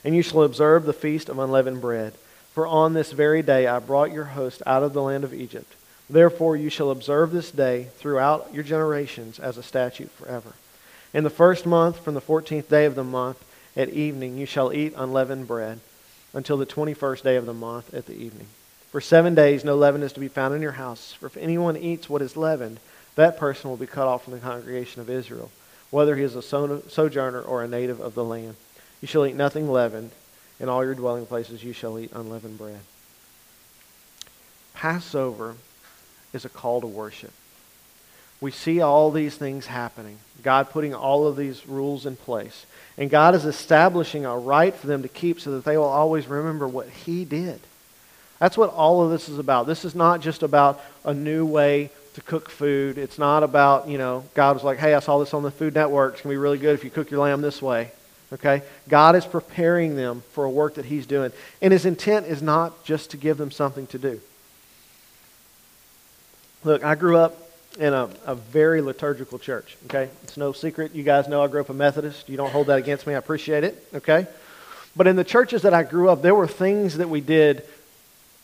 And 0.05 0.17
you 0.17 0.23
shall 0.23 0.45
observe 0.45 0.87
the 0.87 0.95
feast 0.95 1.29
of 1.29 1.39
unleavened 1.39 1.83
bread. 1.83 2.15
For 2.55 2.67
on 2.67 2.95
this 2.95 3.13
very 3.13 3.43
day 3.43 3.67
I 3.67 3.79
brought 3.79 4.11
your 4.11 4.25
host 4.25 4.63
out 4.65 4.83
of 4.83 4.95
the 4.95 5.03
land 5.03 5.23
of 5.23 5.35
Egypt. 5.35 5.71
Therefore 6.09 6.57
you 6.57 6.71
shall 6.71 6.91
observe 6.91 7.31
this 7.31 7.51
day 7.51 7.89
throughout 7.99 8.55
your 8.55 8.65
generations 8.65 9.39
as 9.39 9.59
a 9.59 9.63
statute 9.63 10.11
forever. 10.13 10.55
In 11.14 11.25
the 11.25 11.31
first 11.31 11.64
month, 11.64 11.99
from 12.01 12.14
the 12.14 12.21
fourteenth 12.21 12.68
day 12.68 12.85
of 12.85 12.94
the 12.94 13.05
month, 13.05 13.42
at 13.77 13.88
evening 13.90 14.37
you 14.37 14.47
shall 14.47 14.73
eat 14.73 14.92
unleavened 14.97 15.47
bread 15.47 15.81
until 16.35 16.57
the 16.57 16.66
21st 16.66 17.23
day 17.23 17.37
of 17.37 17.47
the 17.47 17.55
month 17.55 17.94
at 17.94 18.07
the 18.07 18.14
evening. 18.14 18.47
For 18.90 19.01
seven 19.01 19.35
days 19.35 19.64
no 19.64 19.77
leaven 19.77 20.03
is 20.03 20.12
to 20.14 20.21
be 20.21 20.29
found 20.29 20.55
in 20.55 20.62
your 20.62 20.73
house. 20.73 21.12
For 21.12 21.27
if 21.27 21.37
anyone 21.37 21.77
eats 21.77 22.09
what 22.09 22.23
is 22.23 22.37
leavened, 22.37 22.81
that 23.14 23.38
person 23.38 23.71
will 23.71 23.77
be 23.77 23.87
cut 23.87 24.07
off 24.07 24.25
from 24.25 24.33
the 24.33 24.38
congregation 24.38 25.01
of 25.01 25.11
Israel, 25.11 25.51
whether 25.90 26.16
he 26.16 26.23
is 26.23 26.37
a 26.37 26.42
sojourner 26.42 27.40
or 27.40 27.62
a 27.62 27.68
native 27.68 28.01
of 28.01 28.14
the 28.14 28.25
land. 28.25 28.57
You 29.01 29.09
shall 29.09 29.27
eat 29.27 29.37
nothing 29.37 29.71
leavened. 29.71 30.11
In 30.61 30.68
all 30.68 30.85
your 30.85 30.94
dwelling 30.94 31.27
places 31.27 31.62
you 31.62 31.73
shall 31.73 31.99
eat 31.99 32.11
unleavened 32.12 32.59
bread. 32.59 32.81
Passover 34.75 35.55
is 36.33 36.44
a 36.44 36.49
call 36.49 36.81
to 36.81 36.87
worship. 36.87 37.33
We 38.40 38.51
see 38.51 38.81
all 38.81 39.11
these 39.11 39.37
things 39.37 39.66
happening. 39.66 40.18
God 40.42 40.70
putting 40.70 40.94
all 40.94 41.27
of 41.27 41.37
these 41.37 41.66
rules 41.66 42.07
in 42.07 42.16
place. 42.16 42.66
And 42.96 43.11
God 43.11 43.35
is 43.35 43.44
establishing 43.44 44.24
a 44.24 44.37
rite 44.37 44.74
for 44.74 44.87
them 44.87 45.03
to 45.03 45.09
keep 45.09 45.40
so 45.40 45.53
that 45.53 45.64
they 45.64 45.77
will 45.77 45.85
always 45.85 46.27
remember 46.27 46.66
what 46.68 46.88
He 46.88 47.24
did. 47.24 47.61
That's 48.38 48.57
what 48.57 48.70
all 48.70 49.03
of 49.03 49.11
this 49.11 49.29
is 49.29 49.38
about. 49.38 49.66
This 49.66 49.85
is 49.85 49.94
not 49.94 50.20
just 50.20 50.42
about 50.42 50.81
a 51.05 51.12
new 51.12 51.44
way 51.44 51.90
to 52.14 52.20
cook 52.20 52.48
food. 52.48 52.98
It's 52.98 53.18
not 53.18 53.42
about, 53.42 53.88
you 53.88 53.98
know, 53.98 54.24
God 54.35 54.55
was 54.55 54.64
like, 54.64 54.79
hey, 54.79 54.94
I 54.94 55.01
saw 55.01 55.18
this 55.18 55.35
on 55.35 55.42
the 55.42 55.51
Food 55.51 55.74
Network. 55.74 56.14
It's 56.14 56.22
going 56.22 56.33
to 56.33 56.38
be 56.38 56.42
really 56.42 56.59
good 56.59 56.74
if 56.74 56.85
you 56.85 56.90
cook 56.90 57.11
your 57.11 57.20
lamb 57.20 57.40
this 57.40 57.61
way. 57.61 57.90
Okay? 58.33 58.62
God 58.88 59.16
is 59.16 59.24
preparing 59.24 59.96
them 59.96 60.22
for 60.33 60.44
a 60.44 60.51
work 60.51 60.74
that 60.74 60.85
He's 60.85 61.07
doing. 61.07 61.33
And 61.61 61.72
His 61.72 61.85
intent 61.85 62.27
is 62.27 62.42
not 62.42 62.85
just 62.85 63.11
to 63.11 63.16
give 63.16 63.38
them 63.38 63.51
something 63.51 63.87
to 63.88 63.98
do. 63.98 64.20
Look, 66.64 66.85
I 66.85 66.94
grew 66.94 67.16
up 67.16 67.48
in 67.79 67.95
a, 67.95 68.09
a 68.27 68.35
very 68.35 68.83
liturgical 68.83 69.38
church. 69.38 69.77
Okay, 69.87 70.11
it's 70.25 70.37
no 70.37 70.53
secret. 70.53 70.95
You 70.95 71.05
guys 71.05 71.29
know 71.29 71.43
I 71.43 71.47
grew 71.47 71.61
up 71.61 71.71
a 71.71 71.75
Methodist. 71.75 72.29
You 72.29 72.37
don't 72.37 72.51
hold 72.51 72.67
that 72.67 72.79
against 72.79 73.07
me. 73.07 73.14
I 73.14 73.19
appreciate 73.19 73.64
it. 73.64 73.87
Okay, 73.95 74.27
but 74.97 75.07
in 75.07 75.17
the 75.17 75.25
churches 75.25 75.62
that 75.62 75.75
I 75.75 75.85
grew 75.85 76.11
up, 76.11 76.23
there 76.23 76.35
were 76.35 76.49
things 76.49 76.99
that 76.99 77.09
we 77.09 77.21
did. 77.21 77.62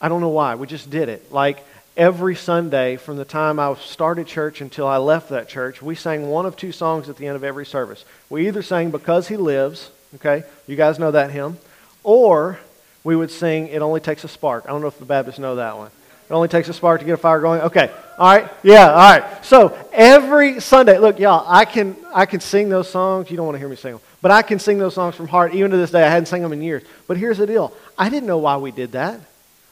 I 0.01 0.09
don't 0.09 0.20
know 0.20 0.29
why. 0.29 0.55
We 0.55 0.66
just 0.66 0.88
did 0.88 1.09
it. 1.09 1.33
Like 1.33 1.64
every 1.97 2.37
Sunday 2.37 2.97
from 2.97 3.16
the 3.16 3.25
time 3.25 3.59
I 3.59 3.75
started 3.75 4.27
church 4.27 4.61
until 4.61 4.87
I 4.87 4.99
left 4.99 5.31
that 5.31 5.49
church, 5.49 5.83
we 5.83 5.94
sang 5.94 6.29
one 6.29 6.47
of 6.47 6.57
two 6.57 6.73
songs 6.73 7.09
at 7.09 7.16
the 7.16 7.27
end 7.27 7.37
of 7.37 7.44
every 7.44 7.66
service. 7.66 8.05
We 8.31 8.47
either 8.49 8.62
sang 8.62 8.90
Because 8.90 9.29
He 9.29 9.37
Lives, 9.37 9.90
okay, 10.16 10.44
you 10.66 10.77
guys 10.77 10.99
know 10.99 11.11
that 11.11 11.31
hymn, 11.31 11.59
or 12.03 12.59
we 13.03 13.16
would 13.16 13.31
sing 13.31 13.68
It 13.68 13.83
Only 13.83 14.01
Takes 14.01 14.25
a 14.25 14.29
Spark. 14.29 14.64
I 14.66 14.68
don't 14.68 14.81
know 14.81 14.88
if 14.88 14.99
the 14.99 15.05
Baptists 15.05 15.38
know 15.38 15.57
that 15.57 15.77
one. 15.77 15.90
It 16.29 16.33
only 16.33 16.49
takes 16.49 16.69
a 16.69 16.73
spark 16.73 17.01
to 17.01 17.07
get 17.07 17.13
a 17.13 17.19
fire 17.19 17.41
going. 17.41 17.61
Okay. 17.63 17.91
All 18.19 18.35
right. 18.35 18.51
Yeah. 18.63 18.91
All 18.91 19.19
right. 19.19 19.45
So 19.45 19.77
every 19.93 20.61
Sunday, 20.61 20.99
look, 20.99 21.19
y'all, 21.19 21.45
I 21.47 21.65
can 21.65 21.97
I 22.15 22.27
can 22.27 22.41
sing 22.41 22.69
those 22.69 22.89
songs. 22.89 23.31
You 23.31 23.37
don't 23.37 23.47
want 23.47 23.57
to 23.57 23.59
hear 23.59 23.69
me 23.69 23.77
sing 23.77 23.93
them, 23.93 24.01
but 24.23 24.31
I 24.31 24.43
can 24.43 24.59
sing 24.59 24.79
those 24.79 24.95
songs 24.95 25.15
from 25.15 25.29
heart. 25.29 25.55
Even 25.55 25.71
to 25.73 25.77
this 25.77 25.91
day, 25.91 26.03
I 26.03 26.09
hadn't 26.09 26.27
sung 26.27 26.41
them 26.41 26.53
in 26.53 26.62
years. 26.62 26.83
But 27.07 27.16
here's 27.18 27.39
the 27.39 27.47
deal: 27.47 27.72
I 27.99 28.09
didn't 28.09 28.27
know 28.27 28.39
why 28.39 28.57
we 28.57 28.70
did 28.70 28.93
that. 28.93 29.20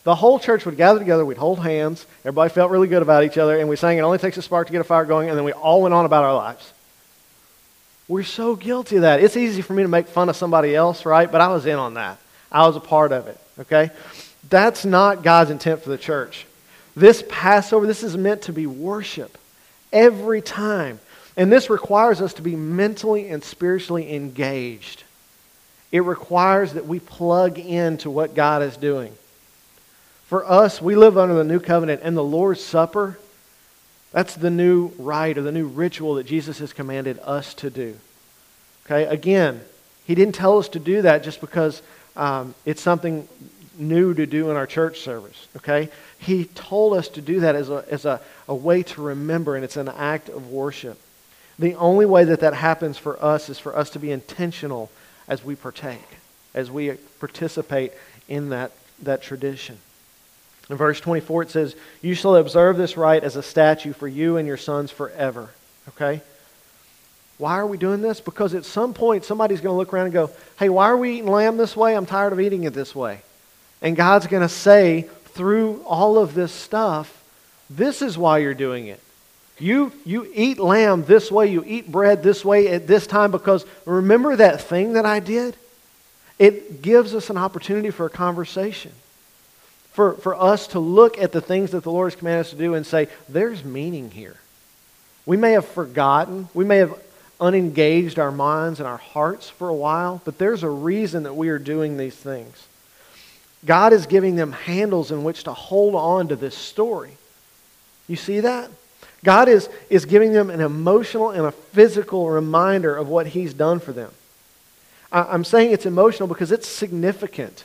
The 0.05 0.15
whole 0.17 0.41
church 0.41 0.67
would 0.67 0.77
gather 0.77 0.99
together. 0.99 1.25
We'd 1.25 1.39
hold 1.39 1.61
hands. 1.61 2.05
Everybody 2.25 2.51
felt 2.53 2.71
really 2.71 2.89
good 2.89 3.03
about 3.03 3.25
each 3.25 3.39
other, 3.39 3.59
and 3.59 3.69
we 3.69 3.77
sang 3.77 3.97
"It 3.99 4.03
Only 4.03 4.19
Takes 4.19 4.37
a 4.37 4.43
Spark 4.43 4.67
to 4.67 4.73
Get 4.73 4.81
a 4.81 4.85
Fire 4.85 5.05
Going," 5.05 5.29
and 5.29 5.39
then 5.39 5.45
we 5.45 5.53
all 5.53 5.81
went 5.81 5.95
on 5.95 6.05
about 6.05 6.25
our 6.25 6.35
lives. 6.35 6.73
We're 8.09 8.25
so 8.25 8.57
guilty 8.57 8.97
of 8.97 9.03
that. 9.03 9.23
It's 9.23 9.37
easy 9.37 9.63
for 9.63 9.73
me 9.73 9.85
to 9.85 9.89
make 9.89 10.09
fun 10.09 10.29
of 10.29 10.37
somebody 10.37 10.75
else, 10.75 11.07
right? 11.07 11.31
But 11.31 11.41
I 11.41 11.49
was 11.49 11.65
in 11.65 11.79
on 11.79 11.95
that. 11.95 12.19
I 12.51 12.67
was 12.67 12.77
a 12.77 12.81
part 12.81 13.13
of 13.13 13.29
it. 13.29 13.39
Okay. 13.61 13.91
That's 14.49 14.85
not 14.85 15.23
God's 15.23 15.51
intent 15.51 15.83
for 15.83 15.91
the 15.91 15.99
church. 15.99 16.47
This 16.95 17.25
Passover, 17.29 17.87
this 17.87 18.03
is 18.03 18.17
meant 18.17 18.43
to 18.43 18.53
be 18.53 18.67
worship 18.67 19.39
every 19.93 20.43
time. 20.43 21.01
And 21.37 21.51
this 21.51 21.71
requires 21.71 22.21
us 22.21 22.35
to 22.35 22.43
be 22.43 22.57
mentally 22.57 23.29
and 23.29 23.43
spiritually 23.43 24.15
engaged. 24.15 25.05
It 25.91 26.01
requires 26.01 26.75
that 26.75 26.87
we 26.87 27.01
plug 27.01 27.59
into 27.59 28.11
what 28.11 28.35
God 28.35 28.63
is 28.63 28.77
doing. 28.77 29.15
For 30.27 30.51
us, 30.51 30.81
we 30.81 30.97
live 30.97 31.19
under 31.19 31.35
the 31.35 31.45
new 31.45 31.61
covenant, 31.61 32.01
and 32.03 32.17
the 32.17 32.25
Lord's 32.25 32.63
Supper, 32.63 33.19
that's 34.13 34.35
the 34.35 34.51
new 34.51 34.89
rite 34.99 35.39
or 35.39 35.43
the 35.43 35.53
new 35.53 35.67
ritual 35.67 36.15
that 36.15 36.25
Jesus 36.25 36.59
has 36.59 36.73
commanded 36.73 37.19
us 37.21 37.55
to 37.55 37.71
do. 37.71 37.97
Okay, 38.85 39.05
again, 39.05 39.61
He 40.07 40.15
didn't 40.15 40.35
tell 40.35 40.59
us 40.59 40.69
to 40.71 40.79
do 40.79 41.03
that 41.03 41.23
just 41.23 41.41
because 41.41 41.83
um, 42.17 42.55
it's 42.67 42.83
something 42.83 43.27
new 43.89 44.15
to 44.15 44.27
do 44.27 44.51
in 44.51 44.57
our 44.57 44.67
church 44.67 45.01
service, 45.01 45.49
okay? 45.57 45.89
He 46.19 46.45
told 46.45 46.95
us 46.95 47.09
to 47.09 47.21
do 47.21 47.41
that 47.41 47.55
as 47.55 47.69
a, 47.69 47.85
as 47.91 48.05
a, 48.05 48.21
a 48.49 48.55
way 48.55 48.83
to 48.85 49.03
remember, 49.03 49.57
and 49.57 49.65
it's 49.65 49.77
an 49.77 49.89
act 49.89 50.29
of 50.29 50.51
worship. 50.51 50.99
The 51.59 51.75
only 51.75 52.07
way 52.07 52.25
that 52.25 52.41
that 52.41 52.55
happens 52.55 52.99
for 52.99 53.23
us 53.23 53.49
is 53.49 53.59
for 53.59 53.77
us 53.77 53.91
to 53.91 53.99
be 53.99 54.11
intentional 54.11 54.91
as 55.29 55.45
we 55.45 55.55
partake, 55.55 56.09
as 56.55 56.71
we 56.71 56.93
participate 57.21 57.93
in 58.29 58.51
that, 58.51 58.73
that 59.03 59.23
tradition. 59.23 59.79
In 60.71 60.77
verse 60.77 61.01
24, 61.01 61.43
it 61.43 61.51
says, 61.51 61.77
You 62.01 62.15
shall 62.15 62.37
observe 62.37 62.77
this 62.77 62.97
rite 62.97 63.25
as 63.25 63.37
a 63.37 63.43
statute 63.43 63.97
for 63.97 64.09
you 64.09 64.37
and 64.37 64.47
your 64.47 64.57
sons 64.57 64.91
forever. 64.91 65.51
Okay? 65.91 66.23
Why 67.39 67.59
are 67.59 67.67
we 67.67 67.77
doing 67.77 68.03
this? 68.03 68.21
Because 68.21 68.55
at 68.55 68.65
some 68.65 68.95
point, 68.95 69.25
somebody's 69.25 69.61
going 69.61 69.75
to 69.75 69.77
look 69.77 69.93
around 69.93 70.07
and 70.07 70.15
go, 70.15 70.31
Hey, 70.59 70.69
why 70.69 70.87
are 70.87 70.97
we 70.97 71.15
eating 71.15 71.31
lamb 71.31 71.57
this 71.57 71.77
way? 71.77 71.97
I'm 71.97 72.07
tired 72.07 72.33
of 72.33 72.41
eating 72.41 72.65
it 72.65 72.73
this 72.73 72.95
way. 72.95 73.23
And 73.83 73.97
God's 73.97 74.29
going 74.29 74.43
to 74.43 74.49
say, 74.49 75.03
through 75.27 75.83
all 75.85 76.19
of 76.19 76.35
this 76.35 76.53
stuff, 76.53 77.23
this 77.69 78.01
is 78.01 78.17
why 78.17 78.39
you're 78.39 78.55
doing 78.55 78.87
it. 78.87 79.01
You, 79.59 79.93
you 80.05 80.31
eat 80.35 80.59
lamb 80.59 81.05
this 81.05 81.31
way, 81.31 81.49
you 81.49 81.65
eat 81.67 81.91
bread 81.91 82.23
this 82.23 82.45
way 82.45 82.69
at 82.69 82.87
this 82.87 83.07
time 83.07 83.31
because 83.31 83.67
remember 83.85 84.37
that 84.37 84.61
thing 84.61 84.95
that 84.95 85.07
I 85.07 85.21
did? 85.21 85.57
It 86.39 86.83
gives 86.83 87.15
us 87.15 87.31
an 87.31 87.37
opportunity 87.37 87.91
for 87.91 88.07
a 88.07 88.11
conversation. 88.11 88.93
For, 89.93 90.15
for 90.15 90.35
us 90.35 90.69
to 90.69 90.79
look 90.81 91.19
at 91.19 91.33
the 91.33 91.41
things 91.41 91.73
that 91.73 91.83
the 91.83 91.93
Lord 91.93 92.13
has 92.13 92.19
commanded 92.19 92.47
us 92.47 92.51
to 92.51 92.57
do 92.57 92.75
and 92.75 92.87
say, 92.87 93.09
there's 93.29 93.65
meaning 93.65 94.11
here. 94.11 94.37
We 95.27 95.37
may 95.37 95.53
have 95.53 95.67
forgotten, 95.67 96.49
we 96.55 96.65
may 96.65 96.79
have 96.79 96.99
unengaged 97.41 98.19
our 98.19 98.33
minds 98.33 98.81
and 98.81 98.89
our 98.89 98.97
hearts 98.97 99.49
for 99.49 99.69
a 99.69 99.75
while, 99.75 100.23
but 100.25 100.39
there's 100.39 100.63
a 100.63 100.71
reason 100.71 101.25
that 101.25 101.35
we 101.35 101.51
are 101.51 101.59
doing 101.59 101.97
these 101.97 102.17
things. 102.17 102.67
God 103.65 103.93
is 103.93 104.07
giving 104.07 104.37
them 104.37 104.53
handles 104.53 105.13
in 105.13 105.25
which 105.25 105.45
to 105.45 105.53
hold 105.53 105.95
on 105.95 106.29
to 106.29 106.37
this 106.37 106.57
story. 106.57 107.17
You 108.09 108.17
see 108.17 108.41
that? 108.41 108.71
God 109.25 109.49
is, 109.49 109.69
is 109.89 110.05
giving 110.05 110.33
them 110.33 110.51
an 110.51 110.61
emotional 110.61 111.31
and 111.31 111.47
a 111.47 111.53
physical 111.53 112.29
reminder 112.29 112.97
of 112.97 113.09
what 113.09 113.29
He's 113.29 113.55
done 113.55 113.79
for 113.79 113.93
them. 113.93 114.11
I, 115.13 115.23
I'm 115.23 115.45
saying 115.45 115.71
it's 115.71 115.87
emotional 115.87 116.27
because 116.27 116.51
it's 116.51 116.67
a 116.67 116.73
significant 116.73 117.65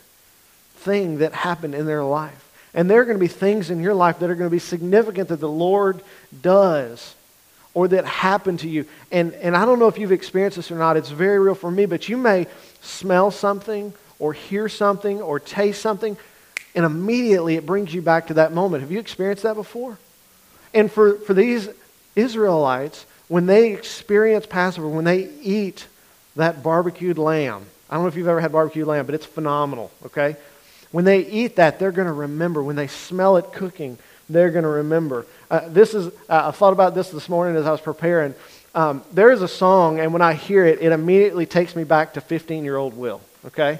thing 0.76 1.18
that 1.18 1.34
happened 1.34 1.74
in 1.74 1.88
their 1.88 2.04
life. 2.04 2.43
And 2.74 2.89
there 2.89 3.02
are 3.02 3.06
going 3.06 3.18
to 3.18 3.24
be 3.24 3.28
things 3.28 3.72
in 3.72 3.82
your 3.82 3.95
life 3.95 4.20
that 4.20 4.30
are 4.30 4.36
going 4.36 4.50
to 4.50 4.56
be 4.56 4.60
significant 4.60 5.30
that 5.30 5.39
the 5.39 5.50
Lord 5.50 6.02
does 6.41 7.16
or 7.74 7.88
that 7.88 8.06
happen 8.06 8.58
to 8.58 8.70
you. 8.70 8.86
And, 9.12 9.34
and 9.34 9.58
I 9.58 9.66
don't 9.66 9.80
know 9.80 9.88
if 9.88 9.98
you've 9.98 10.12
experienced 10.12 10.58
this 10.58 10.70
or 10.70 10.78
not, 10.78 10.95
it's 10.95 11.10
very 11.10 11.39
real 11.39 11.56
for 11.56 11.72
me, 11.72 11.88
but 11.88 12.08
you 12.08 12.18
may 12.18 12.45
smell 12.82 13.32
something 13.32 13.93
or 14.20 14.34
hear 14.34 14.70
something 14.70 15.22
or 15.22 15.39
taste 15.39 15.82
something, 15.82 16.18
and 16.76 16.86
immediately 16.86 17.55
it 17.55 17.65
brings 17.65 17.93
you 17.93 18.01
back 18.01 18.28
to 18.28 18.36
that 18.36 18.53
moment. 18.53 18.82
Have 18.82 18.91
you 18.91 18.99
experienced 18.99 19.43
that 19.43 19.55
before? 19.55 19.97
And 20.74 20.91
for, 20.91 21.15
for 21.20 21.34
these 21.34 21.70
Israelites, 22.15 23.05
when 23.28 23.45
they 23.45 23.74
experience 23.74 24.45
Passover, 24.45 24.88
when 24.88 25.05
they 25.05 25.30
eat 25.41 25.88
that 26.36 26.63
barbecued 26.63 27.18
lamb, 27.18 27.65
I 27.89 27.95
don't 27.95 28.03
know 28.03 28.09
if 28.09 28.15
you've 28.15 28.28
ever 28.28 28.41
had 28.41 28.51
barbecued 28.51 28.88
lamb, 28.88 29.05
but 29.05 29.15
it's 29.15 29.26
phenomenal, 29.26 29.91
okay? 30.05 30.36
When 30.91 31.05
they 31.05 31.26
eat 31.26 31.55
that, 31.57 31.80
they're 31.80 31.91
going 31.91 32.07
to 32.07 32.13
remember. 32.13 32.61
When 32.63 32.76
they 32.76 32.88
smell 32.88 33.38
it 33.38 33.51
cooking, 33.53 33.97
they're 34.30 34.51
going 34.51 34.63
to 34.63 34.70
remember. 34.70 35.26
Uh, 35.49 35.68
this 35.70 35.93
is, 35.93 36.07
uh, 36.30 36.49
I 36.49 36.51
thought 36.51 36.74
about 36.74 36.95
this 36.95 37.09
this 37.09 37.30
morning 37.30 37.55
as 37.55 37.65
I 37.65 37.72
was 37.72 37.82
preparing. 37.82 38.36
Um, 38.76 39.03
there 39.11 39.32
is 39.32 39.41
a 39.41 39.47
song, 39.47 39.99
and 39.99 40.13
when 40.13 40.22
I 40.22 40.34
hear 40.34 40.65
it, 40.65 40.82
it 40.82 40.91
immediately 40.91 41.45
takes 41.45 41.76
me 41.76 41.84
back 41.84 42.13
to 42.13 42.22
15 42.22 42.63
year 42.63 42.78
old 42.78 42.95
Will, 42.95 43.22
okay? 43.45 43.80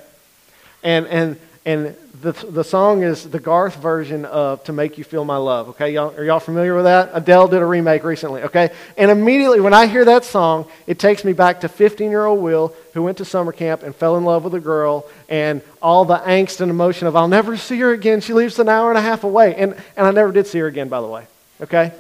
And, 0.84 1.08
and, 1.08 1.40
and 1.66 1.96
the, 2.22 2.32
the 2.32 2.64
song 2.64 3.04
is 3.04 3.30
the 3.30 3.40
Garth 3.40 3.76
version 3.76 4.26
of 4.26 4.64
To 4.64 4.74
Make 4.74 4.98
You 4.98 5.04
Feel 5.04 5.24
My 5.24 5.38
Love. 5.38 5.70
Okay, 5.70 5.92
y'all, 5.94 6.16
are 6.16 6.24
y'all 6.24 6.40
familiar 6.40 6.76
with 6.76 6.86
that? 6.86 7.12
Adele 7.14 7.48
did 7.48 7.62
a 7.62 7.66
remake 7.66 8.04
recently. 8.04 8.42
Okay, 8.44 8.72
and 8.98 9.12
immediately 9.12 9.60
when 9.60 9.74
I 9.74 9.86
hear 9.86 10.04
that 10.06 10.26
song, 10.26 10.66
it 10.88 10.98
takes 10.98 11.24
me 11.24 11.34
back 11.34 11.62
to 11.62 11.70
15 11.70 12.10
year 12.10 12.26
old 12.26 12.42
Will 12.42 12.74
who 12.94 13.04
went 13.04 13.20
to 13.20 13.26
summer 13.26 13.52
camp 13.52 13.84
and 13.84 13.96
fell 13.96 14.18
in 14.18 14.26
love 14.26 14.44
with 14.44 14.56
a 14.56 14.60
girl 14.60 15.06
and 15.30 15.62
all 15.82 16.06
the 16.06 16.18
angst 16.18 16.62
and 16.62 16.72
emotion 16.72 17.08
of 17.08 17.16
I'll 17.16 17.28
never 17.28 17.56
see 17.56 17.80
her 17.80 17.92
again. 17.92 18.22
She 18.22 18.34
lives 18.34 18.58
an 18.58 18.70
hour 18.70 18.90
and 18.90 18.98
a 18.98 19.02
half 19.02 19.24
away. 19.24 19.56
And, 19.56 19.76
and 19.96 20.08
I 20.08 20.12
never 20.12 20.32
did 20.32 20.48
see 20.48 20.60
her 20.60 20.68
again, 20.68 20.90
by 20.90 21.02
the 21.02 21.08
way. 21.08 21.28
Okay? 21.62 21.92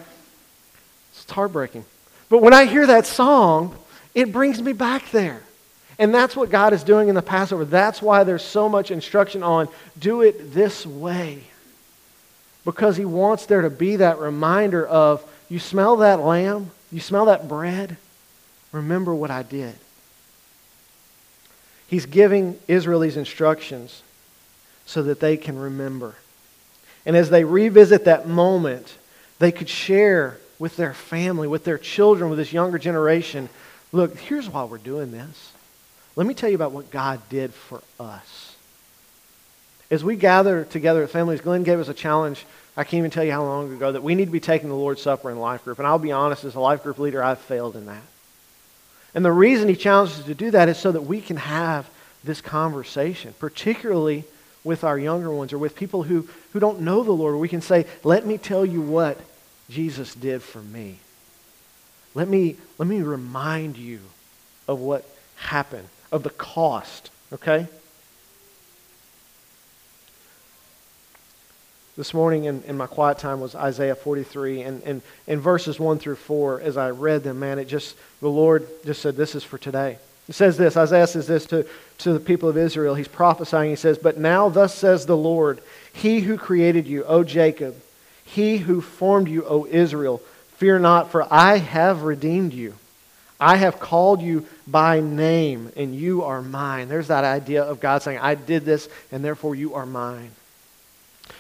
It's 1.11 1.29
heartbreaking. 1.29 1.85
But 2.29 2.41
when 2.41 2.53
I 2.53 2.65
hear 2.65 2.87
that 2.87 3.05
song, 3.05 3.75
it 4.15 4.31
brings 4.31 4.61
me 4.61 4.73
back 4.73 5.11
there. 5.11 5.41
And 5.99 6.13
that's 6.13 6.35
what 6.35 6.49
God 6.49 6.73
is 6.73 6.83
doing 6.83 7.09
in 7.09 7.15
the 7.15 7.21
Passover. 7.21 7.65
That's 7.65 8.01
why 8.01 8.23
there's 8.23 8.43
so 8.43 8.69
much 8.69 8.91
instruction 8.91 9.41
on 9.41 9.67
do 9.97 10.21
it 10.21 10.53
this 10.53 10.85
way. 10.85 11.43
Because 12.65 12.97
He 12.97 13.05
wants 13.05 13.45
there 13.45 13.61
to 13.61 13.69
be 13.69 13.97
that 13.97 14.19
reminder 14.19 14.85
of 14.85 15.27
you 15.49 15.59
smell 15.59 15.97
that 15.97 16.19
lamb, 16.19 16.71
you 16.91 16.99
smell 16.99 17.25
that 17.25 17.47
bread, 17.47 17.97
remember 18.71 19.15
what 19.15 19.31
I 19.31 19.43
did. 19.43 19.73
He's 21.87 22.05
giving 22.05 22.59
Israel 22.67 22.99
these 22.99 23.17
instructions 23.17 24.03
so 24.85 25.03
that 25.03 25.19
they 25.19 25.37
can 25.37 25.57
remember. 25.57 26.15
And 27.05 27.15
as 27.15 27.29
they 27.29 27.45
revisit 27.45 28.05
that 28.05 28.27
moment, 28.27 28.97
they 29.39 29.53
could 29.53 29.69
share 29.69 30.37
with 30.59 30.75
their 30.75 30.93
family, 30.93 31.47
with 31.47 31.63
their 31.63 31.77
children, 31.77 32.29
with 32.29 32.39
this 32.39 32.51
younger 32.51 32.77
generation 32.77 33.49
look, 33.93 34.17
here's 34.19 34.49
why 34.49 34.65
we're 34.65 34.77
doing 34.77 35.11
this. 35.11 35.53
Let 36.17 36.25
me 36.25 36.33
tell 36.33 36.49
you 36.49 36.55
about 36.55 36.71
what 36.71 36.89
God 36.89 37.21
did 37.29 37.53
for 37.53 37.81
us. 37.99 38.55
As 39.91 40.03
we 40.03 40.15
gather 40.15 40.65
together 40.65 41.03
as 41.03 41.11
families, 41.11 41.41
Glenn 41.41 41.61
gave 41.61 41.79
us 41.79 41.89
a 41.89 41.93
challenge. 41.93 42.43
I 42.75 42.83
can't 42.83 42.95
even 42.95 43.11
tell 43.11 43.23
you 43.23 43.31
how 43.31 43.43
long 43.43 43.71
ago 43.71 43.91
that 43.91 44.01
we 44.01 44.15
need 44.15 44.25
to 44.25 44.31
be 44.31 44.39
taking 44.39 44.67
the 44.67 44.75
Lord's 44.75 45.01
Supper 45.01 45.29
in 45.29 45.39
life 45.39 45.63
group. 45.63 45.77
And 45.77 45.87
I'll 45.87 45.99
be 45.99 46.11
honest, 46.11 46.43
as 46.43 46.55
a 46.55 46.59
life 46.59 46.81
group 46.81 46.97
leader, 46.97 47.23
I've 47.23 47.37
failed 47.37 47.75
in 47.75 47.85
that. 47.85 48.01
And 49.13 49.23
the 49.23 49.31
reason 49.31 49.69
he 49.69 49.75
challenges 49.75 50.19
us 50.19 50.25
to 50.25 50.33
do 50.33 50.49
that 50.51 50.69
is 50.69 50.79
so 50.79 50.91
that 50.91 51.03
we 51.03 51.21
can 51.21 51.37
have 51.37 51.87
this 52.23 52.41
conversation, 52.41 53.35
particularly 53.39 54.23
with 54.63 54.83
our 54.83 54.97
younger 54.97 55.29
ones 55.29 55.53
or 55.53 55.59
with 55.59 55.75
people 55.75 56.01
who, 56.01 56.27
who 56.51 56.59
don't 56.59 56.81
know 56.81 57.03
the 57.03 57.11
Lord. 57.11 57.35
We 57.35 57.47
can 57.47 57.61
say, 57.61 57.85
let 58.03 58.25
me 58.25 58.39
tell 58.39 58.65
you 58.65 58.81
what 58.81 59.19
Jesus 59.69 60.15
did 60.15 60.41
for 60.41 60.63
me. 60.63 60.97
Let 62.15 62.27
me, 62.27 62.55
let 62.79 62.87
me 62.87 63.03
remind 63.03 63.77
you 63.77 63.99
of 64.67 64.79
what 64.79 65.05
happened 65.35 65.87
of 66.11 66.23
the 66.23 66.29
cost, 66.29 67.09
okay? 67.33 67.67
This 71.97 72.13
morning 72.13 72.45
in, 72.45 72.61
in 72.63 72.77
my 72.77 72.85
quiet 72.85 73.17
time 73.17 73.39
was 73.39 73.55
Isaiah 73.55 73.95
43, 73.95 74.61
and, 74.61 74.83
and 74.83 75.01
in 75.25 75.39
verses 75.39 75.79
1 75.79 75.97
through 75.97 76.17
4, 76.17 76.61
as 76.61 76.77
I 76.77 76.91
read 76.91 77.23
them, 77.23 77.39
man, 77.39 77.57
it 77.57 77.65
just, 77.67 77.95
the 78.21 78.29
Lord 78.29 78.67
just 78.85 79.01
said, 79.01 79.15
This 79.15 79.33
is 79.33 79.43
for 79.43 79.57
today. 79.57 79.97
It 80.29 80.35
says 80.35 80.57
this 80.57 80.77
Isaiah 80.77 81.07
says 81.07 81.25
this 81.25 81.45
to, 81.47 81.65
to 81.99 82.13
the 82.13 82.19
people 82.19 82.49
of 82.49 82.57
Israel. 82.57 82.93
He's 82.93 83.07
prophesying. 83.07 83.71
He 83.71 83.75
says, 83.75 83.97
But 83.97 84.17
now, 84.17 84.49
thus 84.49 84.75
says 84.75 85.05
the 85.05 85.17
Lord, 85.17 85.59
He 85.91 86.19
who 86.19 86.37
created 86.37 86.85
you, 86.85 87.03
O 87.05 87.23
Jacob, 87.23 87.75
He 88.23 88.57
who 88.57 88.79
formed 88.79 89.27
you, 89.27 89.43
O 89.45 89.65
Israel, 89.65 90.21
fear 90.57 90.77
not, 90.77 91.11
for 91.11 91.25
I 91.31 91.57
have 91.57 92.03
redeemed 92.03 92.53
you. 92.53 92.75
I 93.39 93.57
have 93.57 93.79
called 93.79 94.21
you 94.21 94.45
by 94.65 94.99
name, 94.99 95.71
and 95.75 95.95
you 95.95 96.23
are 96.23 96.41
mine. 96.41 96.89
There's 96.89 97.09
that 97.09 97.23
idea 97.23 97.63
of 97.63 97.79
God 97.79 98.01
saying, 98.01 98.19
I 98.19 98.35
did 98.35 98.65
this, 98.65 98.89
and 99.11 99.23
therefore 99.23 99.55
you 99.55 99.75
are 99.75 99.85
mine. 99.85 100.31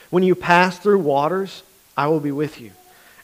When 0.09 0.23
you 0.23 0.35
pass 0.35 0.77
through 0.77 0.99
waters, 0.99 1.63
I 1.95 2.07
will 2.07 2.19
be 2.19 2.31
with 2.31 2.61
you. 2.61 2.71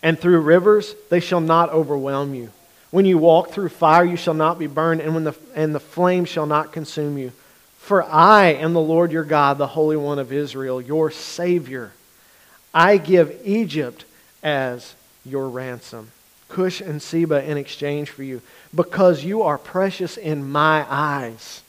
And 0.01 0.19
through 0.19 0.41
rivers, 0.41 0.95
they 1.09 1.19
shall 1.19 1.39
not 1.39 1.69
overwhelm 1.69 2.33
you. 2.33 2.49
When 2.91 3.05
you 3.05 3.17
walk 3.17 3.51
through 3.51 3.69
fire, 3.69 4.03
you 4.03 4.17
shall 4.17 4.33
not 4.33 4.59
be 4.59 4.67
burned, 4.67 5.01
and, 5.01 5.13
when 5.13 5.23
the, 5.23 5.35
and 5.55 5.73
the 5.73 5.79
flame 5.79 6.25
shall 6.25 6.45
not 6.45 6.71
consume 6.71 7.17
you. 7.17 7.31
For 7.77 8.03
I 8.03 8.53
am 8.53 8.73
the 8.73 8.81
Lord 8.81 9.11
your 9.11 9.23
God, 9.23 9.57
the 9.57 9.67
Holy 9.67 9.97
One 9.97 10.19
of 10.19 10.31
Israel, 10.31 10.81
your 10.81 11.11
Savior. 11.11 11.91
I 12.73 12.97
give 12.97 13.41
Egypt 13.43 14.05
as 14.41 14.95
your 15.25 15.49
ransom. 15.49 16.11
Cush 16.49 16.81
and 16.81 17.01
Seba 17.01 17.43
in 17.43 17.57
exchange 17.57 18.09
for 18.09 18.23
you, 18.23 18.41
because 18.75 19.23
you 19.23 19.43
are 19.43 19.57
precious 19.57 20.17
in 20.17 20.49
my 20.49 20.85
eyes 20.89 21.61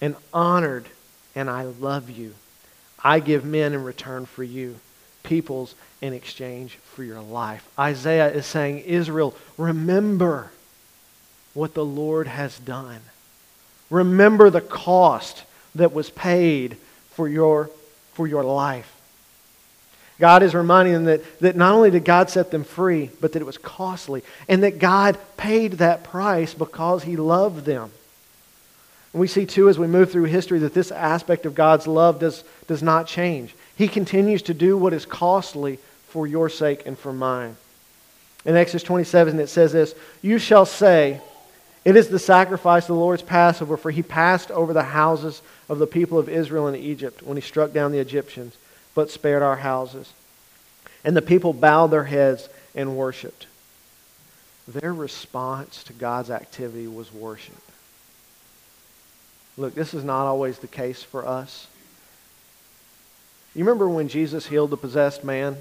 and 0.00 0.16
honored, 0.32 0.86
and 1.34 1.50
I 1.50 1.64
love 1.64 2.08
you. 2.10 2.34
I 3.02 3.20
give 3.20 3.44
men 3.44 3.74
in 3.74 3.84
return 3.84 4.26
for 4.26 4.42
you, 4.42 4.76
peoples 5.22 5.74
in 6.00 6.12
exchange 6.12 6.76
for 6.94 7.02
your 7.02 7.20
life. 7.20 7.68
Isaiah 7.78 8.30
is 8.32 8.46
saying, 8.46 8.80
Israel, 8.80 9.36
remember 9.56 10.50
what 11.54 11.74
the 11.74 11.84
Lord 11.84 12.26
has 12.26 12.58
done. 12.58 13.00
Remember 13.90 14.50
the 14.50 14.60
cost 14.60 15.44
that 15.74 15.92
was 15.92 16.10
paid 16.10 16.76
for 17.10 17.28
your, 17.28 17.70
for 18.14 18.26
your 18.26 18.44
life. 18.44 18.97
God 20.18 20.42
is 20.42 20.54
reminding 20.54 20.94
them 20.94 21.04
that, 21.04 21.40
that 21.40 21.56
not 21.56 21.74
only 21.74 21.90
did 21.90 22.04
God 22.04 22.28
set 22.28 22.50
them 22.50 22.64
free, 22.64 23.10
but 23.20 23.32
that 23.32 23.42
it 23.42 23.46
was 23.46 23.58
costly, 23.58 24.22
and 24.48 24.62
that 24.64 24.78
God 24.78 25.16
paid 25.36 25.74
that 25.74 26.04
price 26.04 26.54
because 26.54 27.04
He 27.04 27.16
loved 27.16 27.64
them. 27.64 27.90
And 29.12 29.20
we 29.20 29.28
see, 29.28 29.46
too, 29.46 29.68
as 29.68 29.78
we 29.78 29.86
move 29.86 30.10
through 30.10 30.24
history, 30.24 30.58
that 30.60 30.74
this 30.74 30.90
aspect 30.90 31.46
of 31.46 31.54
God's 31.54 31.86
love 31.86 32.18
does, 32.18 32.44
does 32.66 32.82
not 32.82 33.06
change. 33.06 33.54
He 33.76 33.88
continues 33.88 34.42
to 34.42 34.54
do 34.54 34.76
what 34.76 34.92
is 34.92 35.06
costly 35.06 35.78
for 36.08 36.26
your 36.26 36.48
sake 36.48 36.82
and 36.84 36.98
for 36.98 37.12
mine. 37.12 37.56
In 38.44 38.56
Exodus 38.56 38.82
27, 38.82 39.38
it 39.38 39.48
says 39.48 39.72
this 39.72 39.94
You 40.20 40.38
shall 40.38 40.66
say, 40.66 41.20
It 41.84 41.96
is 41.96 42.08
the 42.08 42.18
sacrifice 42.18 42.84
of 42.84 42.88
the 42.88 42.94
Lord's 42.94 43.22
Passover, 43.22 43.76
for 43.76 43.90
he 43.90 44.02
passed 44.02 44.50
over 44.50 44.72
the 44.72 44.82
houses 44.82 45.42
of 45.68 45.78
the 45.78 45.86
people 45.86 46.18
of 46.18 46.28
Israel 46.28 46.68
in 46.68 46.74
Egypt 46.74 47.22
when 47.22 47.36
he 47.36 47.40
struck 47.40 47.72
down 47.72 47.92
the 47.92 47.98
Egyptians, 47.98 48.56
but 48.98 49.12
spared 49.12 49.44
our 49.44 49.58
houses. 49.58 50.12
And 51.04 51.16
the 51.16 51.22
people 51.22 51.52
bowed 51.52 51.92
their 51.92 52.02
heads 52.02 52.48
and 52.74 52.96
worshiped. 52.96 53.46
Their 54.66 54.92
response 54.92 55.84
to 55.84 55.92
God's 55.92 56.32
activity 56.32 56.88
was 56.88 57.14
worship. 57.14 57.62
Look, 59.56 59.76
this 59.76 59.94
is 59.94 60.02
not 60.02 60.26
always 60.26 60.58
the 60.58 60.66
case 60.66 61.00
for 61.00 61.24
us. 61.24 61.68
You 63.54 63.62
remember 63.62 63.88
when 63.88 64.08
Jesus 64.08 64.48
healed 64.48 64.70
the 64.70 64.76
possessed 64.76 65.22
man 65.22 65.58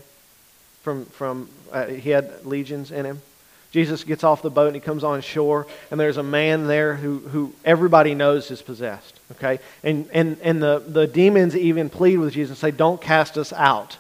from, 0.82 1.06
from 1.06 1.48
uh, 1.72 1.86
he 1.86 2.10
had 2.10 2.44
legions 2.44 2.90
in 2.90 3.06
him? 3.06 3.22
Jesus 3.72 4.04
gets 4.04 4.24
off 4.24 4.42
the 4.42 4.50
boat 4.50 4.68
and 4.68 4.76
he 4.76 4.80
comes 4.80 5.04
on 5.04 5.22
shore, 5.22 5.68
and 5.92 6.00
there's 6.00 6.18
a 6.18 6.24
man 6.24 6.68
there 6.68 6.96
who, 6.96 7.20
who 7.20 7.54
everybody 7.66 8.16
knows 8.16 8.50
is 8.50 8.62
possessed. 8.62 9.20
Okay? 9.34 9.60
And, 9.84 10.10
and, 10.14 10.38
and 10.42 10.62
the, 10.62 10.80
the 10.80 11.06
demons 11.06 11.56
even 11.56 11.90
plead 11.90 12.18
with 12.18 12.34
Jesus 12.34 12.52
and 12.52 12.58
say, 12.58 12.76
Don't 12.76 13.02
cast 13.02 13.38
us 13.38 13.52
out. 13.52 13.98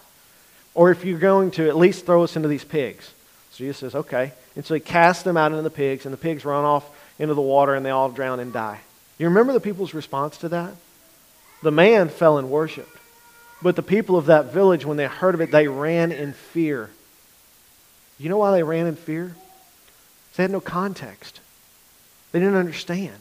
Or 0.73 0.91
if 0.91 1.03
you're 1.03 1.19
going 1.19 1.51
to, 1.51 1.67
at 1.67 1.75
least 1.75 2.05
throw 2.05 2.23
us 2.23 2.35
into 2.35 2.47
these 2.47 2.63
pigs. 2.63 3.11
So 3.51 3.57
Jesus 3.57 3.77
says, 3.77 3.95
Okay. 3.95 4.31
And 4.55 4.65
so 4.65 4.73
he 4.73 4.79
casts 4.79 5.23
them 5.23 5.37
out 5.37 5.51
into 5.51 5.63
the 5.63 5.69
pigs, 5.69 6.05
and 6.05 6.13
the 6.13 6.17
pigs 6.17 6.45
run 6.45 6.63
off 6.63 6.89
into 7.19 7.33
the 7.33 7.41
water, 7.41 7.75
and 7.75 7.85
they 7.85 7.89
all 7.89 8.09
drown 8.09 8.39
and 8.39 8.53
die. 8.53 8.79
You 9.19 9.27
remember 9.27 9.53
the 9.53 9.59
people's 9.59 9.93
response 9.93 10.37
to 10.37 10.49
that? 10.49 10.73
The 11.61 11.71
man 11.71 12.09
fell 12.09 12.37
in 12.37 12.49
worship. 12.49 12.89
But 13.61 13.75
the 13.75 13.83
people 13.83 14.15
of 14.15 14.27
that 14.27 14.53
village, 14.53 14.85
when 14.85 14.97
they 14.97 15.05
heard 15.05 15.35
of 15.35 15.41
it, 15.41 15.51
they 15.51 15.67
ran 15.67 16.11
in 16.11 16.33
fear. 16.33 16.89
You 18.19 18.29
know 18.29 18.37
why 18.37 18.51
they 18.51 18.63
ran 18.63 18.87
in 18.87 18.95
fear? 18.95 19.35
They 20.37 20.43
had 20.43 20.51
no 20.51 20.61
context. 20.61 21.41
They 22.31 22.39
didn't 22.39 22.55
understand. 22.55 23.17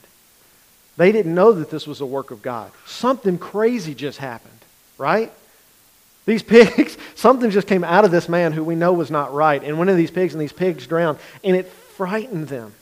They 0.96 1.12
didn't 1.12 1.34
know 1.34 1.52
that 1.52 1.70
this 1.70 1.86
was 1.86 2.00
a 2.00 2.06
work 2.06 2.30
of 2.30 2.42
God. 2.42 2.70
Something 2.84 3.38
crazy 3.38 3.94
just 3.94 4.18
happened, 4.18 4.58
right? 4.98 5.32
These 6.26 6.42
pigs, 6.44 6.96
something 7.14 7.50
just 7.50 7.66
came 7.66 7.84
out 7.84 8.04
of 8.04 8.10
this 8.10 8.28
man 8.28 8.52
who 8.52 8.62
we 8.62 8.74
know 8.74 8.92
was 8.92 9.10
not 9.10 9.32
right, 9.32 9.62
and 9.62 9.78
one 9.78 9.88
of 9.88 9.96
these 9.96 10.10
pigs, 10.10 10.34
and 10.34 10.40
these 10.40 10.52
pigs 10.52 10.86
drowned, 10.86 11.18
and 11.42 11.56
it 11.56 11.66
frightened 11.66 12.48
them. 12.48 12.74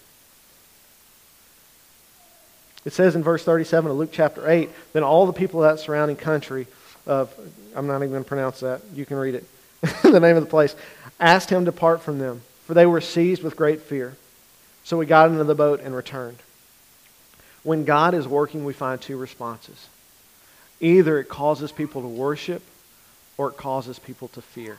It 2.85 2.93
says 2.93 3.15
in 3.15 3.23
verse 3.23 3.45
37 3.45 3.91
of 3.91 3.97
Luke 3.97 4.11
chapter 4.13 4.49
8, 4.51 4.69
then 4.93 5.05
all 5.05 5.27
the 5.27 5.33
people 5.33 5.63
of 5.63 5.71
that 5.71 5.83
surrounding 5.83 6.17
country 6.17 6.67
of, 7.07 7.33
I'm 7.75 7.87
not 7.87 7.99
even 7.99 8.11
going 8.11 8.25
to 8.25 8.29
pronounce 8.29 8.61
that, 8.61 8.83
you 8.93 9.07
can 9.07 9.17
read 9.17 9.37
it, 9.37 9.45
the 10.03 10.21
name 10.21 10.37
of 10.37 10.43
the 10.43 10.51
place, 10.51 10.75
asked 11.21 11.51
him 11.51 11.65
to 11.65 11.71
depart 11.71 12.03
from 12.03 12.19
them, 12.19 12.43
for 12.67 12.75
they 12.75 12.85
were 12.85 13.01
seized 13.01 13.43
with 13.43 13.57
great 13.57 13.81
fear. 13.81 14.17
So 14.85 14.99
we 14.99 15.07
got 15.07 15.31
into 15.31 15.45
the 15.45 15.55
boat 15.55 15.81
and 15.81 15.97
returned. 15.97 16.37
When 17.63 17.85
God 17.85 18.13
is 18.13 18.29
working, 18.29 18.65
we 18.65 18.75
find 18.75 19.01
two 19.01 19.17
responses. 19.17 19.89
Either 20.79 21.19
it 21.19 21.29
causes 21.29 21.73
people 21.73 22.03
to 22.03 22.09
worship 22.09 22.63
or 23.39 23.49
it 23.49 23.57
causes 23.57 23.99
people 23.99 24.29
to 24.29 24.43
fear. 24.43 24.77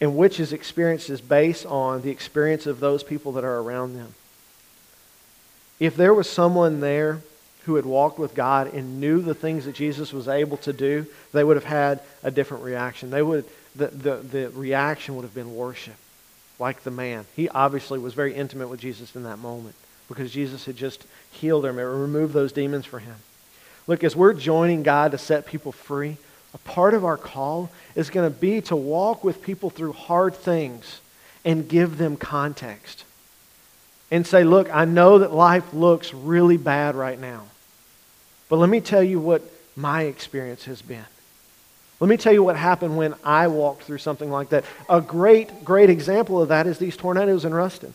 And 0.00 0.16
which 0.16 0.38
is 0.38 0.52
experienced 0.52 1.08
is 1.08 1.22
based 1.22 1.64
on 1.64 2.02
the 2.02 2.10
experience 2.10 2.66
of 2.66 2.80
those 2.80 3.02
people 3.02 3.32
that 3.32 3.44
are 3.44 3.60
around 3.60 3.94
them. 3.94 4.14
If 5.80 5.96
there 5.96 6.12
was 6.12 6.28
someone 6.28 6.80
there 6.80 7.22
who 7.64 7.76
had 7.76 7.86
walked 7.86 8.18
with 8.18 8.34
God 8.34 8.74
and 8.74 9.00
knew 9.00 9.22
the 9.22 9.34
things 9.34 9.64
that 9.64 9.74
Jesus 9.74 10.12
was 10.12 10.28
able 10.28 10.58
to 10.58 10.74
do, 10.74 11.06
they 11.32 11.42
would 11.42 11.56
have 11.56 11.64
had 11.64 12.00
a 12.22 12.30
different 12.30 12.62
reaction. 12.62 13.08
They 13.08 13.22
would, 13.22 13.46
the, 13.74 13.86
the, 13.86 14.16
the 14.16 14.50
reaction 14.50 15.16
would 15.16 15.22
have 15.22 15.34
been 15.34 15.56
worship 15.56 15.96
like 16.58 16.82
the 16.82 16.90
man. 16.90 17.26
He 17.34 17.48
obviously 17.48 17.98
was 17.98 18.14
very 18.14 18.34
intimate 18.34 18.68
with 18.68 18.80
Jesus 18.80 19.14
in 19.16 19.24
that 19.24 19.38
moment 19.38 19.74
because 20.08 20.32
Jesus 20.32 20.66
had 20.66 20.76
just 20.76 21.04
healed 21.30 21.64
him 21.64 21.78
and 21.78 22.00
removed 22.00 22.34
those 22.34 22.52
demons 22.52 22.86
for 22.86 22.98
him. 22.98 23.16
Look, 23.86 24.04
as 24.04 24.16
we're 24.16 24.32
joining 24.32 24.82
God 24.82 25.10
to 25.12 25.18
set 25.18 25.46
people 25.46 25.72
free, 25.72 26.16
a 26.54 26.58
part 26.58 26.94
of 26.94 27.04
our 27.04 27.16
call 27.16 27.70
is 27.94 28.10
going 28.10 28.30
to 28.30 28.38
be 28.38 28.60
to 28.62 28.76
walk 28.76 29.24
with 29.24 29.42
people 29.42 29.70
through 29.70 29.92
hard 29.92 30.34
things 30.34 31.00
and 31.44 31.68
give 31.68 31.98
them 31.98 32.16
context. 32.16 33.04
And 34.10 34.26
say, 34.26 34.44
look, 34.44 34.72
I 34.72 34.84
know 34.84 35.18
that 35.18 35.32
life 35.32 35.74
looks 35.74 36.14
really 36.14 36.56
bad 36.56 36.94
right 36.94 37.18
now. 37.18 37.44
But 38.48 38.58
let 38.58 38.68
me 38.68 38.80
tell 38.80 39.02
you 39.02 39.18
what 39.18 39.42
my 39.74 40.02
experience 40.02 40.66
has 40.66 40.82
been. 40.82 41.04
Let 42.00 42.08
me 42.08 42.16
tell 42.16 42.32
you 42.32 42.42
what 42.42 42.56
happened 42.56 42.96
when 42.96 43.14
I 43.24 43.46
walked 43.48 43.84
through 43.84 43.98
something 43.98 44.30
like 44.30 44.48
that. 44.50 44.64
A 44.88 45.00
great, 45.00 45.64
great 45.64 45.90
example 45.90 46.42
of 46.42 46.48
that 46.48 46.66
is 46.66 46.78
these 46.78 46.96
tornadoes 46.96 47.44
in 47.44 47.54
Ruston. 47.54 47.94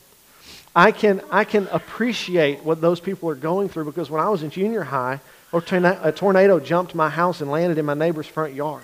I 0.75 0.91
can, 0.91 1.21
I 1.31 1.43
can 1.43 1.67
appreciate 1.67 2.63
what 2.63 2.79
those 2.79 2.99
people 2.99 3.29
are 3.29 3.35
going 3.35 3.69
through 3.69 3.85
because 3.85 4.09
when 4.09 4.21
I 4.21 4.29
was 4.29 4.43
in 4.43 4.49
junior 4.49 4.83
high, 4.83 5.19
a 5.51 6.11
tornado 6.11 6.59
jumped 6.59 6.95
my 6.95 7.09
house 7.09 7.41
and 7.41 7.51
landed 7.51 7.77
in 7.77 7.85
my 7.85 7.95
neighbor's 7.95 8.27
front 8.27 8.53
yard. 8.53 8.83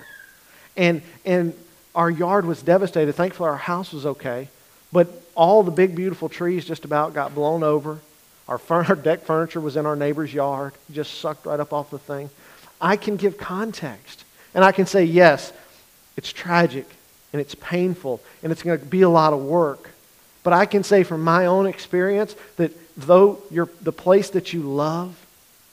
And, 0.76 1.02
and 1.24 1.54
our 1.94 2.10
yard 2.10 2.46
was 2.46 2.62
devastated. 2.62 3.14
Thankfully, 3.14 3.50
our 3.50 3.56
house 3.56 3.94
was 3.94 4.06
okay. 4.06 4.50
But 4.92 5.08
all 5.36 5.64
the 5.64 5.72
big, 5.72 5.96
beautiful 5.96 6.28
trees 6.28 6.66
just 6.66 6.86
about 6.86 7.14
got 7.14 7.34
blown 7.34 7.64
over. 7.64 8.00
Our, 8.48 8.60
our 8.70 8.96
deck 8.96 9.22
furniture 9.22 9.62
was 9.62 9.78
in 9.78 9.86
our 9.86 9.96
neighbor's 9.96 10.34
yard, 10.34 10.74
just 10.92 11.20
sucked 11.20 11.46
right 11.46 11.60
up 11.60 11.72
off 11.72 11.92
the 11.92 12.00
thing. 12.00 12.30
I 12.82 12.98
can 12.98 13.16
give 13.16 13.38
context. 13.38 14.25
And 14.56 14.64
I 14.64 14.72
can 14.72 14.88
say, 14.88 15.04
yes, 15.04 15.54
it's 16.18 16.32
tragic 16.32 16.88
and 17.34 17.42
it's 17.42 17.54
painful 17.56 18.22
and 18.42 18.52
it's 18.52 18.64
going 18.64 18.80
to 18.80 18.86
be 18.86 19.02
a 19.02 19.10
lot 19.10 19.34
of 19.34 19.42
work. 19.42 19.92
But 20.44 20.54
I 20.54 20.66
can 20.66 20.84
say 20.84 21.04
from 21.04 21.24
my 21.24 21.46
own 21.46 21.68
experience 21.68 22.36
that 22.56 22.72
though 22.98 23.42
you're 23.52 23.70
the 23.82 23.92
place 23.92 24.32
that 24.32 24.54
you 24.54 24.62
love, 24.62 25.16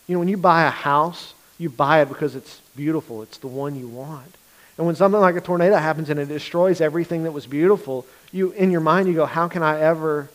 you 0.07 0.14
know, 0.14 0.18
when 0.18 0.28
you 0.28 0.37
buy 0.37 0.64
a 0.64 0.70
house, 0.70 1.33
you 1.59 1.70
buy 1.70 2.03
it 2.03 2.09
because 2.09 2.35
it's 2.35 2.61
beautiful. 2.74 3.22
It's 3.22 3.39
the 3.39 3.47
one 3.47 3.76
you 3.76 3.87
want. 3.87 4.35
And 4.76 4.87
when 4.87 4.97
something 4.97 5.20
like 5.20 5.37
a 5.37 5.41
tornado 5.41 5.76
happens 5.76 6.11
and 6.11 6.18
it 6.18 6.26
destroys 6.26 6.80
everything 6.80 7.22
that 7.24 7.33
was 7.33 7.47
beautiful, 7.47 8.05
you 8.33 8.51
in 8.53 8.70
your 8.70 8.80
mind 8.80 9.07
you 9.07 9.14
go, 9.14 9.26
how 9.26 9.47
can 9.47 9.62
I 9.62 9.80
ever 9.80 10.28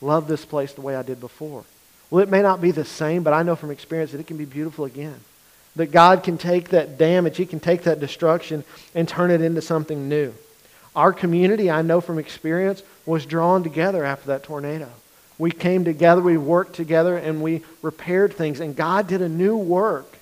love 0.00 0.28
this 0.28 0.44
place 0.44 0.72
the 0.72 0.82
way 0.82 0.94
I 0.94 1.02
did 1.02 1.18
before? 1.18 1.64
Well, 2.10 2.22
it 2.22 2.28
may 2.28 2.42
not 2.42 2.60
be 2.60 2.70
the 2.70 2.84
same, 2.84 3.22
but 3.22 3.32
I 3.32 3.42
know 3.42 3.56
from 3.56 3.70
experience 3.70 4.12
that 4.12 4.20
it 4.20 4.26
can 4.26 4.36
be 4.36 4.44
beautiful 4.44 4.84
again. 4.84 5.18
That 5.76 5.90
God 5.90 6.22
can 6.22 6.36
take 6.36 6.70
that 6.70 6.98
damage, 6.98 7.36
He 7.36 7.46
can 7.46 7.60
take 7.60 7.82
that 7.84 8.00
destruction 8.00 8.64
and 8.94 9.08
turn 9.08 9.30
it 9.30 9.40
into 9.40 9.62
something 9.62 10.08
new. 10.08 10.34
Our 10.94 11.12
community, 11.12 11.70
I 11.70 11.82
know 11.82 12.00
from 12.00 12.18
experience, 12.18 12.82
was 13.06 13.24
drawn 13.24 13.62
together 13.62 14.04
after 14.04 14.26
that 14.28 14.42
tornado. 14.42 14.88
We 15.38 15.50
came 15.50 15.84
together, 15.84 16.20
we 16.20 16.36
worked 16.36 16.74
together, 16.74 17.16
and 17.16 17.42
we 17.42 17.62
repaired 17.80 18.34
things. 18.34 18.60
And 18.60 18.76
God 18.76 19.08
did 19.08 19.22
a 19.22 19.28
new 19.28 19.56
work 19.56 20.18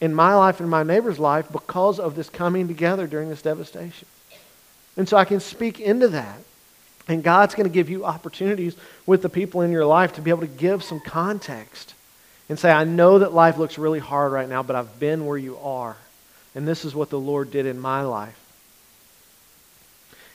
in 0.00 0.14
my 0.14 0.34
life 0.34 0.60
and 0.60 0.70
my 0.70 0.82
neighbor's 0.82 1.18
life 1.18 1.46
because 1.50 1.98
of 1.98 2.14
this 2.14 2.30
coming 2.30 2.68
together 2.68 3.06
during 3.06 3.28
this 3.28 3.42
devastation. 3.42 4.06
And 4.96 5.08
so 5.08 5.16
I 5.16 5.24
can 5.24 5.40
speak 5.40 5.80
into 5.80 6.08
that. 6.08 6.38
And 7.08 7.22
God's 7.22 7.54
going 7.54 7.68
to 7.68 7.72
give 7.72 7.90
you 7.90 8.04
opportunities 8.04 8.76
with 9.06 9.22
the 9.22 9.28
people 9.28 9.62
in 9.62 9.72
your 9.72 9.84
life 9.84 10.14
to 10.14 10.20
be 10.20 10.30
able 10.30 10.42
to 10.42 10.46
give 10.46 10.84
some 10.84 11.00
context 11.00 11.94
and 12.48 12.58
say, 12.58 12.70
I 12.70 12.84
know 12.84 13.20
that 13.20 13.32
life 13.32 13.58
looks 13.58 13.78
really 13.78 13.98
hard 13.98 14.32
right 14.32 14.48
now, 14.48 14.62
but 14.62 14.76
I've 14.76 14.98
been 14.98 15.26
where 15.26 15.38
you 15.38 15.56
are. 15.58 15.96
And 16.54 16.68
this 16.68 16.84
is 16.84 16.94
what 16.94 17.10
the 17.10 17.18
Lord 17.18 17.50
did 17.50 17.66
in 17.66 17.78
my 17.80 18.02
life. 18.02 18.38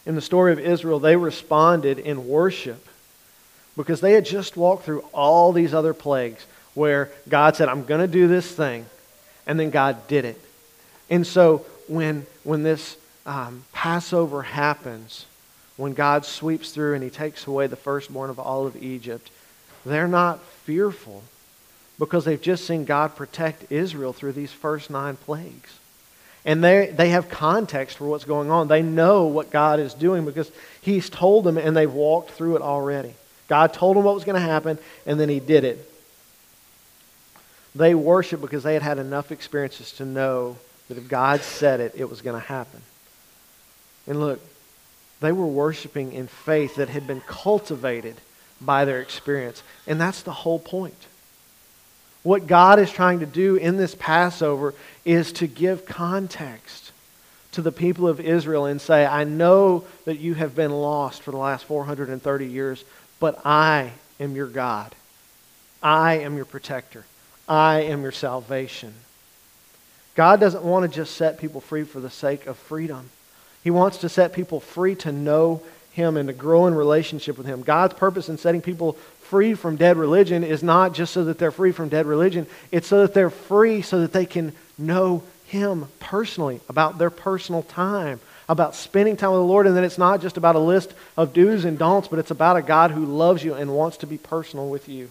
In 0.06 0.16
the 0.16 0.22
story 0.22 0.54
of 0.54 0.60
Israel, 0.60 1.00
they 1.00 1.16
responded 1.16 2.00
in 2.00 2.28
worship 2.28 2.88
because 3.76 4.02
they 4.02 4.14
had 4.14 4.26
just 4.26 4.58
walked 4.58 4.86
through 4.86 5.02
all 5.14 5.52
these 5.52 5.74
other 5.74 5.94
plagues 5.94 6.46
where 6.74 7.12
God 7.28 7.56
said, 7.56 7.70
I'm 7.70 7.86
going 7.86 8.02
to 8.02 8.08
do 8.08 8.28
this 8.28 8.50
thing. 8.50 8.86
And 9.46 9.60
then 9.60 9.70
God 9.70 10.08
did 10.08 10.26
it. 10.26 10.42
And 11.10 11.26
so 11.26 11.66
when, 11.88 12.26
when 12.44 12.64
this 12.64 12.98
um, 13.26 13.64
Passover 13.74 14.42
happens, 14.42 15.26
when 15.76 15.94
God 15.94 16.26
sweeps 16.26 16.72
through 16.72 16.96
and 16.96 17.04
he 17.04 17.10
takes 17.10 17.46
away 17.46 17.68
the 17.68 17.76
firstborn 17.76 18.30
of 18.30 18.40
all 18.40 18.66
of 18.66 18.82
Egypt, 18.82 19.30
they're 19.86 20.08
not 20.08 20.42
fearful 20.66 21.24
because 22.00 22.26
they've 22.26 22.42
just 22.42 22.66
seen 22.66 22.86
God 22.86 23.16
protect 23.16 23.72
Israel 23.72 24.14
through 24.14 24.34
these 24.34 24.52
first 24.52 24.90
nine 24.90 25.16
plagues. 25.16 25.80
And 26.46 26.64
they, 26.64 26.94
they 26.96 27.10
have 27.10 27.30
context 27.30 27.98
for 27.98 28.08
what's 28.08 28.24
going 28.24 28.50
on. 28.50 28.68
They 28.68 28.82
know 28.82 29.26
what 29.26 29.52
God 29.52 29.80
is 29.80 29.94
doing 29.94 30.24
because 30.26 30.50
He's 30.82 31.10
told 31.10 31.44
them 31.44 31.58
and 31.58 31.76
they've 31.76 31.92
walked 31.92 32.32
through 32.32 32.56
it 32.56 32.62
already. 32.62 33.14
God 33.48 33.74
told 33.74 33.98
them 33.98 34.04
what 34.04 34.16
was 34.16 34.24
going 34.24 34.36
to 34.36 34.48
happen 34.48 34.78
and 35.06 35.20
then 35.20 35.30
He 35.30 35.40
did 35.40 35.64
it. 35.64 35.92
They 37.76 37.96
worship 37.96 38.42
because 38.42 38.64
they 38.64 38.74
had 38.74 38.82
had 38.82 38.98
enough 38.98 39.32
experiences 39.32 39.92
to 39.94 40.06
know 40.06 40.58
that 40.88 40.98
if 40.98 41.08
God 41.08 41.42
said 41.42 41.80
it, 41.80 41.94
it 41.96 42.10
was 42.10 42.22
going 42.22 42.40
to 42.40 42.48
happen. 42.48 42.82
And 44.08 44.20
look, 44.20 44.40
they 45.20 45.32
were 45.32 45.46
worshiping 45.46 46.14
in 46.14 46.28
faith 46.28 46.76
that 46.76 46.90
had 46.90 47.06
been 47.08 47.22
cultivated 47.22 48.16
by 48.62 48.86
their 48.86 49.02
experience. 49.02 49.64
And 49.86 50.00
that's 50.00 50.22
the 50.22 50.32
whole 50.32 50.60
point. 50.60 50.96
What 52.28 52.46
God 52.46 52.80
is 52.80 52.92
trying 52.92 53.22
to 53.22 53.26
do 53.26 53.56
in 53.56 53.78
this 53.78 53.96
Passover 53.96 54.74
is 55.06 55.32
to 55.32 55.48
give 55.48 55.86
context 55.86 56.92
to 57.54 57.62
the 57.62 57.72
people 57.72 58.06
of 58.06 58.20
Israel 58.20 58.66
and 58.66 58.82
say, 58.82 59.06
I 59.06 59.24
know 59.24 59.86
that 60.04 60.20
you 60.20 60.34
have 60.34 60.54
been 60.54 60.74
lost 60.74 61.22
for 61.22 61.32
the 61.32 61.38
last 61.38 61.64
430 61.64 62.46
years, 62.46 62.84
but 63.22 63.40
I 63.46 63.94
am 64.20 64.36
your 64.36 64.48
God. 64.48 64.94
I 65.82 66.16
am 66.16 66.36
your 66.36 66.44
protector. 66.44 67.06
I 67.48 67.84
am 67.84 68.02
your 68.02 68.12
salvation. 68.12 68.94
God 70.16 70.42
doesn't 70.42 70.66
want 70.66 70.84
to 70.84 70.94
just 70.94 71.16
set 71.16 71.40
people 71.40 71.62
free 71.62 71.86
for 71.86 72.02
the 72.02 72.10
sake 72.10 72.46
of 72.46 72.58
freedom. 72.58 73.10
He 73.64 73.72
wants 73.72 74.00
to 74.00 74.10
set 74.10 74.34
people 74.34 74.60
free 74.60 74.96
to 74.96 75.14
know 75.14 75.62
Him 75.94 76.18
and 76.18 76.28
to 76.28 76.34
grow 76.34 76.68
in 76.68 76.76
relationship 76.76 77.38
with 77.38 77.48
Him. 77.48 77.62
God's 77.62 77.94
purpose 77.94 78.28
in 78.28 78.38
setting 78.38 78.62
people 78.62 78.98
free 79.30 79.54
from 79.54 79.76
dead 79.76 79.98
religion 79.98 80.44
is 80.44 80.64
not 80.64 80.94
just 80.94 81.14
so 81.14 81.26
that 81.26 81.38
they're 81.38 81.52
free 81.52 81.72
from 81.72 81.90
dead 81.90 82.06
religion, 82.06 82.48
it's 82.72 82.88
so 82.88 83.02
that 83.02 83.14
they're 83.14 83.30
free 83.30 83.82
so 83.82 84.02
that 84.02 84.14
they 84.14 84.26
can 84.26 84.54
know 84.78 85.24
Him 85.46 85.88
personally, 86.00 86.60
about 86.70 86.98
their 86.98 87.10
personal 87.10 87.64
time, 87.64 88.20
about 88.50 88.76
spending 88.76 89.18
time 89.18 89.32
with 89.32 89.40
the 89.40 89.46
Lord. 89.46 89.68
And 89.68 89.76
then 89.76 89.84
it's 89.84 89.98
not 89.98 90.22
just 90.22 90.38
about 90.38 90.56
a 90.56 90.60
list 90.60 90.94
of 91.16 91.34
do's 91.34 91.66
and 91.66 91.78
don'ts, 91.78 92.08
but 92.08 92.20
it's 92.20 92.32
about 92.32 92.58
a 92.58 92.62
God 92.62 92.92
who 92.92 93.06
loves 93.06 93.44
you 93.44 93.54
and 93.54 93.76
wants 93.76 93.98
to 93.98 94.08
be 94.08 94.18
personal 94.18 94.70
with 94.70 94.88
you. 94.88 95.10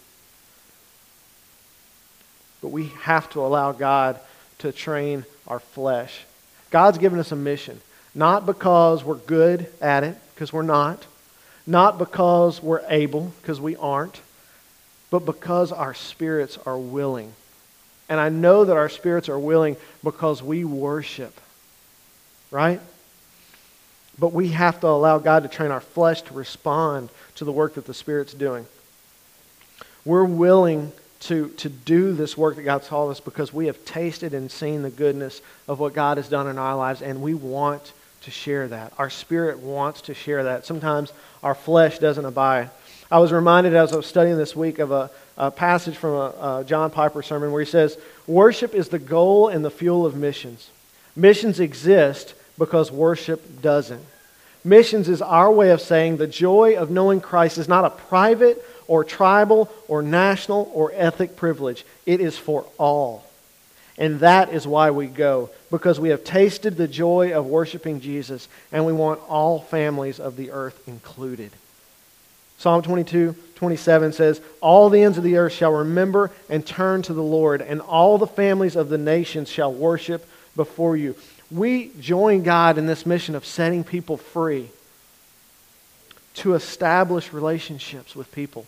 But 2.63 2.69
we 2.69 2.87
have 3.03 3.29
to 3.31 3.41
allow 3.41 3.73
God 3.73 4.19
to 4.59 4.73
train 4.73 5.25
our 5.47 5.61
flesh. 5.61 6.25
God's 6.71 6.99
given 6.99 7.19
us 7.19 7.33
a 7.33 7.37
mission, 7.37 7.81
not 8.15 8.47
because 8.47 9.05
we're 9.05 9.15
good 9.15 9.67
at 9.81 10.05
it, 10.05 10.17
because 10.35 10.53
we're 10.53 10.63
not, 10.63 11.05
not 11.67 11.99
because 11.99 12.63
we're 12.63 12.85
able, 12.89 13.33
because 13.43 13.61
we 13.61 13.77
aren't, 13.77 14.21
but 15.11 15.21
because 15.21 15.73
our 15.73 15.95
spirits 15.95 16.59
are 16.67 16.79
willing. 16.79 17.33
And 18.09 18.21
I 18.21 18.29
know 18.29 18.65
that 18.65 18.77
our 18.77 18.89
spirits 18.89 19.29
are 19.29 19.39
willing 19.39 19.77
because 20.05 20.43
we 20.43 20.65
worship, 20.65 21.41
right? 22.51 22.81
But 24.19 24.33
we 24.33 24.49
have 24.49 24.81
to 24.81 24.87
allow 24.87 25.19
God 25.19 25.43
to 25.43 25.49
train 25.49 25.71
our 25.71 25.81
flesh 25.81 26.23
to 26.23 26.35
respond 26.35 27.11
to 27.37 27.45
the 27.45 27.53
work 27.53 27.75
that 27.75 27.85
the 27.85 27.95
Spirit's 27.95 28.33
doing. 28.33 28.67
We're 30.05 30.25
willing 30.25 30.93
to, 31.21 31.49
to 31.49 31.69
do 31.69 32.13
this 32.13 32.37
work 32.37 32.57
that 32.57 32.63
God's 32.63 32.89
called 32.89 33.11
us 33.11 33.21
because 33.21 33.53
we 33.53 33.67
have 33.67 33.85
tasted 33.85 34.35
and 34.35 34.51
seen 34.51 34.83
the 34.83 34.91
goodness 34.91 35.43
of 35.67 35.81
what 35.81 35.95
God 35.95 36.17
has 36.19 36.29
done 36.29 36.47
in 36.47 36.59
our 36.59 36.77
lives, 36.77 37.03
and 37.03 37.21
we 37.21 37.35
want 37.35 37.93
to 38.23 38.31
share 38.31 38.69
that. 38.69 38.93
Our 38.99 39.11
spirit 39.11 39.59
wants 39.59 40.03
to 40.03 40.15
share 40.15 40.45
that. 40.45 40.67
Sometimes 40.67 41.13
our 41.47 41.55
flesh 41.55 42.01
doesn't 42.01 42.25
abide. 42.25 42.71
I 43.09 43.21
was 43.21 43.31
reminded 43.31 43.73
as 43.77 43.93
I 43.93 43.97
was 43.97 44.07
studying 44.07 44.37
this 44.37 44.57
week 44.57 44.81
of 44.81 44.91
a, 44.91 45.13
a 45.37 45.53
passage 45.53 45.97
from 45.97 46.11
a, 46.11 46.59
a 46.61 46.65
John 46.67 46.91
Piper 46.91 47.23
sermon 47.23 47.53
where 47.53 47.63
he 47.63 47.71
says, 47.71 47.97
Worship 48.27 48.75
is 48.75 48.89
the 48.89 48.99
goal 48.99 49.47
and 49.47 49.65
the 49.65 49.71
fuel 49.71 50.05
of 50.05 50.17
missions. 50.17 50.69
Missions 51.15 51.61
exist 51.61 52.35
because 52.59 52.91
worship 52.91 53.63
doesn't. 53.63 54.05
Missions 54.65 55.09
is 55.09 55.23
our 55.23 55.53
way 55.53 55.71
of 55.71 55.81
saying 55.81 56.17
the 56.17 56.27
joy 56.27 56.77
of 56.77 56.91
knowing 56.91 57.21
Christ 57.21 57.59
is 57.59 57.69
not 57.69 57.85
a 57.85 57.91
private 57.91 58.61
or 58.89 59.05
tribal 59.05 59.73
or 59.87 60.03
national 60.03 60.69
or 60.75 60.91
ethnic 60.97 61.37
privilege. 61.37 61.85
It 62.07 62.21
is 62.21 62.37
for 62.37 62.67
all. 62.77 63.25
And 63.97 64.19
that 64.19 64.53
is 64.53 64.67
why 64.67 64.91
we 64.91 65.07
go, 65.07 65.51
because 65.77 66.01
we 66.01 66.09
have 66.09 66.25
tasted 66.25 66.77
the 66.77 66.89
joy 66.89 67.33
of 67.33 67.47
worshiping 67.47 68.01
Jesus, 68.01 68.49
and 68.73 68.87
we 68.87 68.93
want 68.93 69.21
all 69.29 69.61
families 69.61 70.19
of 70.19 70.37
the 70.37 70.51
earth 70.51 70.87
included. 70.89 71.51
Psalm 72.59 72.83
22, 72.83 73.35
27 73.57 74.13
says, 74.13 74.41
All 74.61 74.89
the 74.89 75.03
ends 75.03 75.19
of 75.19 75.25
the 75.25 75.37
earth 75.37 75.53
shall 75.53 75.73
remember 75.73 76.31
and 76.49 76.67
turn 76.67 77.03
to 77.03 77.13
the 77.13 77.23
Lord, 77.23 77.61
and 77.61 77.81
all 77.81 78.19
the 78.19 78.27
families 78.27 78.77
of 78.77 78.89
the 78.89 78.99
nations 78.99 79.51
shall 79.51 79.73
worship 79.73 80.27
before 80.55 80.97
you. 80.97 81.15
We 81.51 81.93
join 82.01 82.43
God 82.43 82.79
in 82.79 82.87
this 82.87 83.07
mission 83.07 83.35
of 83.35 83.45
setting 83.45 83.85
people 83.85 84.17
free 84.17 84.71
to 86.35 86.55
establish 86.55 87.33
relationships 87.33 88.17
with 88.17 88.33
people. 88.33 88.67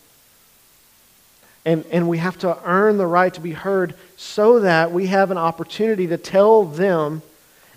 And, 1.68 1.84
and 1.90 2.08
we 2.08 2.16
have 2.16 2.38
to 2.38 2.56
earn 2.64 2.96
the 2.96 3.06
right 3.06 3.32
to 3.34 3.42
be 3.42 3.52
heard 3.52 3.94
so 4.16 4.60
that 4.60 4.90
we 4.90 5.08
have 5.08 5.30
an 5.30 5.36
opportunity 5.36 6.06
to 6.06 6.16
tell 6.16 6.64
them 6.64 7.20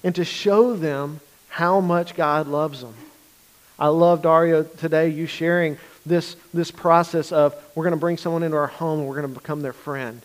and 0.02 0.16
to 0.16 0.24
show 0.24 0.78
them 0.78 1.20
how 1.50 1.82
much 1.82 2.16
God 2.16 2.48
loves 2.48 2.80
them. 2.80 2.94
I 3.78 3.89
love, 3.89 4.22
Dario, 4.22 4.64
today 4.64 5.10
you 5.10 5.26
sharing 5.26 5.78
this, 6.06 6.38
this 6.54 6.72
process 6.72 7.34
of 7.34 7.54
we're 7.76 7.84
going 7.84 7.92
to 7.92 8.00
bring 8.00 8.16
someone 8.16 8.44
into 8.44 8.56
our 8.56 8.68
home 8.68 9.00
and 9.00 9.10
we're 9.10 9.20
going 9.20 9.28
to 9.28 9.38
become 9.38 9.62
their 9.62 9.74
friend. 9.74 10.22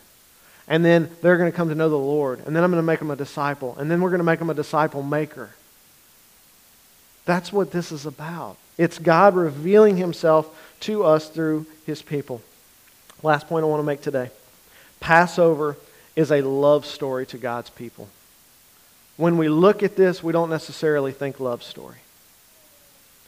And 0.69 0.85
then 0.85 1.11
they're 1.21 1.37
going 1.37 1.51
to 1.51 1.57
come 1.57 1.69
to 1.71 1.75
know 1.75 1.89
the 1.89 1.97
Lord. 1.97 2.47
And 2.47 2.55
then 2.55 2.63
I'm 2.63 2.71
going 2.71 2.81
to 2.81 2.87
make 2.87 3.01
them 3.01 3.11
a 3.11 3.17
disciple. 3.17 3.75
And 3.81 3.91
then 3.91 4.01
we're 4.01 4.11
going 4.11 4.21
to 4.21 4.25
make 4.25 4.39
them 4.39 4.49
a 4.49 4.55
disciple 4.55 5.03
maker. 5.03 5.51
That's 7.25 7.53
what 7.53 7.73
this 7.73 7.91
is 7.91 8.07
about. 8.07 8.59
It's 8.79 9.01
God 9.01 9.35
revealing 9.35 9.97
himself 9.97 10.57
to 10.83 11.03
us 11.03 11.29
through 11.29 11.67
his 11.85 12.01
people. 12.01 12.43
Last 13.27 13.49
point 13.49 13.65
I 13.65 13.67
want 13.67 13.81
to 13.81 13.85
make 13.85 14.03
today 14.03 14.31
Passover 15.01 15.77
is 16.15 16.31
a 16.31 16.43
love 16.43 16.87
story 16.87 17.27
to 17.27 17.39
God's 17.39 17.71
people. 17.71 18.09
When 19.17 19.37
we 19.37 19.49
look 19.49 19.83
at 19.83 19.97
this, 19.97 20.23
we 20.23 20.33
don't 20.33 20.49
necessarily 20.49 21.11
think 21.11 21.41
love 21.41 21.65
story. 21.65 21.97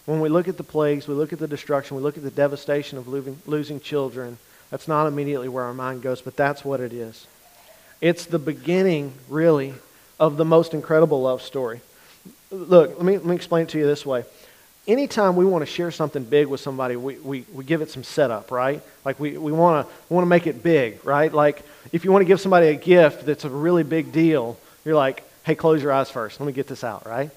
When 0.07 0.21
we 0.21 0.29
look 0.29 0.47
at 0.47 0.57
the 0.57 0.63
plagues, 0.63 1.09
we 1.09 1.15
look 1.15 1.33
at 1.33 1.41
the 1.41 1.49
destruction, 1.49 1.97
we 1.97 2.03
look 2.05 2.17
at 2.17 2.23
the 2.23 2.31
devastation 2.31 2.97
of 2.97 3.09
losing, 3.09 3.81
children, 3.81 4.39
that's 4.71 4.87
not 4.87 5.09
immediately 5.09 5.49
where 5.49 5.65
our 5.65 5.75
mind 5.75 6.03
goes, 6.03 6.23
but 6.23 6.37
that's 6.37 6.65
what 6.65 6.79
it 6.79 6.93
is. 6.93 7.27
It's 8.01 8.25
the 8.25 8.39
beginning, 8.39 9.15
really, 9.29 9.75
of 10.21 10.37
the 10.37 10.45
most 10.45 10.75
incredible 10.75 11.23
love 11.23 11.43
story. 11.43 11.81
Look, 12.53 12.91
let 12.91 13.05
me, 13.05 13.17
let 13.17 13.27
me 13.27 13.35
explain 13.35 13.65
it 13.65 13.71
to 13.71 13.79
you 13.79 13.87
this 13.87 14.07
way 14.07 14.25
anytime 14.89 15.37
we 15.37 15.45
want 15.45 15.63
to 15.63 15.67
share 15.71 15.91
something 15.91 16.25
big 16.25 16.47
with 16.49 16.61
somebody, 16.61 16.97
we, 16.97 17.17
we, 17.19 17.45
we 17.53 17.65
give 17.65 17.83
it 17.83 17.91
some 17.91 18.03
setup, 18.03 18.51
right? 18.51 18.83
Like 19.05 19.21
we, 19.21 19.39
we 19.39 19.53
want 19.53 19.87
to 19.87 19.95
want 20.13 20.25
to 20.25 20.29
make 20.29 20.47
it 20.47 20.63
big, 20.63 21.05
right? 21.05 21.33
Like 21.33 21.63
if 21.93 22.05
you 22.05 22.11
want 22.11 22.23
to 22.23 22.27
give 22.27 22.41
somebody 22.41 22.69
a 22.69 22.75
gift 22.75 23.27
that's 23.27 23.45
a 23.45 23.51
really 23.51 23.85
big 23.85 24.11
deal, 24.11 24.59
you're 24.85 24.97
like, 24.97 25.23
hey, 25.45 25.55
close 25.55 25.83
your 25.83 25.93
eyes 25.93 26.11
first. 26.11 26.41
Let 26.41 26.47
me 26.47 26.53
get 26.53 26.67
this 26.67 26.83
out, 26.83 27.07
right? 27.07 27.31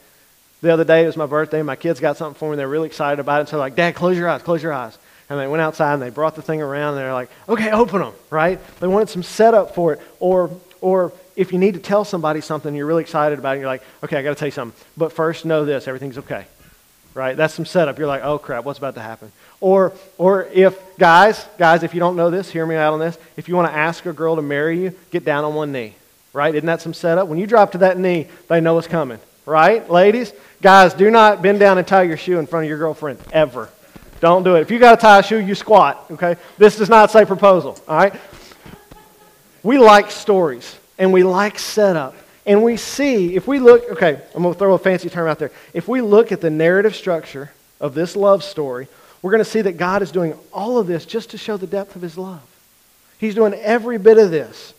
The 0.62 0.72
other 0.72 0.84
day, 0.84 1.04
it 1.04 1.08
was 1.08 1.18
my 1.18 1.26
birthday. 1.26 1.62
My 1.64 1.76
kids 1.76 2.00
got 2.00 2.18
something 2.18 2.38
for 2.38 2.50
me. 2.50 2.56
They're 2.56 2.68
really 2.68 2.88
excited 2.88 3.20
about 3.20 3.42
it. 3.42 3.48
So 3.48 3.52
they're 3.52 3.66
like, 3.66 3.76
Dad, 3.76 3.96
close 3.96 4.18
your 4.18 4.30
eyes, 4.30 4.42
close 4.42 4.62
your 4.64 4.74
eyes. 4.74 4.98
And 5.30 5.40
they 5.40 5.48
went 5.48 5.62
outside 5.62 5.94
and 5.94 6.02
they 6.02 6.10
brought 6.10 6.36
the 6.36 6.42
thing 6.42 6.62
around 6.62 6.90
and 6.90 6.98
they're 6.98 7.14
like, 7.14 7.30
okay, 7.50 7.72
open 7.72 8.02
them, 8.02 8.14
right? 8.30 8.60
They 8.80 8.88
wanted 8.88 9.10
some 9.10 9.24
setup 9.24 9.74
for 9.74 9.94
it. 9.94 10.02
Or, 10.20 10.52
or 10.82 11.14
if 11.36 11.52
you 11.52 11.58
need 11.58 11.74
to 11.76 11.80
tell 11.80 12.06
somebody 12.06 12.42
something 12.42 12.76
you're 12.76 12.86
really 12.86 13.02
excited 13.02 13.40
about, 13.40 13.56
it, 13.56 13.62
you're 13.62 13.70
like, 13.70 13.82
okay, 14.04 14.18
I 14.18 14.22
got 14.22 14.30
to 14.32 14.36
tell 14.36 14.48
you 14.48 14.52
something. 14.52 14.80
But 14.98 15.14
first, 15.14 15.46
know 15.46 15.66
this 15.66 15.88
everything's 15.88 16.18
okay, 16.20 16.46
right? 17.14 17.36
That's 17.36 17.54
some 17.54 17.66
setup. 17.66 17.98
You're 17.98 18.08
like, 18.08 18.24
oh 18.24 18.38
crap, 18.38 18.66
what's 18.66 18.80
about 18.80 18.96
to 18.96 19.02
happen? 19.02 19.32
Or, 19.60 19.94
or 20.18 20.46
if, 20.54 20.80
guys, 20.98 21.46
guys, 21.58 21.84
if 21.84 21.94
you 21.94 22.00
don't 22.00 22.16
know 22.16 22.30
this, 22.30 22.50
hear 22.50 22.66
me 22.66 22.76
out 22.76 22.94
on 22.94 23.00
this. 23.00 23.18
If 23.38 23.48
you 23.48 23.56
want 23.56 23.72
to 23.72 23.78
ask 23.78 24.06
a 24.06 24.14
girl 24.14 24.36
to 24.36 24.42
marry 24.42 24.80
you, 24.80 24.96
get 25.12 25.24
down 25.24 25.44
on 25.44 25.54
one 25.54 25.72
knee, 25.72 25.94
right? 26.34 26.54
Isn't 26.54 26.66
that 26.66 26.82
some 26.82 26.94
setup? 26.94 27.28
When 27.28 27.38
you 27.38 27.48
drop 27.48 27.74
to 27.74 27.80
that 27.80 27.98
knee, 27.98 28.28
they 28.48 28.62
know 28.62 28.74
what's 28.74 28.88
coming, 28.88 29.20
right? 29.46 29.88
Ladies, 29.90 30.34
guys, 30.62 30.94
do 30.94 31.12
not 31.12 31.42
bend 31.42 31.60
down 31.60 31.78
and 31.78 31.88
tie 31.88 32.04
your 32.04 32.18
shoe 32.18 32.40
in 32.40 32.48
front 32.48 32.66
of 32.66 32.70
your 32.70 32.80
girlfriend, 32.80 33.20
ever. 33.32 33.70
Don't 34.20 34.44
do 34.44 34.56
it. 34.56 34.62
If 34.62 34.72
you 34.72 34.80
got 34.80 34.96
to 34.96 35.02
tie 35.02 35.20
a 35.20 35.24
shoe, 35.24 35.40
you 35.40 35.56
squat, 35.56 36.06
okay? 36.12 36.36
This 36.58 36.78
does 36.78 36.90
not 36.90 37.12
say 37.12 37.26
proposal, 37.26 37.78
all 37.88 37.98
right? 37.98 38.14
We 39.64 39.78
like 39.78 40.10
stories 40.12 40.76
and 40.98 41.14
we 41.14 41.24
like 41.24 41.60
setup. 41.60 42.16
And 42.46 42.64
we 42.64 42.78
see, 42.78 43.36
if 43.36 43.48
we 43.48 43.60
look, 43.60 43.84
okay, 43.92 44.22
I'm 44.36 44.42
going 44.42 44.54
to 44.54 44.60
throw 44.60 44.74
a 44.74 44.80
fancy 44.80 45.10
term 45.10 45.28
out 45.28 45.40
there. 45.40 45.52
If 45.74 45.88
we 45.88 46.02
look 46.02 46.32
at 46.32 46.42
the 46.42 46.50
narrative 46.50 46.96
structure 46.96 47.52
of 47.80 47.94
this 47.94 48.16
love 48.16 48.44
story, 48.44 48.88
we're 49.22 49.32
going 49.32 49.44
to 49.44 49.50
see 49.50 49.62
that 49.62 49.78
God 49.78 50.02
is 50.02 50.12
doing 50.12 50.34
all 50.52 50.80
of 50.80 50.88
this 50.88 51.06
just 51.06 51.32
to 51.32 51.38
show 51.38 51.58
the 51.58 51.68
depth 51.68 51.96
of 51.96 52.02
his 52.02 52.18
love. 52.18 52.42
He's 53.20 53.36
doing 53.36 53.54
every 53.54 54.00
bit 54.00 54.18
of 54.18 54.32
this. 54.32 54.74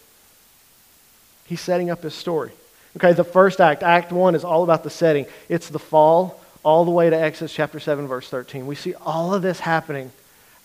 He's 1.45 1.61
setting 1.61 1.91
up 1.91 2.03
his 2.03 2.15
story. 2.15 2.51
Okay, 2.97 3.13
the 3.13 3.25
first 3.25 3.61
act, 3.61 3.83
Act 3.83 4.11
1, 4.11 4.35
is 4.35 4.45
all 4.45 4.65
about 4.65 4.83
the 4.83 4.91
setting. 4.91 5.27
It's 5.49 5.69
the 5.69 5.79
fall 5.79 6.41
all 6.65 6.85
the 6.85 6.91
way 6.91 7.09
to 7.09 7.17
Exodus 7.17 7.55
chapter 7.55 7.79
7, 7.79 8.07
verse 8.09 8.29
13. 8.29 8.67
We 8.67 8.75
see 8.75 8.95
all 8.95 9.33
of 9.33 9.43
this 9.43 9.61
happening. 9.61 10.11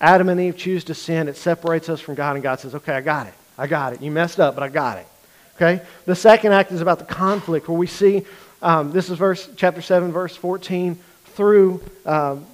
Adam 0.01 0.29
and 0.29 0.39
Eve 0.39 0.57
choose 0.57 0.83
to 0.85 0.93
sin. 0.93 1.27
It 1.27 1.37
separates 1.37 1.89
us 1.89 1.99
from 1.99 2.15
God, 2.15 2.35
and 2.35 2.43
God 2.43 2.59
says, 2.59 2.75
Okay, 2.75 2.93
I 2.93 3.01
got 3.01 3.27
it. 3.27 3.33
I 3.57 3.67
got 3.67 3.93
it. 3.93 4.01
You 4.01 4.11
messed 4.11 4.39
up, 4.39 4.55
but 4.55 4.63
I 4.63 4.69
got 4.69 4.97
it. 4.97 5.07
Okay? 5.57 5.83
The 6.05 6.15
second 6.15 6.53
act 6.53 6.71
is 6.71 6.81
about 6.81 6.99
the 6.99 7.05
conflict, 7.05 7.67
where 7.67 7.77
we 7.77 7.87
see 7.87 8.25
um, 8.61 8.91
this 8.91 9.09
is 9.09 9.17
verse 9.17 9.49
chapter 9.55 9.81
7, 9.81 10.11
verse 10.11 10.35
14 10.35 10.97
through 11.25 11.83
um, 12.05 12.45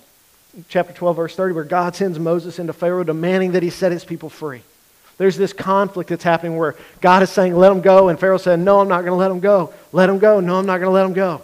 chapter 0.68 0.94
12, 0.94 1.16
verse 1.16 1.36
30, 1.36 1.54
where 1.54 1.64
God 1.64 1.96
sends 1.96 2.20
Moses 2.20 2.60
into 2.60 2.74
Pharaoh 2.74 3.04
demanding 3.04 3.54
that 3.54 3.64
he 3.64 3.70
set 3.70 3.92
his 3.92 4.04
people 4.04 4.30
free. 4.30 4.62
There's 5.18 5.38
this 5.38 5.54
conflict 5.54 6.10
that's 6.10 6.24
happening 6.24 6.58
where 6.58 6.76
God 7.00 7.24
is 7.24 7.30
saying, 7.30 7.56
let 7.56 7.70
them 7.70 7.82
go, 7.82 8.10
and 8.10 8.20
Pharaoh 8.20 8.38
said, 8.38 8.60
no, 8.60 8.80
I'm 8.80 8.88
not 8.88 9.02
going 9.02 9.12
to 9.12 9.16
let 9.16 9.30
them 9.30 9.40
go. 9.40 9.74
Let 9.92 10.08
them 10.08 10.20
go. 10.20 10.40
No, 10.40 10.58
I'm 10.58 10.66
not 10.66 10.80
going 10.80 10.88
to 10.88 10.94
let 10.94 11.04
them 11.04 11.14
go. 11.14 11.42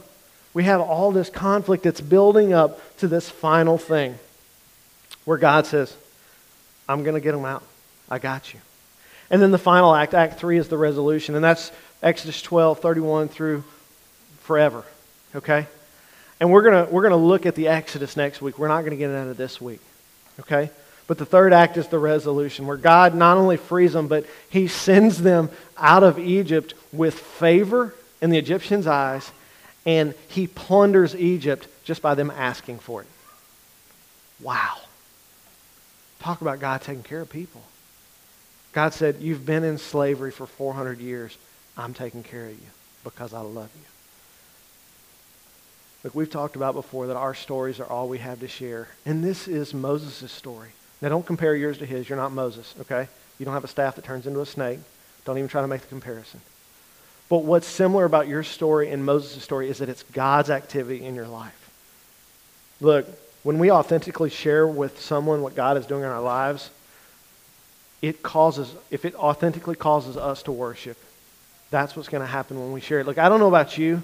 We 0.54 0.64
have 0.64 0.82
all 0.82 1.12
this 1.12 1.30
conflict 1.30 1.84
that's 1.84 2.02
building 2.02 2.52
up 2.52 2.82
to 2.98 3.08
this 3.08 3.30
final 3.30 3.78
thing 3.78 4.18
where 5.24 5.38
God 5.38 5.68
says, 5.68 5.96
I'm 6.88 7.04
going 7.04 7.14
to 7.14 7.22
get 7.22 7.34
them 7.34 7.46
out. 7.46 7.64
I 8.10 8.18
got 8.18 8.54
you. 8.54 8.60
And 9.32 9.42
then 9.42 9.52
the 9.52 9.58
final 9.58 9.94
act, 9.94 10.14
Act 10.14 10.40
3, 10.40 10.58
is 10.58 10.68
the 10.68 10.78
resolution. 10.78 11.36
And 11.36 11.44
that's 11.44 11.72
Exodus 12.02 12.42
12, 12.42 12.80
31 12.80 13.28
through 13.28 13.64
forever. 14.42 14.84
Okay? 15.36 15.68
And 16.40 16.52
we're 16.52 16.62
going 16.64 16.90
we're 16.90 17.10
to 17.10 17.16
look 17.16 17.46
at 17.46 17.56
the 17.56 17.68
Exodus 17.68 18.18
next 18.18 18.42
week. 18.42 18.58
We're 18.58 18.70
not 18.70 18.82
going 18.82 18.92
to 18.92 18.98
get 18.98 19.10
into 19.10 19.34
this 19.34 19.60
week. 19.60 19.82
Okay? 20.40 20.72
But 21.06 21.18
the 21.18 21.26
third 21.26 21.54
act 21.54 21.76
is 21.78 21.88
the 21.88 22.00
resolution, 22.00 22.68
where 22.68 22.78
God 22.78 23.16
not 23.16 23.38
only 23.38 23.58
frees 23.58 23.94
them, 23.94 24.08
but 24.08 24.26
He 24.50 24.68
sends 24.68 25.22
them 25.22 25.50
out 25.78 26.04
of 26.04 26.20
Egypt 26.20 26.76
with 26.94 27.16
favor 27.16 27.96
in 28.22 28.30
the 28.30 28.38
Egyptians' 28.38 28.86
eyes, 28.86 29.32
and 29.86 30.14
He 30.28 30.46
plunders 30.46 31.16
Egypt 31.16 31.68
just 31.84 32.02
by 32.02 32.14
them 32.14 32.32
asking 32.32 32.80
for 32.80 33.02
it. 33.02 33.08
Wow. 34.40 34.78
Talk 36.20 36.42
about 36.42 36.60
God 36.60 36.82
taking 36.82 37.04
care 37.04 37.22
of 37.22 37.30
people. 37.30 37.64
God 38.74 38.94
said, 38.94 39.18
You've 39.20 39.46
been 39.46 39.64
in 39.64 39.78
slavery 39.78 40.32
for 40.32 40.46
400 40.46 41.00
years. 41.00 41.38
I'm 41.78 41.94
taking 41.94 42.24
care 42.24 42.46
of 42.46 42.52
you 42.52 42.68
because 43.04 43.34
I 43.34 43.42
love 43.42 43.70
you. 43.76 43.86
Look, 46.04 46.16
we've 46.16 46.30
talked 46.30 46.56
about 46.56 46.76
before 46.76 47.08
that 47.08 47.18
our 47.18 47.34
stories 47.34 47.80
are 47.80 47.88
all 47.88 48.08
we 48.08 48.20
have 48.20 48.40
to 48.40 48.48
share. 48.48 48.88
And 49.06 49.24
this 49.24 49.48
is 49.48 49.74
Moses' 49.74 50.32
story. 50.32 50.70
Now, 51.02 51.10
don't 51.10 51.26
compare 51.26 51.56
yours 51.56 51.78
to 51.80 51.86
his. 51.86 52.08
You're 52.08 52.18
not 52.18 52.32
Moses, 52.32 52.74
okay? 52.82 53.08
You 53.38 53.46
don't 53.46 53.54
have 53.54 53.64
a 53.64 53.70
staff 53.70 53.96
that 53.96 54.06
turns 54.06 54.28
into 54.28 54.42
a 54.42 54.46
snake. 54.46 54.80
Don't 55.26 55.38
even 55.38 55.50
try 55.50 55.62
to 55.62 55.68
make 55.68 55.82
the 55.82 55.88
comparison. 55.88 56.40
But 57.30 57.44
what's 57.44 57.68
similar 57.68 58.06
about 58.06 58.28
your 58.28 58.44
story 58.44 58.90
and 58.90 59.06
Moses' 59.06 59.44
story 59.44 59.70
is 59.70 59.78
that 59.80 59.90
it's 59.90 60.04
God's 60.04 60.50
activity 60.50 61.06
in 61.06 61.16
your 61.16 61.28
life. 61.28 61.70
Look, 62.82 63.08
when 63.44 63.60
we 63.60 63.72
authentically 63.72 64.30
share 64.30 64.68
with 64.68 65.00
someone 65.00 65.42
what 65.42 65.56
God 65.56 65.78
is 65.78 65.86
doing 65.86 66.04
in 66.04 66.10
our 66.10 66.22
lives, 66.22 66.70
it 68.02 68.24
causes, 68.24 68.74
if 68.92 69.06
it 69.06 69.16
authentically 69.16 69.76
causes 69.76 70.18
us 70.18 70.44
to 70.44 70.52
worship, 70.52 70.98
that's 71.70 71.96
what's 71.96 72.10
going 72.10 72.22
to 72.22 72.28
happen 72.28 72.60
when 72.60 72.72
we 72.72 72.82
share 72.82 73.00
it. 73.00 73.06
Look, 73.06 73.18
I 73.18 73.30
don't 73.30 73.40
know 73.40 73.48
about 73.48 73.78
you, 73.78 74.02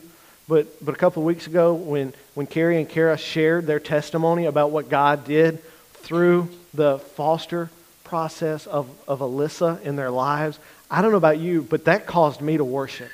but, 0.47 0.83
but 0.83 0.93
a 0.93 0.97
couple 0.97 1.23
of 1.23 1.25
weeks 1.25 1.47
ago 1.47 1.73
when, 1.73 2.13
when 2.33 2.45
Carrie 2.45 2.77
and 2.77 2.87
Kara 2.87 3.17
shared 3.17 3.65
their 3.65 3.79
testimony 3.79 4.45
about 4.45 4.71
what 4.71 4.89
God 4.89 5.25
did 5.25 5.63
through 5.93 6.49
the 6.73 6.99
foster 6.99 7.69
process 8.03 8.67
of, 8.67 8.87
of 9.07 9.19
Alyssa 9.19 9.81
in 9.81 9.95
their 9.95 10.11
lives, 10.11 10.59
I 10.91 11.01
don't 11.01 11.11
know 11.11 11.17
about 11.17 11.39
you, 11.39 11.63
but 11.63 11.85
that 11.85 12.05
caused 12.05 12.41
me 12.41 12.57
to 12.57 12.63
worship. 12.63 13.09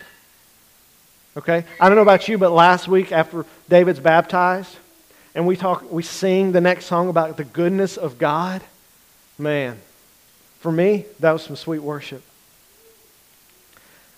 Okay? 1.38 1.64
I 1.80 1.88
don't 1.88 1.96
know 1.96 2.02
about 2.02 2.28
you, 2.28 2.38
but 2.38 2.52
last 2.52 2.88
week 2.88 3.12
after 3.12 3.46
David's 3.70 4.00
baptized, 4.00 4.76
and 5.34 5.48
we 5.48 5.56
talk 5.56 5.90
we 5.90 6.04
sing 6.04 6.52
the 6.52 6.60
next 6.60 6.86
song 6.86 7.08
about 7.08 7.38
the 7.38 7.46
goodness 7.46 7.96
of 7.96 8.18
God, 8.18 8.62
man, 9.38 9.80
for 10.62 10.72
me, 10.72 11.06
that 11.20 11.32
was 11.32 11.42
some 11.42 11.56
sweet 11.56 11.80
worship. 11.80 12.22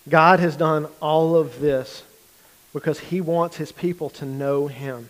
God 0.06 0.40
has 0.40 0.56
done 0.56 0.86
all 1.00 1.36
of 1.36 1.58
this 1.58 2.02
because 2.74 3.00
he 3.00 3.22
wants 3.22 3.56
his 3.56 3.72
people 3.72 4.10
to 4.10 4.26
know 4.26 4.66
him. 4.66 5.08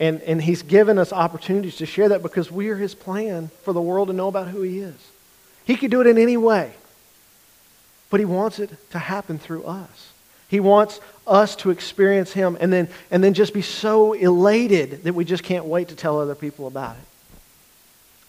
And, 0.00 0.20
and 0.22 0.42
he's 0.42 0.62
given 0.62 0.98
us 0.98 1.12
opportunities 1.12 1.76
to 1.76 1.86
share 1.86 2.08
that 2.08 2.22
because 2.22 2.50
we 2.50 2.68
are 2.70 2.76
his 2.76 2.96
plan 2.96 3.50
for 3.62 3.72
the 3.72 3.80
world 3.80 4.08
to 4.08 4.14
know 4.14 4.26
about 4.26 4.48
who 4.48 4.62
he 4.62 4.80
is. 4.80 4.96
He 5.64 5.76
could 5.76 5.92
do 5.92 6.00
it 6.00 6.08
in 6.08 6.18
any 6.18 6.36
way, 6.36 6.72
but 8.10 8.18
he 8.18 8.26
wants 8.26 8.58
it 8.58 8.70
to 8.90 8.98
happen 8.98 9.38
through 9.38 9.64
us. 9.64 10.12
He 10.48 10.58
wants 10.58 11.00
us 11.28 11.54
to 11.56 11.70
experience 11.70 12.32
him 12.32 12.56
and 12.60 12.72
then, 12.72 12.88
and 13.12 13.22
then 13.22 13.34
just 13.34 13.54
be 13.54 13.62
so 13.62 14.14
elated 14.14 15.04
that 15.04 15.14
we 15.14 15.24
just 15.24 15.44
can't 15.44 15.66
wait 15.66 15.88
to 15.88 15.94
tell 15.94 16.18
other 16.18 16.34
people 16.34 16.66
about 16.66 16.96
it. 16.96 17.04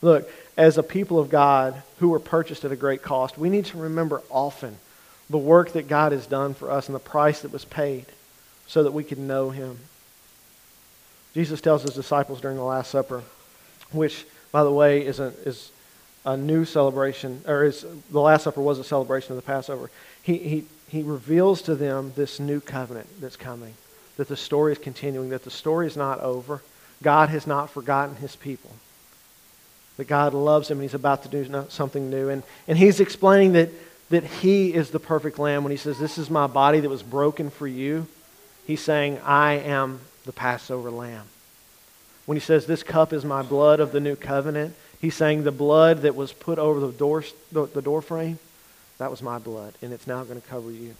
Look, 0.01 0.29
as 0.59 0.77
a 0.77 0.83
people 0.83 1.17
of 1.17 1.29
God 1.29 1.81
who 1.99 2.09
were 2.09 2.19
purchased 2.19 2.65
at 2.65 2.71
a 2.73 2.75
great 2.75 3.01
cost, 3.01 3.37
we 3.37 3.49
need 3.49 3.63
to 3.63 3.77
remember 3.77 4.21
often 4.29 4.75
the 5.29 5.37
work 5.37 5.71
that 5.71 5.87
God 5.87 6.11
has 6.11 6.27
done 6.27 6.53
for 6.53 6.69
us 6.69 6.89
and 6.89 6.95
the 6.95 6.99
price 6.99 7.43
that 7.43 7.53
was 7.53 7.63
paid 7.63 8.05
so 8.67 8.83
that 8.83 8.91
we 8.91 9.05
could 9.05 9.19
know 9.19 9.51
him. 9.51 9.79
Jesus 11.33 11.61
tells 11.61 11.83
his 11.83 11.93
disciples 11.93 12.41
during 12.41 12.57
the 12.57 12.63
Last 12.63 12.91
Supper, 12.91 13.23
which, 13.93 14.25
by 14.51 14.65
the 14.65 14.71
way, 14.71 15.05
is 15.05 15.21
a, 15.21 15.27
is 15.45 15.71
a 16.25 16.35
new 16.35 16.65
celebration, 16.65 17.41
or 17.47 17.63
is, 17.63 17.85
the 18.11 18.19
Last 18.19 18.43
Supper 18.43 18.61
was 18.61 18.79
a 18.79 18.83
celebration 18.83 19.31
of 19.31 19.37
the 19.37 19.47
Passover. 19.47 19.89
He, 20.21 20.39
he, 20.39 20.65
he 20.89 21.03
reveals 21.03 21.61
to 21.63 21.75
them 21.75 22.11
this 22.17 22.37
new 22.37 22.59
covenant 22.59 23.07
that's 23.21 23.37
coming, 23.37 23.75
that 24.17 24.27
the 24.27 24.35
story 24.35 24.73
is 24.73 24.77
continuing, 24.77 25.29
that 25.29 25.45
the 25.45 25.51
story 25.51 25.87
is 25.87 25.95
not 25.95 26.19
over. 26.19 26.61
God 27.01 27.29
has 27.29 27.47
not 27.47 27.69
forgotten 27.69 28.17
his 28.17 28.35
people. 28.35 28.71
That 29.99 30.07
God 30.07 30.33
loves 30.33 30.71
him 30.71 30.77
and 30.77 30.83
he's 30.83 30.93
about 30.93 31.23
to 31.23 31.29
do 31.29 31.65
something 31.67 32.09
new. 32.09 32.29
And, 32.29 32.43
and 32.69 32.77
he's 32.77 33.01
explaining 33.01 33.51
that, 33.51 33.69
that 34.09 34.23
he 34.23 34.73
is 34.73 34.91
the 34.91 34.99
perfect 34.99 35.37
lamb 35.37 35.65
when 35.65 35.71
he 35.71 35.77
says, 35.77 35.99
This 35.99 36.17
is 36.17 36.29
my 36.29 36.47
body 36.47 36.79
that 36.79 36.87
was 36.87 37.03
broken 37.03 37.49
for 37.49 37.67
you. 37.67 38.07
He's 38.65 38.79
saying, 38.79 39.19
I 39.25 39.55
am 39.55 39.99
the 40.23 40.31
Passover 40.31 40.89
lamb. 40.89 41.25
When 42.25 42.37
he 42.37 42.39
says, 42.39 42.65
This 42.65 42.81
cup 42.81 43.11
is 43.11 43.25
my 43.25 43.41
blood 43.41 43.81
of 43.81 43.91
the 43.91 43.99
new 43.99 44.15
covenant, 44.15 44.73
he's 45.01 45.15
saying, 45.15 45.43
The 45.43 45.51
blood 45.51 46.03
that 46.03 46.15
was 46.15 46.31
put 46.31 46.59
over 46.59 46.79
the 46.79 46.93
door, 46.93 47.25
the, 47.51 47.65
the 47.65 47.81
door 47.81 48.01
frame, 48.01 48.39
that 48.99 49.11
was 49.11 49.21
my 49.21 49.37
blood, 49.37 49.73
and 49.81 49.91
it's 49.91 50.07
now 50.07 50.23
going 50.23 50.39
to 50.39 50.47
cover 50.47 50.71
you. 50.71 50.95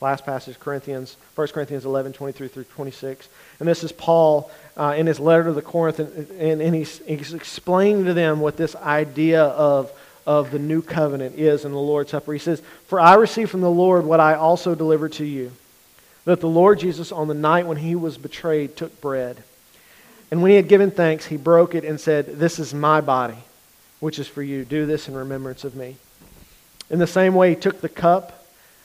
Last 0.00 0.24
passage, 0.24 0.60
Corinthians, 0.60 1.16
1 1.34 1.48
Corinthians 1.48 1.84
11, 1.84 2.12
23 2.12 2.48
through 2.48 2.64
26. 2.64 3.28
And 3.58 3.68
this 3.68 3.82
is 3.82 3.90
Paul 3.90 4.50
uh, 4.76 4.94
in 4.96 5.06
his 5.06 5.18
letter 5.18 5.44
to 5.44 5.52
the 5.52 5.62
Corinth, 5.62 5.98
and, 5.98 6.30
and, 6.30 6.62
and 6.62 6.74
he's, 6.74 6.98
he's 6.98 7.34
explaining 7.34 8.04
to 8.04 8.14
them 8.14 8.38
what 8.38 8.56
this 8.56 8.76
idea 8.76 9.42
of, 9.42 9.90
of 10.24 10.52
the 10.52 10.58
new 10.60 10.82
covenant 10.82 11.36
is 11.36 11.64
in 11.64 11.72
the 11.72 11.78
Lord's 11.78 12.12
Supper. 12.12 12.32
He 12.32 12.38
says, 12.38 12.62
For 12.86 13.00
I 13.00 13.14
received 13.14 13.50
from 13.50 13.60
the 13.60 13.70
Lord 13.70 14.04
what 14.04 14.20
I 14.20 14.34
also 14.34 14.76
delivered 14.76 15.14
to 15.14 15.24
you 15.24 15.50
that 16.28 16.40
the 16.40 16.48
Lord 16.48 16.78
Jesus, 16.78 17.10
on 17.10 17.26
the 17.26 17.32
night 17.32 17.66
when 17.66 17.78
he 17.78 17.94
was 17.94 18.18
betrayed, 18.18 18.76
took 18.76 19.00
bread. 19.00 19.42
And 20.30 20.42
when 20.42 20.50
he 20.50 20.56
had 20.56 20.68
given 20.68 20.90
thanks, 20.90 21.24
he 21.24 21.38
broke 21.38 21.74
it 21.74 21.84
and 21.84 21.98
said, 21.98 22.38
This 22.38 22.58
is 22.58 22.74
my 22.74 23.00
body, 23.00 23.38
which 23.98 24.18
is 24.18 24.28
for 24.28 24.42
you. 24.42 24.66
Do 24.66 24.84
this 24.84 25.08
in 25.08 25.14
remembrance 25.14 25.64
of 25.64 25.74
me. 25.74 25.96
In 26.90 26.98
the 26.98 27.06
same 27.06 27.34
way, 27.34 27.50
he 27.50 27.56
took 27.56 27.80
the 27.80 27.88
cup 27.88 28.37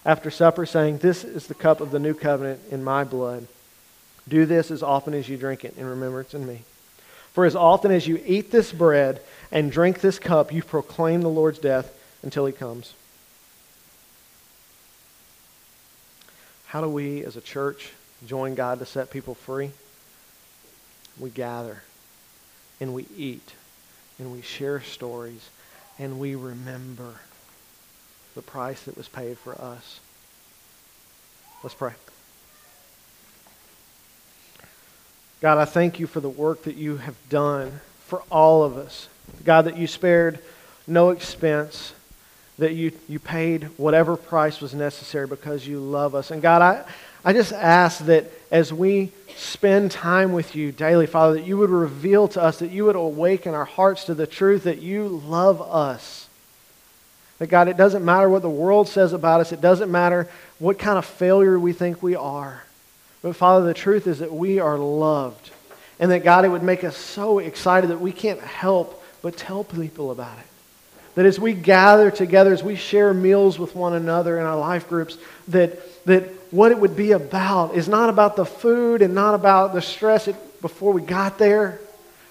after 0.06 0.30
supper, 0.30 0.66
saying, 0.66 0.98
This 0.98 1.24
is 1.24 1.48
the 1.48 1.54
cup 1.54 1.82
of 1.82 1.92
the 1.92 2.00
new 2.00 2.14
covenant 2.14 2.62
in 2.72 2.84
my 2.84 3.04
blood. 3.04 3.48
Do 4.28 4.46
this 4.46 4.72
as 4.72 4.84
often 4.84 5.14
as 5.14 5.28
you 5.28 5.38
drink 5.38 5.66
it 5.66 5.78
in 5.78 5.86
remembrance 5.86 6.34
of 6.34 6.42
me. 6.42 6.64
For 7.34 7.46
as 7.46 7.56
often 7.56 7.92
as 7.92 8.08
you 8.08 8.22
eat 8.26 8.52
this 8.52 8.72
bread 8.72 9.22
and 9.52 9.72
drink 9.72 10.02
this 10.02 10.20
cup, 10.20 10.54
you 10.54 10.64
proclaim 10.64 11.22
the 11.22 11.30
Lord's 11.30 11.60
death 11.60 11.92
until 12.22 12.46
he 12.46 12.54
comes. 12.54 12.94
How 16.68 16.82
do 16.82 16.90
we 16.90 17.24
as 17.24 17.36
a 17.36 17.42
church 17.42 17.92
join 18.26 18.56
God 18.56 18.80
to 18.80 18.86
set 18.86 19.12
people 19.12 19.36
free? 19.36 19.72
We 21.20 21.30
gather 21.30 21.84
and 22.80 22.94
we 22.94 23.06
eat 23.16 23.54
and 24.20 24.32
we 24.32 24.42
share 24.42 24.82
stories 24.82 25.50
and 26.00 26.20
we 26.20 26.36
remember 26.36 27.16
the 28.36 28.42
price 28.42 28.84
that 28.84 28.98
was 28.98 29.08
paid 29.08 29.38
for 29.38 29.54
us. 29.60 30.00
Let's 31.62 31.76
pray. 31.76 31.94
God, 35.42 35.58
I 35.58 35.66
thank 35.66 36.00
you 36.00 36.08
for 36.08 36.20
the 36.20 36.30
work 36.30 36.64
that 36.64 36.76
you 36.76 36.98
have 36.98 37.18
done 37.30 37.82
for 38.06 38.24
all 38.32 38.64
of 38.64 38.78
us. 38.78 39.08
God, 39.44 39.66
that 39.66 39.78
you 39.78 39.88
spared 39.88 40.40
no 40.88 41.10
expense 41.10 41.94
that 42.60 42.74
you, 42.74 42.92
you 43.10 43.20
paid 43.20 43.64
whatever 43.78 44.16
price 44.16 44.62
was 44.62 44.74
necessary 44.74 45.28
because 45.28 45.68
you 45.68 45.80
love 45.80 46.16
us. 46.16 46.32
And 46.32 46.42
God, 46.42 46.62
I, 46.62 46.86
I 47.26 47.34
just 47.34 47.52
ask 47.52 48.06
that 48.06 48.32
as 48.52 48.72
we 48.72 49.12
spend 49.36 49.92
time 49.92 50.34
with 50.34 50.56
you 50.56 50.72
daily, 50.72 51.08
Father, 51.08 51.36
that 51.36 51.48
you 51.48 51.58
would 51.58 51.72
reveal 51.72 52.28
to 52.30 52.42
us, 52.42 52.60
that 52.60 52.72
you 52.72 52.86
would 52.86 52.96
awaken 52.96 53.54
our 53.54 53.66
hearts 53.66 54.06
to 54.06 54.14
the 54.14 54.28
truth 54.28 54.64
that 54.64 54.82
you 54.82 55.08
love 55.08 55.62
us. 55.62 56.23
That 57.40 57.48
God, 57.48 57.68
it 57.68 57.78
doesn't 57.78 58.06
matter 58.06 58.30
what 58.30 58.42
the 58.42 58.50
world 58.50 58.88
says 58.88 59.14
about 59.14 59.42
us, 59.42 59.52
it 59.52 59.62
doesn't 59.62 59.92
matter 59.92 60.30
what 60.60 60.80
kind 60.80 60.98
of 60.98 61.06
failure 61.06 61.60
we 61.60 61.74
think 61.74 62.02
we 62.02 62.16
are. 62.16 62.64
But 63.22 63.36
Father, 63.36 63.66
the 63.66 63.74
truth 63.74 64.08
is 64.08 64.20
that 64.20 64.34
we 64.34 64.60
are 64.60 64.78
loved. 64.78 65.52
And 66.00 66.12
that 66.12 66.24
God, 66.24 66.46
it 66.46 66.50
would 66.50 66.64
make 66.64 66.84
us 66.84 66.98
so 66.98 67.40
excited 67.40 67.90
that 67.90 68.02
we 68.02 68.12
can't 68.12 68.42
help 68.42 69.04
but 69.22 69.38
tell 69.38 69.64
people 69.64 70.12
about 70.12 70.38
it. 70.38 70.46
That 71.16 71.26
as 71.26 71.40
we 71.40 71.54
gather 71.54 72.12
together, 72.12 72.52
as 72.52 72.64
we 72.64 72.76
share 72.76 73.14
meals 73.14 73.60
with 73.60 73.76
one 73.76 73.94
another 73.94 74.40
in 74.40 74.46
our 74.46 74.58
life 74.58 74.90
groups, 74.90 75.18
that, 75.50 76.06
that 76.06 76.24
what 76.52 76.72
it 76.72 76.80
would 76.80 76.96
be 76.96 77.12
about 77.12 77.76
is 77.76 77.88
not 77.88 78.10
about 78.10 78.36
the 78.36 78.46
food 78.46 79.02
and 79.02 79.14
not 79.14 79.36
about 79.36 79.74
the 79.74 79.82
stress 79.82 80.28
before 80.62 80.92
we 80.92 81.02
got 81.02 81.38
there 81.38 81.80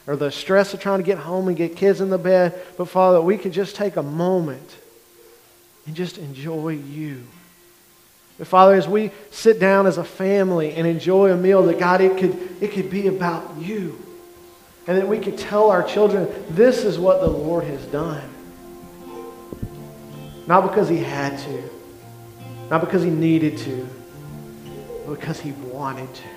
or 0.07 0.17
the 0.17 0.33
stress 0.33 0.75
of 0.75 0.81
trying 0.81 0.99
to 0.99 1.05
get 1.05 1.19
home 1.19 1.49
and 1.49 1.57
get 1.57 1.77
kids 1.77 2.01
in 2.01 2.11
the 2.11 2.19
bed, 2.19 2.61
but 2.77 2.87
Father, 2.87 3.21
we 3.21 3.39
could 3.39 3.53
just 3.53 3.77
take 3.77 3.97
a 3.97 4.03
moment 4.03 4.77
and 5.87 5.95
just 5.95 6.19
enjoy 6.19 6.71
you. 6.71 7.23
But 8.39 8.47
Father, 8.47 8.75
as 8.75 8.89
we 8.89 9.11
sit 9.31 9.61
down 9.61 9.87
as 9.87 9.99
a 9.99 10.05
family 10.05 10.75
and 10.75 10.87
enjoy 10.87 11.31
a 11.31 11.37
meal, 11.37 11.63
that 11.65 11.79
God, 11.79 12.01
it 12.01 12.19
could, 12.19 12.63
it 12.63 12.73
could 12.73 12.91
be 12.91 13.09
about 13.09 13.57
you. 13.59 13.99
And 14.87 14.99
that 14.99 15.07
we 15.07 15.19
could 15.19 15.39
tell 15.39 15.71
our 15.71 15.83
children, 15.83 16.29
this 16.51 16.85
is 16.85 16.99
what 16.99 17.21
the 17.21 17.29
Lord 17.29 17.65
has 17.65 17.85
done. 17.87 18.29
Not 20.47 20.69
because 20.69 20.89
he 20.89 20.99
had 20.99 21.39
to, 21.41 21.71
not 22.69 22.81
because 22.81 23.03
he 23.03 23.11
needed 23.11 23.59
to, 23.59 23.89
but 25.07 25.21
because 25.21 25.41
he 25.41 25.53
wanted 25.53 26.13
to. 26.15 26.29